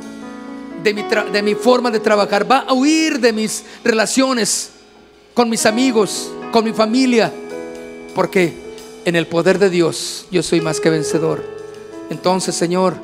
de 0.83 1.43
mi, 1.43 1.55
forma 1.55 1.91
de 1.91 2.01
trabajar, 2.01 2.51
va 2.51 2.59
a 2.61 2.73
huir 2.73 3.21
de 3.21 3.33
mis 3.33 3.65
relaciones 3.85 4.71
con 5.33 5.49
mis 5.49 5.65
amigos, 5.65 6.31
con 6.53 6.65
mi 6.65 6.73
familia, 6.73 7.33
porque 8.15 8.53
en 9.05 9.15
el 9.15 9.29
poder 9.29 9.59
de 9.59 9.71
Dios 9.71 10.27
yo 10.31 10.43
soy 10.43 10.61
más 10.61 10.81
que 10.81 10.91
vencedor. 10.91 11.45
Entonces, 12.11 12.55
Señor, 12.55 12.97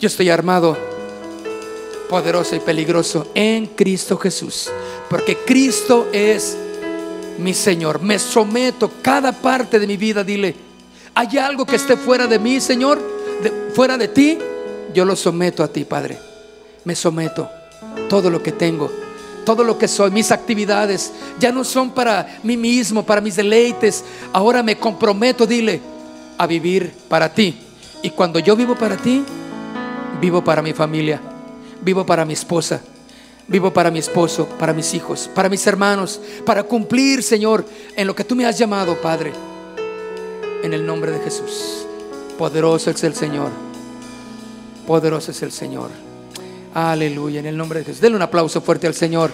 yo 0.00 0.08
estoy 0.08 0.30
armado, 0.30 0.76
poderoso 2.08 2.56
y 2.56 2.60
peligroso 2.60 3.28
en 3.34 3.66
Cristo 3.66 4.16
Jesús, 4.18 4.68
porque 5.08 5.36
Cristo 5.36 6.08
es 6.12 6.56
mi 7.38 7.54
Señor. 7.54 8.00
Me 8.02 8.18
someto 8.18 8.90
cada 9.02 9.32
parte 9.32 9.78
de 9.78 9.86
mi 9.86 9.96
vida. 9.96 10.24
Dile, 10.24 10.54
¿hay 11.14 11.38
algo 11.38 11.66
que 11.66 11.76
esté 11.76 11.96
fuera 11.96 12.26
de 12.26 12.38
mí, 12.38 12.60
Señor? 12.60 13.22
fuera 13.74 13.96
de 13.96 14.08
ti, 14.08 14.38
yo 14.94 15.04
lo 15.04 15.16
someto 15.16 15.62
a 15.62 15.68
ti, 15.68 15.84
Padre. 15.84 16.18
Me 16.84 16.94
someto. 16.94 17.48
Todo 18.08 18.30
lo 18.30 18.42
que 18.42 18.52
tengo, 18.52 18.90
todo 19.44 19.64
lo 19.64 19.78
que 19.78 19.88
soy, 19.88 20.10
mis 20.10 20.30
actividades, 20.30 21.12
ya 21.40 21.50
no 21.50 21.64
son 21.64 21.90
para 21.90 22.38
mí 22.42 22.56
mismo, 22.56 23.04
para 23.04 23.20
mis 23.20 23.36
deleites. 23.36 24.04
Ahora 24.32 24.62
me 24.62 24.78
comprometo, 24.78 25.46
dile, 25.46 25.80
a 26.38 26.46
vivir 26.46 26.92
para 27.08 27.32
ti. 27.32 27.58
Y 28.02 28.10
cuando 28.10 28.38
yo 28.38 28.54
vivo 28.56 28.74
para 28.76 28.96
ti, 28.96 29.24
vivo 30.20 30.44
para 30.44 30.62
mi 30.62 30.72
familia, 30.72 31.20
vivo 31.80 32.04
para 32.04 32.24
mi 32.24 32.34
esposa, 32.34 32.80
Vivo 33.48 33.72
para 33.72 33.90
mi 33.90 33.98
esposo, 33.98 34.46
para 34.58 34.72
mis 34.72 34.94
hijos, 34.94 35.28
para 35.34 35.48
mis 35.48 35.66
hermanos, 35.66 36.20
para 36.46 36.62
cumplir, 36.62 37.22
Señor, 37.22 37.64
en 37.96 38.06
lo 38.06 38.14
que 38.14 38.24
tú 38.24 38.34
me 38.34 38.46
has 38.46 38.58
llamado, 38.58 39.00
Padre. 39.00 39.32
En 40.62 40.72
el 40.72 40.86
nombre 40.86 41.10
de 41.10 41.18
Jesús. 41.20 41.86
Poderoso 42.38 42.90
es 42.90 43.02
el 43.04 43.14
Señor. 43.14 43.50
Poderoso 44.86 45.32
es 45.32 45.42
el 45.42 45.52
Señor. 45.52 45.90
Aleluya, 46.74 47.40
en 47.40 47.46
el 47.46 47.56
nombre 47.56 47.80
de 47.80 47.84
Jesús. 47.86 48.00
Denle 48.00 48.16
un 48.16 48.22
aplauso 48.22 48.60
fuerte 48.60 48.86
al 48.86 48.94
Señor. 48.94 49.30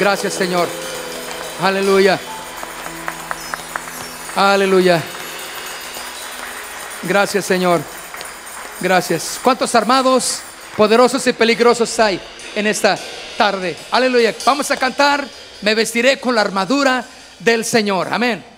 Gracias, 0.00 0.32
Señor. 0.32 0.66
Aleluya. 1.62 2.18
Aleluya. 4.34 5.02
Gracias, 7.04 7.44
Señor. 7.44 7.80
Gracias. 8.82 9.38
¿Cuántos 9.40 9.72
armados, 9.76 10.40
poderosos 10.76 11.24
y 11.28 11.32
peligrosos 11.32 12.00
hay 12.00 12.20
en 12.56 12.66
esta 12.66 12.98
tarde? 13.38 13.76
Aleluya. 13.92 14.34
Vamos 14.44 14.72
a 14.72 14.76
cantar. 14.76 15.24
Me 15.60 15.76
vestiré 15.76 16.18
con 16.18 16.34
la 16.34 16.40
armadura 16.40 17.04
del 17.38 17.64
Señor. 17.64 18.08
Amén. 18.12 18.51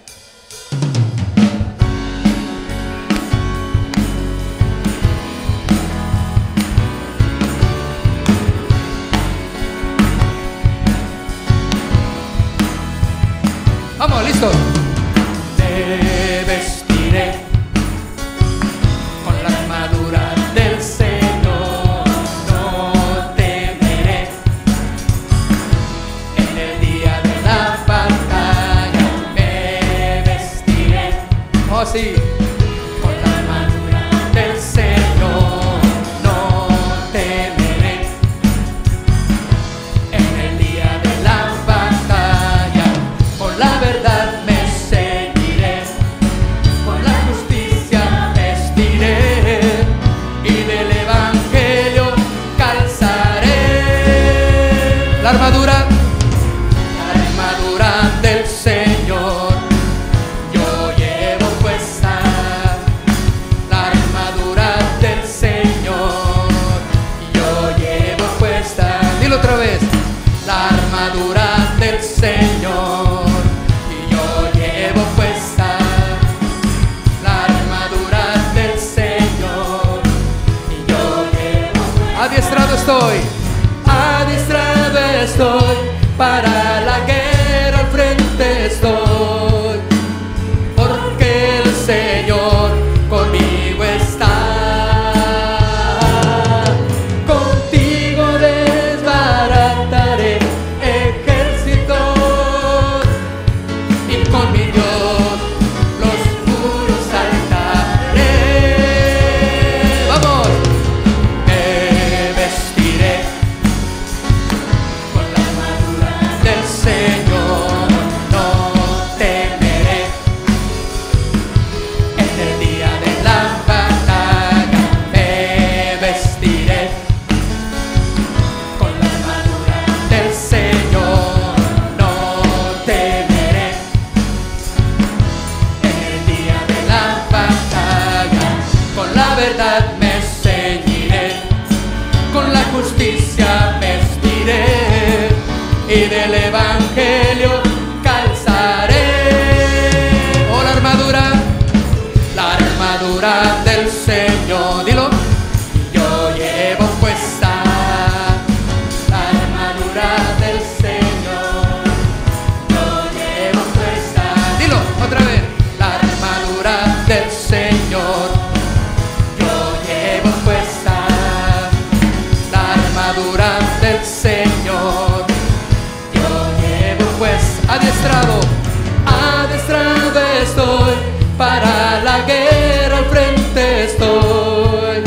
al 182.14 183.04
frente 183.06 183.84
estoy, 183.84 185.02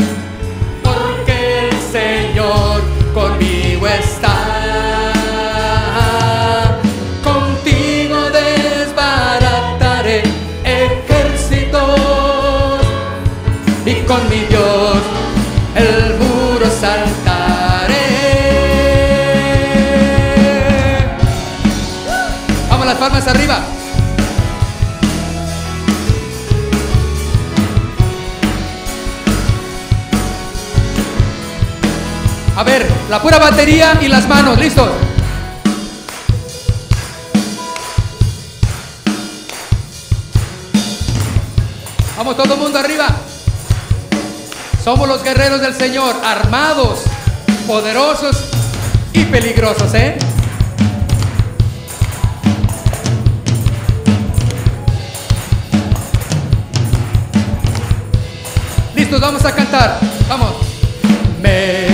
porque 0.82 1.68
el 1.68 1.74
Señor 1.90 2.82
conmigo 3.14 3.86
está. 3.86 4.34
Contigo 7.24 8.18
desbarataré 8.30 10.22
ejércitos 10.64 12.00
y 13.86 13.94
con 14.02 14.28
mi 14.28 14.40
Dios 14.40 14.98
el 15.76 16.14
muro 16.18 16.66
salta. 16.70 17.38
palmas 22.98 23.28
arriba. 23.28 23.77
La 33.08 33.22
pura 33.22 33.38
batería 33.38 33.98
y 34.02 34.08
las 34.08 34.28
manos, 34.28 34.58
listos. 34.58 34.90
Vamos 42.18 42.36
todo 42.36 42.52
el 42.52 42.60
mundo 42.60 42.78
arriba. 42.78 43.06
Somos 44.84 45.08
los 45.08 45.22
guerreros 45.22 45.62
del 45.62 45.74
Señor, 45.74 46.16
armados, 46.22 47.00
poderosos 47.66 48.44
y 49.14 49.24
peligrosos, 49.24 49.94
¿eh? 49.94 50.18
Listos, 58.94 59.18
vamos 59.18 59.44
a 59.46 59.54
cantar. 59.54 59.98
Vamos. 60.28 60.56
Me 61.40 61.87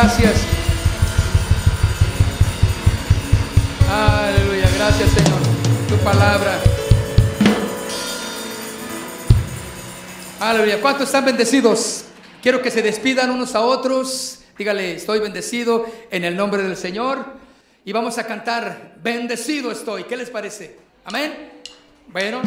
Gracias. 0.00 0.36
Aleluya, 3.90 4.70
gracias 4.76 5.10
Señor. 5.10 5.40
Tu 5.88 5.96
palabra. 6.04 6.60
Aleluya. 10.38 10.80
¿Cuántos 10.80 11.06
están 11.06 11.24
bendecidos? 11.24 12.04
Quiero 12.40 12.62
que 12.62 12.70
se 12.70 12.80
despidan 12.80 13.32
unos 13.32 13.56
a 13.56 13.62
otros. 13.62 14.38
Dígale, 14.56 14.94
estoy 14.94 15.18
bendecido 15.18 15.84
en 16.12 16.24
el 16.24 16.36
nombre 16.36 16.62
del 16.62 16.76
Señor. 16.76 17.24
Y 17.84 17.90
vamos 17.90 18.18
a 18.18 18.24
cantar, 18.24 18.94
bendecido 19.02 19.72
estoy. 19.72 20.04
¿Qué 20.04 20.16
les 20.16 20.30
parece? 20.30 20.76
Amén. 21.06 21.50
Bueno. 22.06 22.40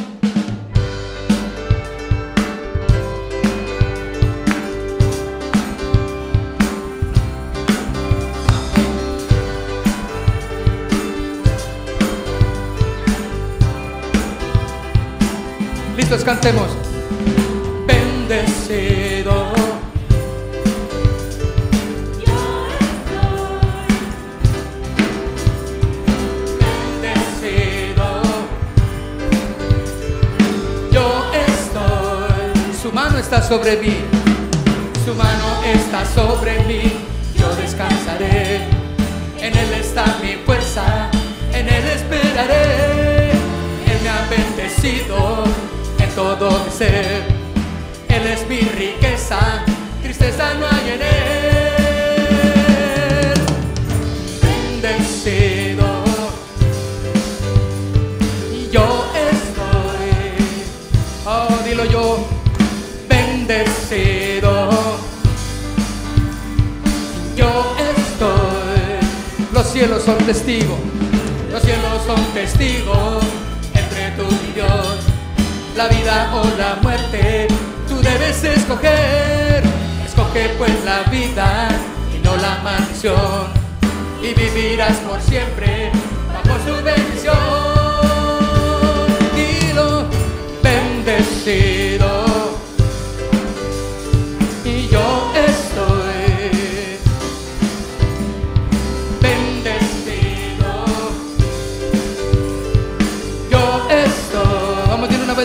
Cantemos. 16.20 16.68
Bendecido. 17.88 19.54
Bendecido. 27.02 28.04
Yo 30.92 31.24
estoy. 31.34 32.82
Su 32.82 32.92
mano 32.92 33.18
está 33.18 33.42
sobre 33.42 33.78
mí. 33.78 33.96
Su 35.06 35.16
mano 35.16 35.64
está 35.64 36.06
sobre 36.06 36.60
mí. 36.66 37.11
Él 46.84 48.26
es 48.26 48.48
mi 48.50 48.62
riqueza. 48.62 49.64
Tristeza 50.02 50.56
no 50.56 50.66
hay 50.66 50.90
en 50.90 51.02
Él. 51.02 51.12
Bendecido. 54.82 55.86
Yo 58.72 59.06
estoy. 59.14 60.10
Oh, 61.28 61.56
dilo 61.68 61.86
yo. 61.86 62.28
Bendecido. 63.08 64.70
Yo 67.36 67.76
estoy. 67.78 69.54
Los 69.54 69.68
cielos 69.72 70.02
son 70.04 70.18
testigos. 70.18 70.80
Los 71.52 71.62
cielos 71.62 72.02
son 72.08 72.24
testigos 72.34 73.01
La 75.82 75.88
vida 75.88 76.32
o 76.36 76.44
la 76.60 76.76
muerte, 76.84 77.48
tú 77.90 78.00
debes 78.04 78.44
escoger. 78.44 79.64
Escoge 80.06 80.50
pues 80.60 80.72
la 80.86 81.02
vida 81.10 81.70
y 82.16 82.20
no 82.24 82.38
la 82.38 82.60
maldición. 82.64 83.48
Y 84.22 84.32
vivirás 84.36 84.98
por 84.98 85.20
siempre 85.20 85.92
bajo 86.32 86.60
su 86.64 86.84
bendición. 86.84 87.36
Dilo, 89.34 90.06
bendecido. 90.62 92.21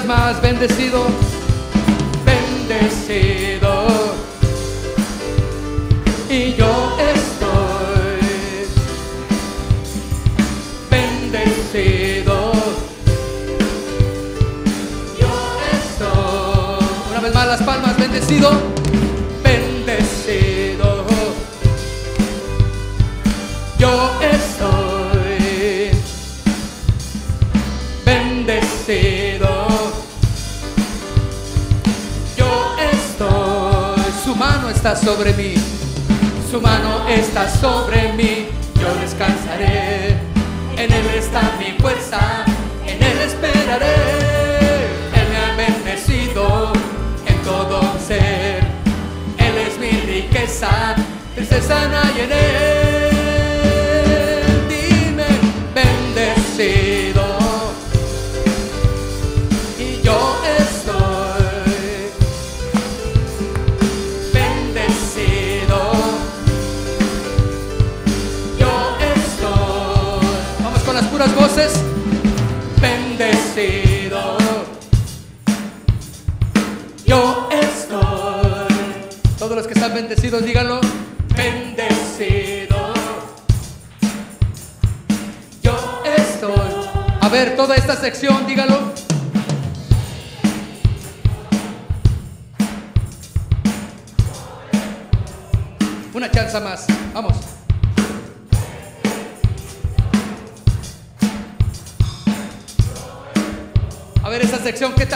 Más, 0.06 0.40
bendecido, 0.40 1.04
bendecido. 2.24 3.86
Y 6.30 6.54
yo 6.54 6.96
estoy 6.98 8.66
bendecido. 10.90 12.52
Yo 15.18 15.28
estoy, 15.72 16.86
una 17.10 17.20
vez 17.20 17.34
más 17.34 17.46
las 17.46 17.62
palmas, 17.62 17.98
bendecido. 17.98 18.75
Sobre 34.94 35.32
mí, 35.32 35.54
su 36.48 36.60
mano 36.60 37.08
está 37.08 37.48
sobre 37.48 38.12
mí. 38.12 38.46
Yo 38.80 38.94
descansaré, 39.00 40.10
en 40.76 40.92
él 40.92 41.06
está 41.16 41.40
mi 41.58 41.76
fuerza, 41.80 42.44
en 42.86 43.02
él 43.02 43.18
esperaré. 43.26 43.94
Él 45.12 45.26
me 45.30 45.36
ha 45.38 45.56
bendecido 45.56 46.72
en 47.26 47.42
todo 47.42 47.80
ser. 48.06 48.64
Él 49.38 49.56
es 49.66 49.76
mi 49.78 49.90
riqueza, 49.90 50.94
tristeza 51.34 51.88
no 51.88 52.22
en 52.22 52.32
él. 52.32 52.95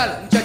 Tal? 0.01 0.40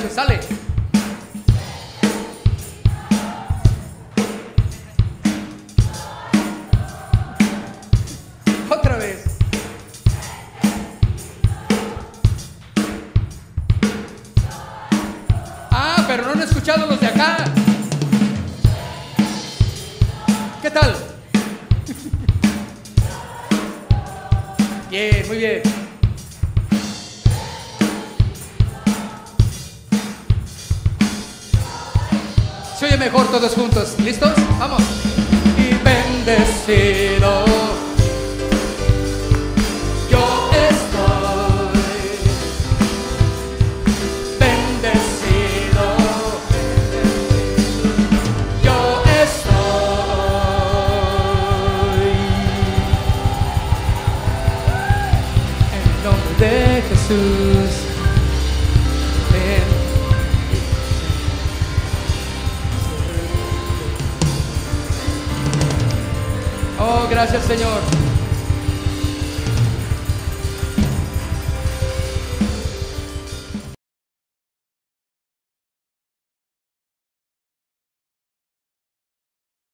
Todos 33.39 33.53
juntos. 33.53 33.95
¿Listos? 33.99 34.44